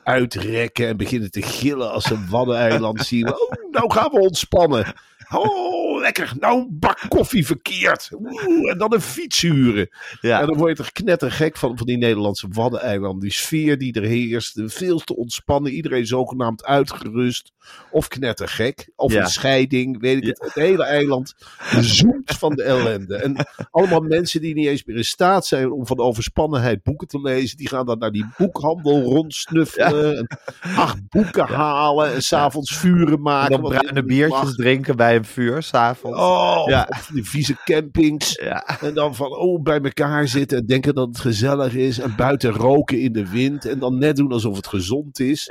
uitrekken 0.05 0.89
en 0.89 0.97
beginnen 0.97 1.31
te 1.31 1.43
gillen 1.43 1.93
als 1.93 2.05
ze 2.05 2.15
een 2.15 2.29
waddeneiland 2.29 3.01
zien. 3.07 3.35
Oh, 3.35 3.51
nou 3.71 3.93
gaan 3.93 4.11
we 4.11 4.21
ontspannen. 4.21 4.95
Oh, 5.35 6.01
lekker. 6.01 6.33
Nou 6.41 6.59
een 6.61 6.67
bak 6.79 6.99
koffie 7.09 7.47
verkeerd. 7.47 8.11
Oeh, 8.13 8.71
en 8.71 8.79
dan 8.79 8.95
een 8.95 9.01
fiets 9.01 9.41
huren. 9.41 9.89
Ja. 10.21 10.41
En 10.41 10.47
dan 10.47 10.57
word 10.57 10.77
je 10.79 10.83
er 10.85 10.93
knettergek 10.93 11.57
van, 11.57 11.77
van 11.77 11.87
die 11.87 11.99
Nederlandse 11.99 12.47
waddeneilanden. 12.53 13.21
Die 13.21 13.33
sfeer 13.33 13.79
die 13.79 13.93
er 13.93 14.03
heerst. 14.03 14.61
Veel 14.65 14.99
te 14.99 15.17
ontspannen. 15.17 15.73
Iedereen 15.73 16.07
zogenaamd 16.07 16.65
uitgerust. 16.65 17.53
Of 17.91 18.09
knettergek. 18.09 18.91
Of 18.97 19.13
Ja. 19.13 19.21
een 19.23 19.29
scheiding. 19.29 20.01
Weet 20.01 20.17
ik 20.17 20.25
het. 20.27 20.39
Het 20.41 20.55
hele 20.55 20.85
eiland 20.85 21.35
zoemt 21.81 22.31
van 22.39 22.55
de 22.55 22.63
ellende. 22.63 23.17
En 23.17 23.47
allemaal 23.71 24.01
mensen 24.01 24.41
die 24.41 24.55
niet 24.55 24.67
eens 24.67 24.85
meer 24.85 24.97
in 24.97 25.05
staat 25.05 25.47
zijn 25.47 25.71
om 25.73 25.87
van 25.87 25.99
overspannenheid 25.99 26.83
boeken 26.83 27.09
te 27.09 27.21
lezen. 27.21 27.57
Die 27.57 27.69
gaan 27.69 27.87
dan 27.87 27.99
naar 27.99 28.11
die 28.13 28.27
boekhandel 28.37 29.03
rondsnuffelen. 29.03 30.17
En 30.19 30.39
acht 30.77 31.09
boeken 31.09 31.47
halen. 31.47 32.13
En 32.13 32.23
s'avonds 32.23 32.77
vuren 32.77 33.13
En 33.15 33.21
maken. 33.23 33.51
dan 33.51 33.61
wat 33.61 33.71
bruine 33.73 34.05
biertjes 34.05 34.43
mag. 34.43 34.55
drinken 34.55 34.97
bij 34.97 35.20
een 35.21 35.27
vuur, 35.27 35.63
s'avonds. 35.63 36.19
Oh, 36.19 36.63
Ja. 36.67 36.89
die 37.13 37.25
vieze 37.29 37.57
campings. 37.65 38.33
Ja. 38.43 38.81
En 38.81 38.95
dan 38.95 39.15
van, 39.15 39.37
oh, 39.37 39.63
bij 39.63 39.81
elkaar 39.81 40.29
zitten 40.29 40.59
en 40.59 40.67
denken 40.67 40.95
dat 40.95 41.09
het 41.09 41.19
gezellig 41.19 41.75
is. 41.75 41.99
En 41.99 42.17
buiten 42.17 42.51
roken 42.51 43.01
in 43.01 43.13
de 43.13 43.31
wind. 43.31 43.65
En 43.67 43.79
dan 43.79 43.99
net 43.99 44.17
doen 44.17 44.33
alsof 44.33 44.57
het 44.57 44.67
gezond 44.67 45.21
is. 45.21 45.51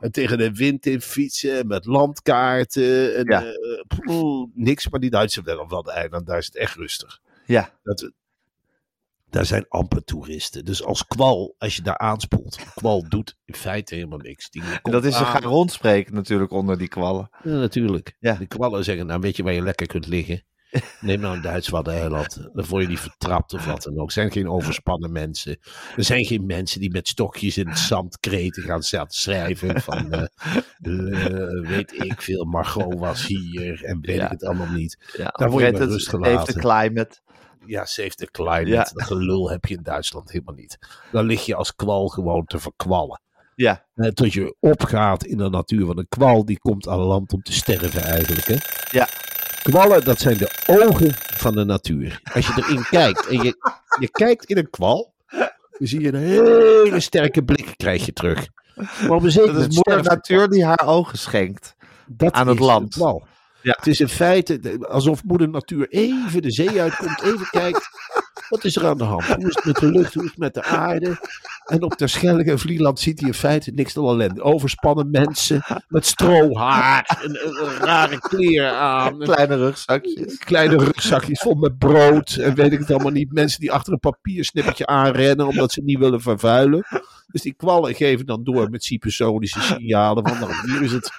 En 0.00 0.10
tegen 0.12 0.38
de 0.38 0.52
wind 0.52 0.86
in 0.86 1.00
fietsen 1.00 1.66
met 1.66 1.86
landkaarten. 1.86 3.16
En, 3.16 3.24
Ja. 3.24 3.42
eh, 3.44 4.42
niks, 4.54 4.88
maar 4.88 5.00
die 5.00 5.10
Duitse 5.10 5.42
wel 5.42 5.58
op 5.58 5.70
dat 5.70 5.88
eiland, 5.88 6.26
daar 6.26 6.38
is 6.38 6.46
het 6.46 6.56
echt 6.56 6.74
rustig. 6.76 7.20
Ja. 7.46 7.70
Dat, 7.82 8.10
daar 9.36 9.46
zijn 9.46 9.66
amper 9.68 10.04
toeristen. 10.04 10.64
Dus 10.64 10.84
als 10.84 11.06
kwal, 11.06 11.54
als 11.58 11.76
je 11.76 11.82
daar 11.82 11.98
aanspoelt. 11.98 12.58
Kwal 12.74 13.08
doet 13.08 13.36
in 13.44 13.54
feite 13.54 13.94
helemaal 13.94 14.18
niks. 14.18 14.50
Die 14.50 14.62
En 14.82 14.90
dat 14.92 15.04
is 15.04 15.16
ze 15.16 15.24
aan. 15.24 15.30
gaan 15.32 15.42
rondspreken 15.50 16.14
natuurlijk 16.14 16.50
onder 16.50 16.78
die 16.78 16.88
kwallen. 16.88 17.28
Ja, 17.42 17.50
natuurlijk. 17.56 18.16
Ja. 18.18 18.32
De 18.34 18.46
kwallen 18.46 18.84
zeggen, 18.84 19.06
nou 19.06 19.20
weet 19.20 19.36
je 19.36 19.42
waar 19.42 19.52
je 19.52 19.62
lekker 19.62 19.86
kunt 19.86 20.06
liggen? 20.06 20.44
Neem 21.00 21.20
nou 21.20 21.36
een 21.36 21.42
Duits 21.42 21.68
waddeneiland. 21.68 22.48
Dan 22.52 22.64
word 22.66 22.82
je 22.82 22.88
niet 22.88 22.98
vertrapt 23.00 23.52
of 23.54 23.66
wat 23.66 23.82
dan 23.82 23.98
ook. 23.98 24.06
Er 24.06 24.12
zijn 24.12 24.30
geen 24.32 24.48
overspannen 24.48 25.12
mensen. 25.12 25.58
Er 25.96 26.04
zijn 26.04 26.24
geen 26.24 26.46
mensen 26.46 26.80
die 26.80 26.90
met 26.90 27.08
stokjes 27.08 27.56
in 27.58 27.68
het 27.68 27.78
zand 27.78 28.18
kreten 28.20 28.62
gaan 28.62 28.82
staan 28.82 29.10
schrijven. 29.10 29.80
Van, 29.82 30.12
eh, 30.12 30.22
eh, 30.82 31.68
weet 31.68 31.92
ik 32.04 32.22
veel, 32.22 32.44
Margot 32.44 32.98
was 32.98 33.26
hier 33.26 33.84
en 33.84 34.00
weet 34.00 34.16
Ja. 34.16 34.24
ik 34.24 34.30
het 34.30 34.44
allemaal 34.44 34.70
niet. 34.72 35.12
Ja, 35.16 35.28
Daar 35.36 35.50
word 35.50 35.64
je 35.64 35.70
het 35.82 35.90
rust 35.90 36.12
heeft 36.20 36.46
de 36.46 36.60
climate. 36.60 37.20
Ja, 37.66 37.84
save 37.84 38.10
the 38.14 38.26
climate. 38.30 38.66
Ja. 38.66 38.88
Dat 38.92 39.02
gelul 39.02 39.50
heb 39.50 39.64
je 39.64 39.74
in 39.76 39.82
Duitsland 39.82 40.30
helemaal 40.30 40.54
niet. 40.54 40.78
Dan 41.12 41.24
lig 41.24 41.46
je 41.46 41.54
als 41.54 41.74
kwal 41.74 42.08
gewoon 42.08 42.44
te 42.44 42.58
verkwallen. 42.58 43.20
Ja, 43.54 43.84
Eh, 43.94 44.08
tot 44.08 44.32
je 44.32 44.56
opgaat 44.60 45.24
in 45.24 45.36
de 45.36 45.48
natuur. 45.48 45.86
Want 45.86 45.98
een 45.98 46.08
kwal 46.08 46.44
die 46.44 46.58
komt 46.58 46.88
aan 46.88 46.98
land 46.98 47.32
om 47.32 47.42
te 47.42 47.52
sterven 47.52 48.02
eigenlijk. 48.02 48.46
Hè? 48.46 48.56
Ja. 48.90 49.08
Kwallen, 49.62 50.04
dat 50.04 50.18
zijn 50.20 50.36
de 50.38 50.50
ogen 50.66 51.10
van 51.14 51.54
de 51.54 51.64
natuur. 51.64 52.20
Als 52.34 52.46
je 52.46 52.52
erin 52.56 52.82
kijkt 53.00 53.26
en 53.26 53.42
je, 53.42 53.56
je 54.00 54.08
kijkt 54.10 54.44
in 54.44 54.56
een 54.56 54.70
kwal, 54.70 55.14
dan 55.28 55.48
zie 55.88 56.00
je 56.00 56.08
een 56.08 56.14
hele 56.20 57.00
sterke 57.00 57.44
blik 57.44 57.74
krijg 57.76 58.06
je 58.06 58.12
terug. 58.12 58.46
Maar 58.74 59.10
op 59.10 59.22
een 59.22 59.32
dat 59.34 59.56
is 59.56 59.74
moeder 59.74 60.02
natuur 60.02 60.48
die 60.48 60.64
haar 60.64 60.86
ogen 60.86 61.18
schenkt. 61.18 61.74
dat 62.06 62.32
aan 62.32 62.48
het 62.48 62.58
land. 62.58 62.94
kwal. 62.94 63.26
Ja. 63.66 63.74
Het 63.76 63.86
is 63.86 64.00
in 64.00 64.08
feite 64.08 64.78
alsof 64.88 65.24
moeder 65.24 65.48
natuur 65.48 65.88
even 65.88 66.42
de 66.42 66.50
zee 66.50 66.80
uitkomt, 66.80 67.22
even 67.22 67.48
kijkt. 67.50 67.88
Wat 68.48 68.64
is 68.64 68.76
er 68.76 68.86
aan 68.86 68.98
de 68.98 69.04
hand? 69.04 69.24
Hoe 69.24 69.48
is 69.48 69.54
het 69.54 69.64
met 69.64 69.76
de 69.76 69.90
lucht? 69.90 70.14
Hoe 70.14 70.24
is 70.24 70.30
het 70.30 70.38
met 70.38 70.54
de 70.54 70.62
aarde? 70.62 71.16
En 71.64 71.82
op 71.82 71.94
Terschelling 71.94 72.48
en 72.48 72.58
Vlieland 72.58 73.00
ziet 73.00 73.20
hij 73.20 73.28
in 73.28 73.34
feite 73.34 73.70
niks 73.70 73.94
dan 73.94 74.08
ellende. 74.08 74.42
Overspannen 74.42 75.10
mensen 75.10 75.62
met 75.88 76.06
strohaar 76.06 77.18
en, 77.22 77.38
rare 77.80 78.18
kleren 78.18 78.72
aan. 78.72 79.18
Kleine 79.18 79.56
rugzakjes. 79.56 80.38
Kleine 80.38 80.76
rugzakjes 80.76 81.40
vol 81.40 81.54
met 81.54 81.78
brood 81.78 82.34
en 82.34 82.54
weet 82.54 82.72
ik 82.72 82.78
het 82.78 82.90
allemaal 82.90 83.12
niet. 83.12 83.32
Mensen 83.32 83.60
die 83.60 83.72
achter 83.72 83.92
een 83.92 83.98
papiersnippertje 83.98 84.86
aanrennen 84.86 85.46
omdat 85.46 85.72
ze 85.72 85.82
niet 85.82 85.98
willen 85.98 86.20
vervuilen. 86.20 86.86
Dus 87.26 87.42
die 87.42 87.54
kwallen 87.54 87.94
geven 87.94 88.26
dan 88.26 88.44
door 88.44 88.70
met 88.70 88.84
supersonische 88.84 89.60
signalen 89.60 90.28
van 90.28 90.38
nou, 90.38 90.52
hier 90.66 90.82
is 90.82 90.92
het 90.92 91.12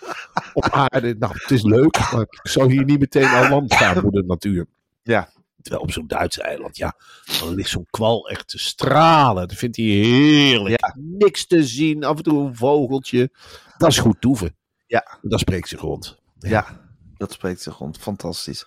op 0.54 0.70
aarde. 0.70 1.16
Nou, 1.20 1.34
het 1.34 1.52
is 1.52 1.64
leuk, 1.64 2.12
maar 2.12 2.22
ik 2.22 2.40
zou 2.44 2.72
hier 2.72 2.84
niet 2.84 3.00
meteen 3.00 3.26
aan 3.28 3.50
land 3.50 3.74
gaan 3.74 3.96
voor 4.02 4.12
de 4.12 4.24
natuur. 4.24 4.66
Ja. 5.04 5.30
Terwijl 5.62 5.86
op 5.86 5.92
zo'n 5.92 6.08
Duitse 6.08 6.42
eiland, 6.42 6.78
ja, 6.78 6.96
dan 7.40 7.56
ligt 7.56 7.70
zo'n 7.70 7.88
kwal 7.90 8.30
echt 8.30 8.48
te 8.48 8.58
stralen. 8.58 9.48
Dat 9.48 9.58
vindt 9.58 9.76
hij 9.76 9.86
heerlijk. 9.86 10.94
Niks 10.96 11.48
te 11.48 11.64
zien, 11.64 12.04
af 12.04 12.18
en 12.18 12.24
toe 12.24 12.48
een 12.48 12.56
vogeltje. 12.56 13.30
Dat 13.78 13.90
is 13.90 13.98
goed 13.98 14.22
toeven. 14.22 14.56
Ja. 14.86 15.20
Dat 15.22 15.40
spreekt 15.40 15.68
zich 15.68 15.80
rond. 15.80 16.18
Ja, 16.40 16.87
dat 17.18 17.32
spreekt 17.32 17.62
zich 17.62 17.78
rond. 17.78 17.98
Fantastisch. 17.98 18.66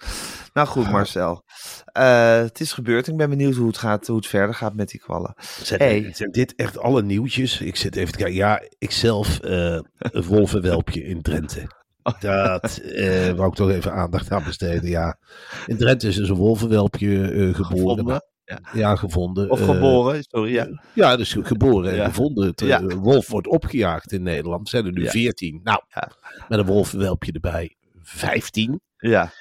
Nou 0.54 0.68
goed, 0.68 0.90
Marcel. 0.90 1.42
Eh, 1.84 2.36
het 2.36 2.60
is 2.60 2.72
gebeurd. 2.72 3.06
Ik 3.06 3.16
ben 3.16 3.30
benieuwd 3.30 3.54
hoe 3.54 3.66
het, 3.66 3.78
gaat, 3.78 4.06
hoe 4.06 4.16
het 4.16 4.26
verder 4.26 4.54
gaat 4.54 4.74
met 4.74 4.88
die 4.88 5.00
kwallen. 5.00 5.34
Zijn, 5.62 5.80
Hey. 5.80 6.10
zijn 6.14 6.30
dit 6.30 6.54
echt 6.54 6.78
alle 6.78 7.02
nieuwtjes? 7.02 7.60
Ik 7.60 7.76
zit 7.76 7.96
even 7.96 8.12
te 8.12 8.18
kijken. 8.18 8.36
Ja, 8.36 8.62
ik 8.78 8.90
zelf 8.90 9.38
eh, 9.40 9.78
een 9.96 10.22
wolvenwelpje 10.24 11.02
in 11.04 11.22
Drenthe. 11.22 11.70
Dat 12.20 12.76
eh 12.78 13.30
wou 13.32 13.48
ik 13.48 13.54
toch 13.54 13.70
even 13.70 13.92
aandacht 13.92 14.30
aan 14.30 14.44
besteden. 14.44 14.90
Ja, 14.90 15.18
in 15.66 15.76
Drenthe 15.76 16.08
is 16.08 16.16
dus 16.16 16.28
een 16.28 16.36
wolvenwelpje 16.36 17.26
geboren. 17.54 17.54
Gevonden? 17.54 18.24
Ja, 18.72 18.96
gevonden. 18.96 19.50
Of 19.50 19.64
geboren, 19.64 20.22
sorry. 20.22 20.52
Ja. 20.52 20.80
Ja, 20.92 21.16
dus 21.16 21.36
geboren 21.42 21.90
en 21.90 21.96
Ja. 21.96 22.04
gevonden. 22.04 22.52
Ja. 22.56 22.82
wolf 22.86 23.28
wordt 23.28 23.46
opgejaagd 23.46 24.12
in 24.12 24.22
Nederland. 24.22 24.60
Er 24.62 24.68
zijn 24.68 24.86
er 24.86 24.92
nu 24.92 25.02
Ja. 25.02 25.10
14. 25.10 25.60
Nou, 25.62 25.82
Ja. 25.88 26.12
met 26.48 26.58
een 26.58 26.66
wolvenwelpje 26.66 27.32
erbij 27.32 27.76
15. 28.04 28.78
ja. 29.02 29.32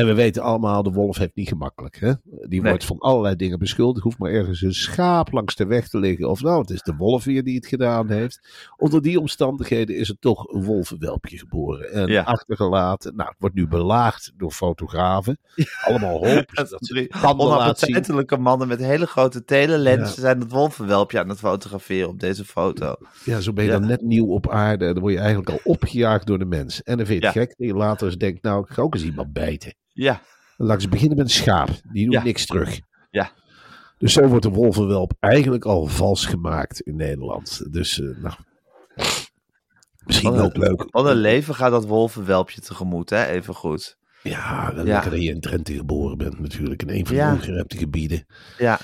En 0.00 0.06
we 0.06 0.14
weten 0.14 0.42
allemaal, 0.42 0.82
de 0.82 0.90
wolf 0.90 1.16
heeft 1.18 1.34
niet 1.34 1.48
gemakkelijk. 1.48 1.96
Hè? 2.00 2.12
Die 2.22 2.60
Nee. 2.60 2.70
wordt 2.70 2.84
van 2.84 2.98
allerlei 2.98 3.36
dingen 3.36 3.58
beschuldigd. 3.58 4.04
Hoeft 4.04 4.18
maar 4.18 4.30
ergens 4.30 4.62
een 4.62 4.74
schaap 4.74 5.32
langs 5.32 5.54
de 5.54 5.66
weg 5.66 5.88
te 5.88 5.98
liggen. 5.98 6.28
Of 6.30 6.42
nou, 6.42 6.60
het 6.60 6.70
is 6.70 6.82
de 6.82 6.94
wolf 6.96 7.24
weer 7.24 7.44
die 7.44 7.54
het 7.56 7.66
gedaan 7.66 8.10
heeft. 8.10 8.48
Onder 8.76 9.02
die 9.02 9.20
omstandigheden 9.20 9.96
is 9.96 10.08
er 10.08 10.18
toch 10.18 10.52
een 10.52 10.64
wolvenwelpje 10.64 11.38
geboren. 11.38 11.92
En 11.92 12.06
Ja. 12.06 12.22
achtergelaten. 12.22 13.16
Nou, 13.16 13.28
het 13.28 13.38
wordt 13.38 13.54
nu 13.54 13.66
belaagd 13.68 14.32
door 14.36 14.50
fotografen. 14.50 15.38
Allemaal 15.84 16.26
hopen 16.26 16.44
Dat 16.54 16.76
ze 16.80 17.08
onappetijtelijke 17.36 18.36
mannen 18.36 18.68
met 18.68 18.78
hele 18.78 19.06
grote 19.06 19.44
telelensen 19.44 20.20
zijn 20.20 20.40
het 20.40 20.50
wolvenwelpje 20.52 21.18
aan 21.18 21.28
het 21.28 21.38
fotograferen 21.38 22.08
op 22.08 22.20
deze 22.20 22.44
foto. 22.44 22.94
Ja, 23.24 23.40
zo 23.40 23.52
ben 23.52 23.64
je 23.64 23.70
dan 23.70 23.86
net 23.86 24.02
nieuw 24.02 24.26
op 24.26 24.48
aarde. 24.50 24.84
En 24.86 24.92
dan 24.92 25.02
word 25.02 25.14
je 25.14 25.18
eigenlijk 25.20 25.50
al 25.50 25.60
opgejaagd 25.64 26.26
door 26.26 26.38
de 26.38 26.44
mens. 26.44 26.82
En 26.82 26.96
dan 26.96 27.06
vind 27.06 27.20
je 27.20 27.26
het 27.26 27.36
gek 27.36 27.48
dat 27.56 27.66
je 27.68 27.74
later 27.74 28.06
eens 28.06 28.16
denkt, 28.16 28.42
nou, 28.42 28.64
ik 28.68 28.72
ga 28.74 28.82
ook 28.82 28.94
eens 28.94 29.04
iemand 29.04 29.32
bijten. 29.32 29.74
Ja, 29.92 30.22
Dan 30.56 30.70
eens 30.70 30.88
beginnen 30.88 31.16
met 31.16 31.26
een 31.26 31.32
schaap. 31.32 31.68
Die 31.92 32.04
doet 32.04 32.14
Ja. 32.14 32.22
niks 32.22 32.46
terug. 32.46 32.80
Ja. 33.10 33.30
Dus 33.98 34.12
zo 34.12 34.26
wordt 34.26 34.42
de 34.44 34.50
wolvenwelp 34.50 35.12
eigenlijk 35.20 35.64
al 35.64 35.86
vals 35.86 36.26
gemaakt 36.26 36.80
in 36.80 36.96
Nederland. 36.96 37.72
Dus, 37.72 38.00
eh, 38.00 38.06
nou. 38.22 38.34
Misschien 40.04 40.30
Wat 40.30 40.38
een- 40.38 40.44
ook 40.44 40.56
leuk. 40.56 40.86
wat 40.90 41.06
een 41.06 41.16
leven 41.16 41.54
gaat 41.54 41.70
dat 41.70 41.86
wolvenwelpje 41.86 42.60
tegemoet, 42.60 43.10
hè? 43.10 43.24
Even 43.26 43.54
goed. 43.54 43.96
Ja, 44.22 44.74
wel 44.74 44.86
Ja. 44.86 44.92
lekker 44.92 45.10
dat 45.10 45.22
je 45.22 45.28
in 45.30 45.40
Drenthe 45.40 45.74
geboren 45.74 46.18
bent 46.18 46.38
natuurlijk. 46.40 46.82
In 46.82 46.88
een 46.90 47.06
van 47.06 47.14
de 47.14 47.20
Ja. 47.20 47.32
ongerepte 47.32 47.76
gebieden. 47.76 48.26
Ja, 48.58 48.78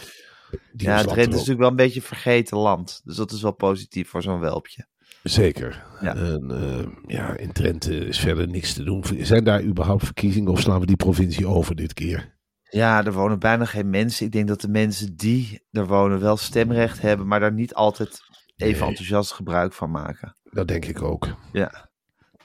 Die 0.72 0.88
ja 0.88 1.02
Drenthe 1.02 1.20
is 1.20 1.26
natuurlijk 1.28 1.58
wel 1.58 1.68
een 1.68 1.76
beetje 1.76 2.02
vergeten 2.02 2.56
land. 2.58 3.00
Dus 3.04 3.16
dat 3.16 3.32
is 3.32 3.42
wel 3.42 3.52
positief 3.54 4.08
voor 4.08 4.22
zo'n 4.22 4.40
welpje. 4.40 4.86
Zeker. 5.28 5.84
Ja. 6.00 6.14
En 6.16 6.50
eh, 6.50 6.86
ja, 7.16 7.36
in 7.36 7.52
Drenthe 7.52 7.94
is 8.06 8.18
verder 8.18 8.48
niks 8.48 8.72
te 8.72 8.82
doen. 8.84 9.04
Zijn 9.20 9.44
daar 9.44 9.62
überhaupt 9.62 10.04
verkiezingen 10.04 10.52
of 10.52 10.60
slaan 10.60 10.80
we 10.80 10.86
die 10.86 10.96
provincie 10.96 11.46
over 11.46 11.74
dit 11.74 11.92
keer? 11.94 12.34
Ja, 12.70 13.04
er 13.04 13.12
wonen 13.12 13.38
bijna 13.38 13.64
geen 13.64 13.90
mensen. 13.90 14.26
Ik 14.26 14.32
denk 14.32 14.48
dat 14.48 14.60
de 14.60 14.68
mensen 14.68 15.16
die 15.16 15.66
er 15.70 15.86
wonen 15.86 16.20
wel 16.20 16.36
stemrecht 16.36 17.00
hebben, 17.02 17.26
maar 17.26 17.40
daar 17.40 17.52
niet 17.52 17.74
altijd 17.74 18.08
even 18.56 18.78
Nee. 18.80 18.88
enthousiast 18.88 19.32
gebruik 19.32 19.72
van 19.72 19.90
maken. 19.90 20.36
Dat 20.42 20.68
denk 20.68 20.84
ik 20.84 21.02
ook. 21.02 21.28
Ja. 21.52 21.88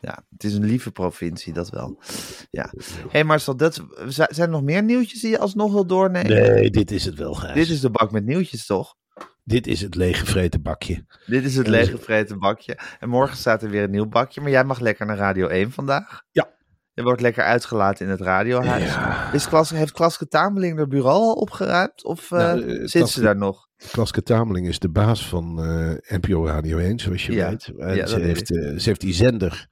Ja, 0.02 0.24
het 0.30 0.44
is 0.44 0.54
een 0.54 0.63
lieve 0.65 0.91
provincie, 0.91 1.54
dat 1.54 1.70
wel. 1.70 2.02
Ja. 2.50 2.70
Hé 2.78 3.08
hey 3.10 3.24
Marcel, 3.24 3.56
dat, 3.56 3.74
zi- 4.08 4.26
zijn 4.28 4.48
er 4.48 4.50
nog 4.50 4.62
meer 4.63 4.84
nieuwtjes 4.84 5.22
die 5.22 5.30
je 5.30 5.39
alsnog 5.39 5.72
wil 5.72 5.86
doornemen? 5.86 6.32
Nee, 6.32 6.70
dit 6.70 6.91
is 6.91 7.06
het 7.06 7.15
wel, 7.15 7.34
Gijs. 7.34 7.54
Dit 7.54 7.70
is 7.70 7.80
de 7.80 7.89
bak 7.89 8.12
met 8.12 8.26
nieuwtjes, 8.26 8.65
toch? 8.65 8.96
Dit 9.43 9.67
is 9.67 9.82
het 9.82 9.95
leeggevreten 9.95 10.62
bakje. 10.62 11.06
Dit 11.26 11.43
is 11.43 11.56
het 11.56 11.65
dus- 11.65 11.74
leeggevreten 11.76 12.39
bakje. 12.39 12.78
En 13.00 13.10
morgen 13.10 13.38
staat 13.38 13.63
er 13.63 13.69
weer 13.69 13.84
een 13.84 13.91
nieuw 13.91 14.08
bakje, 14.08 14.41
maar 14.41 14.52
jij 14.52 14.63
mag 14.63 14.80
lekker 14.80 15.06
naar 15.06 15.17
Radio 15.17 15.47
1 15.47 15.71
vandaag. 15.71 16.21
Ja. 16.32 16.50
Je 16.93 17.04
wordt 17.04 17.21
lekker 17.21 17.43
uitgelaten 17.43 18.06
in 18.06 18.12
het 18.12 18.21
radiohuis. 18.21 18.84
Ja. 18.93 19.32
Is 19.34 19.47
Klas, 19.47 19.69
heeft 19.69 19.91
Klaske 19.91 20.28
Tameling 20.28 20.78
de 20.78 20.88
bureau 20.88 21.21
al 21.21 21.34
opgeruimd? 21.34 22.04
Of 22.04 22.32
eh, 22.32 22.38
Nou, 22.38 22.62
eh, 22.62 22.67
zit 22.80 22.91
Klaske- 22.91 23.08
ze 23.08 23.21
daar 23.21 23.36
nog? 23.38 23.67
Klaske 23.91 24.24
Tameling 24.24 24.67
is 24.67 24.80
de 24.80 24.89
baas 24.89 25.28
van 25.28 25.63
eh, 25.63 26.17
NPO 26.17 26.45
Radio 26.45 26.78
1, 26.78 27.00
zoals 27.00 27.26
je 27.26 27.32
Ja. 27.32 27.50
weet. 27.50 27.72
En 27.78 27.89
Ja, 27.89 27.95
dat 27.95 28.09
ze, 28.09 28.20
heeft, 28.20 28.47
ze 28.47 28.82
heeft 28.84 29.01
die 29.01 29.14
zender 29.14 29.68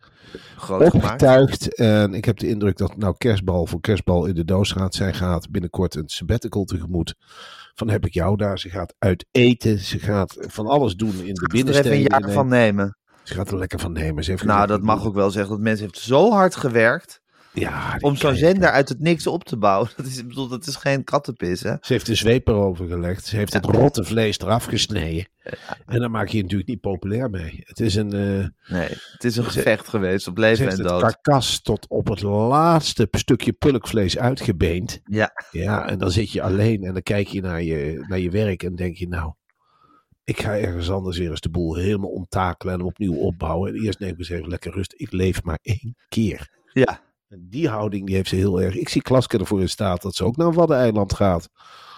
Groot 0.58 0.90
gemaakt. 0.90 0.96
opgetuigd. 1.12 1.76
En 1.76 2.14
ik 2.14 2.26
heb 2.26 2.38
de 2.38 2.48
indruk 2.48 2.78
dat 2.78 2.98
nou 2.98 3.16
kerstbal 3.18 3.66
voor 3.66 3.82
kerstbal 3.82 4.26
in 4.26 4.36
de 4.36 4.46
doos 4.46 4.72
gaat. 4.72 4.96
Zij 4.96 5.14
gaat 5.14 5.50
binnenkort 5.52 5.96
een 5.96 6.10
sabbatical 6.10 6.64
tegemoet. 6.64 7.16
Van 7.80 7.90
heb 7.90 8.06
ik 8.06 8.14
jou 8.14 8.38
daar. 8.38 8.60
Ze 8.60 8.70
gaat 8.70 8.96
uit 8.98 9.26
eten. 9.32 9.80
Ze 9.80 10.00
gaat 10.00 10.38
van 10.40 10.68
alles 10.68 10.96
doen 10.96 11.10
in 11.10 11.16
de 11.16 11.24
er 11.24 11.30
even 11.30 11.48
binnensteden. 11.50 11.92
een 11.92 12.08
jaar 12.10 12.32
van 12.32 12.48
nemen. 12.48 12.98
Ze 13.24 13.34
gaat 13.34 13.52
er 13.52 13.58
lekker 13.58 13.80
van 13.80 13.92
nemen. 13.92 14.24
Ze 14.24 14.32
heeft 14.32 14.44
Nou, 14.44 14.68
dat 14.68 14.82
mag 14.82 15.06
ook 15.06 15.14
wel 15.14 15.32
zeggen. 15.32 15.52
Dat 15.52 15.62
mensen 15.62 15.86
heeft 15.86 15.98
zo 15.98 16.32
hard 16.32 16.56
gewerkt 16.56 17.22
Ja, 17.60 17.98
om 18.00 18.16
zo'n 18.16 18.36
zender 18.36 18.70
uit 18.70 18.90
het 18.90 19.00
niks 19.00 19.28
op 19.28 19.44
te 19.44 19.58
bouwen. 19.58 19.90
Dat 19.98 20.06
is, 20.06 20.18
ik 20.18 20.28
bedoel, 20.28 20.48
dat 20.48 20.68
is 20.68 20.76
geen 20.76 21.04
kattenpis, 21.04 21.62
hè? 21.62 21.70
Ze 21.82 21.94
heeft 21.94 22.06
de 22.06 22.16
zweep 22.16 22.48
erover 22.48 22.88
gelegd. 22.88 23.26
Ze 23.26 23.36
heeft 23.36 23.54
het 23.54 23.66
rotte 23.66 24.04
vlees 24.04 24.40
eraf 24.40 24.66
gesneden. 24.66 25.28
En 25.86 26.00
daar 26.00 26.12
maak 26.12 26.28
je 26.28 26.38
je 26.38 26.44
natuurlijk 26.44 26.70
niet 26.70 26.80
populair 26.82 27.30
mee. 27.30 27.62
Het 27.64 27.80
is 27.80 27.96
een... 27.96 28.14
eh, 28.14 28.48
Nee, 28.78 28.90
het 29.12 29.24
is 29.24 29.36
een 29.38 29.44
Ze- 29.44 29.50
gevecht 29.50 29.88
geweest 29.88 30.28
op 30.28 30.38
leven 30.38 30.66
en 30.70 30.78
het 30.78 30.88
dood. 30.88 31.02
karkas 31.02 31.62
tot 31.62 31.86
op 31.90 32.08
het 32.08 32.22
laatste 32.22 33.08
stukje 33.12 33.54
pulkvlees 33.54 34.18
uitgebeend. 34.18 35.00
Ja, 35.04 35.32
Ja, 35.52 35.88
en 35.88 35.98
dan 35.98 36.12
zit 36.12 36.32
je 36.32 36.42
alleen 36.42 36.84
en 36.84 36.94
dan 36.94 37.02
kijk 37.04 37.28
je 37.28 37.42
naar 37.42 37.64
je, 37.64 38.06
naar 38.08 38.20
je 38.20 38.30
werk 38.30 38.64
en 38.64 38.76
denk 38.76 38.96
je 38.96 39.08
nou, 39.08 39.34
ik 40.24 40.42
ga 40.42 40.58
ergens 40.58 40.90
anders 40.92 41.18
weer 41.18 41.30
eens 41.30 41.42
de 41.42 41.50
boel 41.50 41.76
helemaal 41.76 42.10
omtakelen 42.10 42.74
en 42.74 42.80
hem 42.80 42.88
opnieuw 42.90 43.16
opbouwen. 43.16 43.74
En 43.76 43.82
eerst 43.84 44.00
neem 44.00 44.10
ik 44.10 44.18
eens 44.18 44.30
even 44.30 44.48
lekker 44.50 44.72
rust. 44.74 44.94
Ik 44.98 45.12
leef 45.12 45.44
maar 45.44 45.60
één 45.62 45.96
keer. 46.10 46.50
ja. 46.74 47.08
En 47.30 47.48
die 47.50 47.70
houding 47.70 48.06
die 48.06 48.16
heeft 48.16 48.30
ze 48.30 48.36
heel 48.36 48.62
erg. 48.62 48.76
Ik 48.76 48.90
zie 48.90 49.02
Klaske 49.02 49.38
ervoor 49.38 49.62
in 49.62 49.70
staat 49.70 50.02
dat 50.02 50.16
ze 50.16 50.24
ook 50.24 50.38
naar 50.38 50.48
een 50.48 50.54
Waddeneiland 50.54 51.14
gaat. 51.14 51.50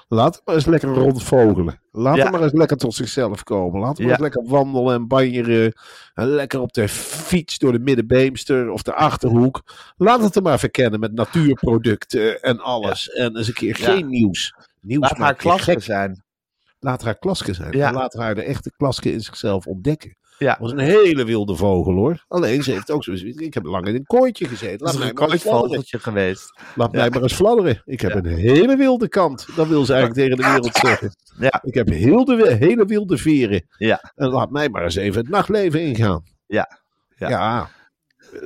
Laat 0.08 0.34
hem 0.34 0.42
maar 0.46 0.56
eens 0.56 0.66
lekker 0.66 0.90
rondvogelen. 0.94 1.82
Laat 1.92 2.16
Ja. 2.16 2.24
hem 2.24 2.32
maar 2.32 2.44
eens 2.44 2.52
lekker 2.54 2.78
tot 2.78 2.94
zichzelf 2.94 3.44
komen. 3.44 3.80
Laat 3.82 3.98
hem 3.98 4.08
Ja. 4.08 4.12
maar 4.18 4.22
eens 4.26 4.36
lekker 4.36 4.52
wandelen 4.52 4.94
en 4.96 5.08
banjeren. 5.08 5.74
En 6.14 6.28
lekker 6.28 6.60
op 6.60 6.74
de 6.74 6.88
fiets 6.90 7.58
door 7.58 7.72
de 7.72 7.80
Middenbeemster 7.80 8.70
of 8.72 8.82
de 8.82 8.94
Achterhoek. 8.94 9.62
Laat 9.98 10.22
het 10.22 10.34
hem 10.34 10.44
maar 10.44 10.60
verkennen 10.60 11.00
met 11.00 11.14
natuurproducten 11.14 12.42
en 12.42 12.60
alles. 12.60 13.10
En 13.10 13.38
eens 13.38 13.48
een 13.48 13.54
keer 13.54 13.76
geen 13.76 14.08
nieuws. 14.08 14.54
Nieuws 14.82 15.10
Laat 15.18 15.18
haar 15.44 15.60
gek. 15.60 15.82
zijn. 15.84 16.24
Laat 16.80 17.04
haar 17.04 17.18
klaske 17.18 17.54
zijn. 17.54 17.78
Laat 17.94 18.14
haar 18.14 18.36
de 18.36 18.44
echte 18.44 18.72
klaske 18.78 19.12
in 19.12 19.22
zichzelf 19.22 19.68
ontdekken. 19.68 20.16
Ja. 20.42 20.58
was 20.60 20.72
een 20.72 20.80
hele 20.80 21.26
wilde 21.26 21.56
vogel 21.56 21.94
hoor. 21.94 22.26
Alleen 22.28 22.64
ze 22.64 22.72
heeft 22.72 22.92
ook 22.92 23.04
zo. 23.04 23.12
Ik 23.12 23.54
heb 23.54 23.66
lang 23.66 23.88
in 23.88 23.96
een 23.96 24.06
kooitje 24.06 24.48
gezeten. 24.48 24.78
Dat 24.78 24.88
Laat 24.88 24.98
mij 24.98 25.10
een 25.10 25.16
maar 25.16 25.30
eens 25.32 25.42
fladderen. 25.42 25.70
vogeltje 25.70 26.00
geweest. 26.00 26.60
Laat 26.76 26.92
mij 26.92 27.10
maar 27.10 27.22
eens 27.22 27.34
fladderen. 27.34 27.82
Ik 27.86 28.02
heb 28.02 28.16
een 28.16 28.26
hele 28.26 28.76
wilde 28.76 29.08
kant. 29.08 29.48
Dat 29.56 29.68
wil 29.68 29.86
ze 29.86 29.94
eigenlijk 29.94 30.22
tegen 30.22 30.38
de 30.44 30.52
wereld 30.52 30.76
zeggen. 30.76 31.16
Ja. 31.40 31.62
Ik 31.64 31.74
heb 31.74 31.90
heel 31.90 32.26
de, 32.26 32.56
hele 32.60 32.86
wilde 32.86 33.18
veren. 33.18 33.66
Ja. 33.78 34.12
En 34.16 34.28
laat 34.28 34.52
mij 34.52 34.70
maar 34.70 34.84
eens 34.84 34.96
even 34.96 35.22
het 35.22 35.30
nachtleven 35.30 35.82
ingaan. 35.82 36.24
Ja. 36.46 36.80
Ja. 37.18 37.30
Ja. 37.30 37.70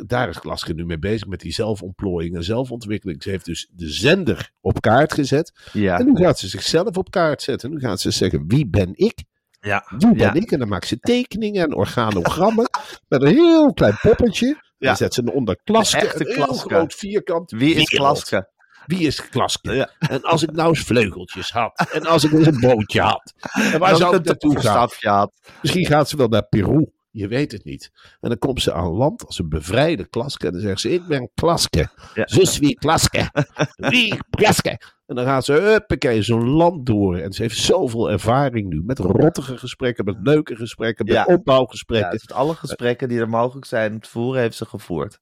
Daar 0.06 0.30
is 0.30 0.40
Klaske 0.40 0.74
nu 0.74 0.86
mee 0.86 1.00
bezig 1.00 1.28
met 1.28 1.40
die 1.40 1.54
zelfontplooiing 1.54 2.36
en 2.36 2.44
zelfontwikkeling. 2.44 3.24
Ze 3.24 3.30
heeft 3.30 3.46
dus 3.46 3.70
de 3.72 3.90
zender 3.90 4.52
op 4.62 4.82
kaart 4.82 5.14
gezet. 5.14 5.70
Ja. 5.74 6.00
En 6.00 6.06
nu 6.06 6.16
gaat 6.16 6.40
ze 6.40 6.48
zichzelf 6.48 6.98
op 6.98 7.12
kaart 7.12 7.42
zetten. 7.42 7.70
Nu 7.70 7.80
gaat 7.80 8.00
ze 8.00 8.12
zeggen, 8.12 8.44
wie 8.48 8.68
ben 8.68 8.92
ik? 8.94 9.24
Ja. 9.66 9.86
Ben 9.98 10.18
Ja. 10.18 10.34
ik? 10.34 10.52
En 10.52 10.60
dan 10.60 10.68
maakt 10.68 10.88
ze 10.88 11.00
tekeningen 11.00 11.64
en 11.64 11.76
organogrammen. 11.76 12.70
met 13.08 13.22
een 13.22 13.28
heel 13.28 13.74
klein 13.74 13.98
poppetje. 14.02 14.48
Ja. 14.78 14.88
Dan 14.88 14.96
zet 14.98 15.14
ze 15.14 15.32
onder 15.34 15.60
Klaske. 15.64 15.98
Een 16.00 16.06
echte 16.06 16.30
een 16.30 16.36
heel 16.36 16.54
groot 16.54 16.94
vierkant. 16.94 17.52
Wie 17.52 17.76
is. 17.76 17.90
Klaske? 17.90 18.50
Wie 18.86 19.00
is 19.08 19.30
Klaske? 19.30 19.74
Ja. 19.74 19.90
En 20.00 20.22
als 20.22 20.44
ik 20.44 20.52
nou 20.52 20.70
eens 20.70 20.80
vleugeltjes 20.80 21.52
had. 21.52 21.88
En 21.92 22.06
als 22.06 22.24
ik 22.24 22.32
eens 22.32 22.48
een 22.48 22.60
bootje 22.60 23.02
had. 23.02 23.34
En 23.74 23.80
waar 23.80 23.90
Als 23.90 24.00
zou 24.00 24.16
ik 24.16 24.24
naartoe 24.26 24.60
gaan? 24.60 24.90
had. 25.00 25.32
Misschien 25.62 25.86
gaat 25.86 26.10
ze 26.10 26.18
wel 26.18 26.28
naar 26.28 26.48
Peru. 26.48 26.86
Je 27.16 27.28
weet 27.28 27.52
het 27.52 27.64
niet. 27.64 27.92
En 28.22 28.30
dan 28.30 28.38
komt 28.38 28.62
ze 28.62 28.74
aan 28.74 28.92
land 28.92 29.26
als 29.26 29.40
een 29.40 29.50
bevrijde 29.50 30.08
Klaske. 30.08 30.46
En 30.46 30.52
dan 30.52 30.62
zegt 30.62 30.80
ze, 30.80 30.94
ik 30.94 31.08
ben 31.08 31.30
Klaske. 31.34 31.88
Ja. 32.14 32.28
Zus 32.28 32.58
wie 32.58 32.76
Klaske. 32.76 33.30
Wie 33.76 34.18
Klaske. 34.30 34.80
En 35.06 35.16
dan 35.16 35.26
gaat 35.26 35.46
ze, 35.46 35.54
huppakee, 35.54 36.22
zo'n 36.22 36.50
land 36.50 36.86
door. 36.86 37.18
En 37.18 37.34
ze 37.34 37.42
heeft 37.42 37.58
zoveel 37.58 38.12
ervaring 38.12 38.70
nu. 38.70 38.82
Met 38.86 39.00
rottige 39.00 39.58
gesprekken, 39.58 40.06
met 40.06 40.16
leuke 40.24 40.56
gesprekken, 40.56 41.06
met 41.06 41.14
Ja. 41.14 41.26
opbouwgesprekken. 41.26 42.20
Ja, 42.28 42.36
alle 42.36 42.54
gesprekken 42.56 43.10
die 43.10 43.20
er 43.20 43.30
mogelijk 43.30 43.66
zijn 43.66 44.00
te 44.00 44.10
voeren, 44.10 44.42
heeft 44.42 44.58
ze 44.58 44.66
gevoerd. 44.66 45.20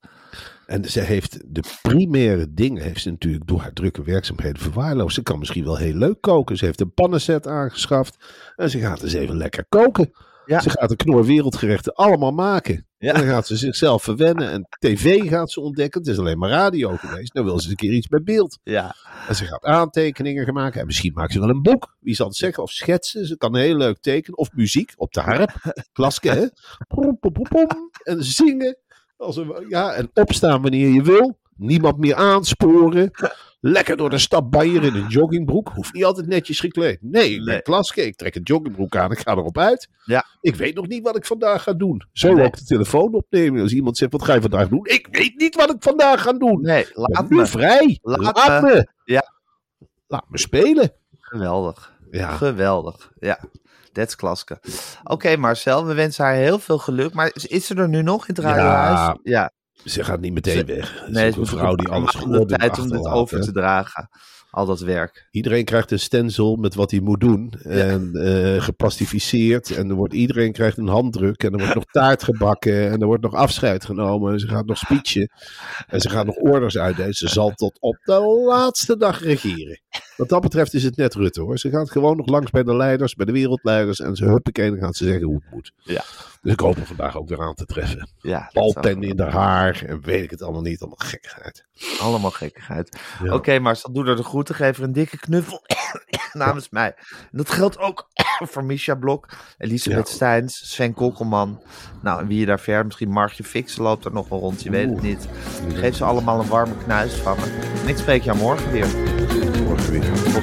En 0.66 0.86
ze 0.86 1.00
heeft 1.00 1.40
de 1.46 1.64
primaire 1.82 2.54
dingen 2.54 2.84
heeft 2.84 3.02
ze 3.02 3.10
natuurlijk 3.10 3.48
door 3.48 3.60
haar 3.60 3.74
drukke 3.74 4.04
werkzaamheden 4.04 4.62
verwaarloosd. 4.62 5.16
Ze 5.16 5.24
kan 5.24 5.40
misschien 5.40 5.64
wel 5.64 5.78
heel 5.78 5.94
leuk 5.96 6.22
koken. 6.22 6.58
Ze 6.58 6.66
heeft 6.66 6.82
een 6.82 6.94
pannenset 6.94 7.48
aangeschaft. 7.48 8.18
En 8.56 8.70
ze 8.70 8.80
gaat 8.80 9.04
eens 9.04 9.14
even 9.14 9.38
lekker 9.38 9.66
koken. 9.70 10.12
Ja. 10.46 10.60
Ze 10.60 10.70
gaat 10.70 10.90
de 10.90 10.96
knor 10.96 11.26
wereldgerechten 11.26 11.94
allemaal 11.94 12.32
maken. 12.32 12.88
Ja. 12.98 13.14
En 13.14 13.20
dan 13.20 13.30
gaat 13.30 13.48
ze 13.48 13.58
zichzelf 13.58 14.04
verwennen. 14.04 14.52
En 14.52 14.68
tv 14.80 15.30
gaat 15.30 15.52
ze 15.52 15.62
ontdekken. 15.62 16.02
Het 16.02 16.10
is 16.10 16.18
alleen 16.18 16.38
maar 16.38 16.50
radio 16.50 16.98
geweest. 16.98 17.34
Nou 17.34 17.46
wil 17.46 17.60
ze 17.60 17.70
een 17.70 17.76
keer 17.76 17.94
iets 17.94 18.08
met 18.10 18.24
beeld. 18.24 18.60
Ja. 18.64 18.96
En 19.28 19.36
ze 19.36 19.46
gaat 19.46 19.64
aantekeningen 19.64 20.46
gaan 20.46 20.54
maken. 20.54 20.80
En 20.80 20.86
misschien 20.86 21.14
maakt 21.14 21.34
ze 21.34 21.40
wel 21.40 21.50
een 21.50 21.62
boek. 21.62 21.96
Wie 22.00 22.16
zal 22.16 22.28
het 22.28 22.36
zeggen? 22.36 22.64
Of 22.64 22.72
schetsen. 22.72 23.26
Ze 23.26 23.38
kan 23.38 23.56
heel 23.56 23.76
leuk 23.76 24.00
tekenen. 24.00 24.38
Of 24.38 24.52
muziek 24.54 24.94
op 24.96 25.14
de 25.14 25.22
harp. 25.22 25.52
Klaske, 25.94 26.30
hè? 26.30 26.48
Pom, 26.88 27.20
pom, 27.20 27.32
pom, 27.32 27.44
pom. 27.44 27.90
En 28.04 28.24
zingen. 28.24 28.78
Als 29.18 29.38
een, 29.38 29.66
ja, 29.68 29.94
en 29.94 30.10
opstaan 30.14 30.62
wanneer 30.62 30.90
je 30.90 31.02
wil. 31.02 31.40
Niemand 31.56 31.98
meer 31.98 32.16
aansporen. 32.16 33.12
Lekker 33.66 33.98
door 33.98 34.10
de 34.10 34.18
stad 34.18 34.50
banjeren 34.50 34.96
in 34.96 35.02
een 35.02 35.08
joggingbroek. 35.08 35.70
Hoeft 35.74 35.94
niet 35.94 36.04
altijd 36.04 36.28
netjes 36.28 36.60
gekleed. 36.60 36.98
Nee, 37.02 37.30
ik 37.30 37.38
ben 37.38 37.46
Nee. 37.46 37.62
Klaske. 37.62 38.06
Ik 38.06 38.16
trek 38.16 38.36
een 38.36 38.42
joggingbroek 38.44 38.96
aan. 38.96 39.12
Ik 39.12 39.20
ga 39.20 39.32
erop 39.32 39.58
uit. 39.58 39.88
Ja. 40.06 40.26
Ik 40.42 40.56
weet 40.56 40.76
nog 40.76 40.88
niet 40.88 41.04
wat 41.04 41.16
ik 41.16 41.26
vandaag 41.26 41.64
ga 41.64 41.74
doen. 41.74 42.04
Zo 42.12 42.34
Nee. 42.34 42.46
ook 42.46 42.58
de 42.58 42.64
telefoon 42.64 43.14
opnemen. 43.14 43.62
Als 43.62 43.74
iemand 43.74 43.98
zegt, 43.98 44.12
wat 44.12 44.24
ga 44.24 44.34
je 44.34 44.42
vandaag 44.42 44.68
doen? 44.68 44.86
Ik 44.86 45.08
weet 45.12 45.38
niet 45.38 45.56
wat 45.56 45.70
ik 45.70 45.76
vandaag 45.80 46.22
ga 46.22 46.34
doen. 46.34 46.62
Nee, 46.62 46.86
laat 46.94 47.30
nu 47.30 47.36
me. 47.36 47.46
vrij. 47.46 48.00
Laat 48.02 48.36
Laat, 48.38 48.62
me. 48.62 48.70
me. 48.74 48.88
Ja. 49.04 49.24
Laat 50.08 50.26
me 50.30 50.38
spelen. 50.38 50.92
Geweldig. 51.20 51.94
Ja. 52.12 52.32
Geweldig. 52.32 53.12
Ja. 53.20 53.40
That's 53.92 54.16
Klaske. 54.16 54.60
Oké, 55.04 55.38
Marcel, 55.38 55.86
we 55.86 55.94
wensen 55.94 56.26
haar 56.26 56.34
heel 56.36 56.60
veel 56.60 56.78
geluk. 56.78 57.14
Maar 57.14 57.32
is- 57.48 57.66
ze 57.68 57.76
er 57.76 57.90
nu 57.90 58.02
nog 58.02 58.28
in 58.28 58.36
het 58.36 58.44
radiohuis? 58.44 59.18
Ja. 59.24 59.52
Ze 59.86 60.04
gaat 60.04 60.20
niet 60.20 60.34
meteen 60.34 60.58
Ze- 60.58 60.66
weg. 60.66 61.04
Ze 61.06 61.12
Nee, 61.12 61.28
is 61.28 61.34
ze 61.34 61.40
een 61.40 61.46
vrouw 61.46 61.76
die 61.76 61.88
alles 61.88 62.12
de 62.12 62.18
gewoon 62.18 62.48
tijd 62.48 62.80
om 62.80 62.92
het 62.92 63.08
over 63.08 63.42
te 63.42 63.52
dragen. 63.52 64.10
Al 64.50 64.66
dat 64.66 64.80
werk. 64.80 65.28
Iedereen 65.32 65.66
krijgt 65.66 65.92
een 65.92 66.00
stencil 66.00 66.56
met 66.56 66.76
wat 66.76 66.92
hij 66.92 67.00
moet 67.00 67.20
doen. 67.20 67.54
En 67.64 68.12
eh, 68.14 68.62
geplastificeerd. 68.62 69.72
En 69.72 69.90
er 69.90 69.96
wordt, 69.96 70.14
iedereen 70.14 70.52
krijgt 70.52 70.78
een 70.78 70.88
handdruk. 70.88 71.44
En 71.44 71.52
er 71.52 71.58
wordt 71.60 71.76
nog 71.76 71.86
taart 71.86 72.24
gebakken. 72.24 72.92
En 72.92 73.00
er 73.02 73.06
wordt 73.06 73.24
nog 73.24 73.34
afscheid 73.34 73.86
genomen. 73.86 74.34
En 74.34 74.40
ze 74.40 74.48
gaat 74.48 74.66
nog 74.66 74.78
speechen. 74.78 75.32
En 75.88 76.02
ze 76.02 76.10
gaat 76.10 76.26
nog 76.26 76.36
orders 76.36 76.78
uitdelen. 76.78 77.14
Ze 77.14 77.28
zal 77.30 77.52
tot 77.52 77.78
op 77.80 77.98
de 78.04 78.20
laatste 78.48 78.98
dag 78.98 79.24
regeren. 79.24 79.82
Wat 80.18 80.30
dat 80.30 80.42
betreft 80.42 80.74
is 80.74 80.84
het 80.84 80.98
net 80.98 81.14
Rutte 81.14 81.42
hoor. 81.42 81.58
Ze 81.58 81.70
gaat 81.70 81.92
gewoon 81.92 82.18
nog 82.18 82.28
langs 82.28 82.52
bij 82.52 82.64
de 82.64 82.76
leiders, 82.76 83.16
bij 83.16 83.26
de 83.26 83.32
wereldleiders. 83.32 84.00
En 84.00 84.16
ze 84.16 84.26
huppakee, 84.26 84.70
dan 84.70 84.80
gaat 84.80 84.96
ze 84.96 85.06
zeggen 85.06 85.26
hoe 85.26 85.36
het 85.36 85.52
moet. 85.52 85.72
Ja. 85.78 86.04
Dus 86.42 86.54
ik 86.54 86.60
hoop 86.60 86.78
er 86.78 86.86
vandaag 86.86 87.18
ook 87.18 87.30
weer 87.30 87.42
aan 87.42 87.54
te 87.54 87.66
treffen. 87.66 88.10
Ja, 88.22 88.50
Balpen 88.54 89.04
in 89.04 89.16
de 89.16 89.24
haar. 89.24 89.84
En 89.88 90.02
weet 90.02 90.24
ik 90.24 90.30
het 90.30 90.42
allemaal 90.42 90.62
niet. 90.62 90.80
Allemaal 90.80 91.08
gekkigheid. 91.08 91.66
Allemaal 92.00 92.32
gekkigheid. 92.32 93.00
Ja. 93.24 93.34
Oké, 93.34 93.60
Marcel, 93.60 93.94
doe 93.94 94.06
er 94.08 94.16
de 94.16 94.24
groeten. 94.24 94.56
Geef 94.56 94.78
er 94.78 94.84
een 94.84 94.94
dikke 94.94 95.18
knuffel 95.18 95.62
namens 96.34 96.70
mij. 96.70 96.94
En 97.32 97.38
dat 97.38 97.50
geldt 97.50 97.78
ook 97.78 98.10
voor 98.52 98.64
Misha 98.64 98.96
Blok, 98.96 99.30
Elisabeth 99.58 100.08
Ja. 100.08 100.14
Steins, 100.14 100.72
Sven 100.72 100.94
Kokkelman. 100.94 101.62
Nou, 102.02 102.22
en 102.22 102.28
wie 102.28 102.40
je 102.40 102.46
daar 102.46 102.60
ver, 102.60 102.86
misschien 102.86 103.10
Margje 103.10 103.44
Fix 103.44 103.78
loopt 103.78 104.06
er 104.06 104.14
nog 104.14 104.30
wel 104.30 104.40
rond, 104.40 104.64
je 104.64 104.70
weet 104.70 104.90
het 104.90 105.02
niet. 105.02 105.28
Geef 105.74 105.96
ze 105.96 106.04
allemaal 106.04 106.40
een 106.40 106.48
warme 106.48 106.78
knuis 106.78 107.14
van 107.14 107.38
me. 107.38 107.72
En 107.82 107.88
ik 107.88 107.98
spreek 107.98 108.24
jou 108.24 108.38
morgen 108.38 108.72
weer. 108.72 108.88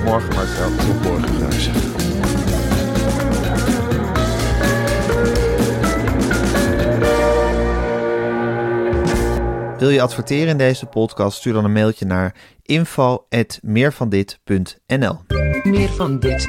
Tot 0.00 0.08
morgen, 0.08 0.34
Marcel. 0.34 0.76
Tot 0.76 1.02
morgen. 1.02 1.28
Wil 9.78 9.88
je 9.88 10.02
adverteren 10.02 10.48
in 10.48 10.56
deze 10.56 10.86
podcast? 10.86 11.38
Stuur 11.38 11.52
dan 11.52 11.64
een 11.64 11.72
mailtje 11.72 12.04
naar 12.04 12.34
info.meervandit.nl 12.62 15.18
Meer 15.62 15.88
van 15.88 16.18
dit. 16.18 16.46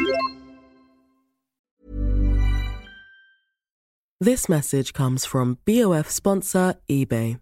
This 4.17 4.47
message 4.47 4.91
comes 4.91 5.25
from 5.25 5.59
BOF 5.63 6.09
sponsor 6.09 6.73
eBay. 6.85 7.39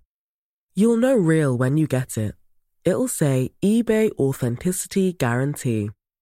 You'll 0.71 0.99
know 0.99 1.29
real 1.29 1.57
when 1.57 1.77
you 1.77 1.87
get 1.87 2.15
it. 2.15 2.35
It'll 2.81 3.07
say 3.07 3.49
eBay 3.59 4.09
Authenticity 4.17 5.13
Guarantee. 5.17 5.97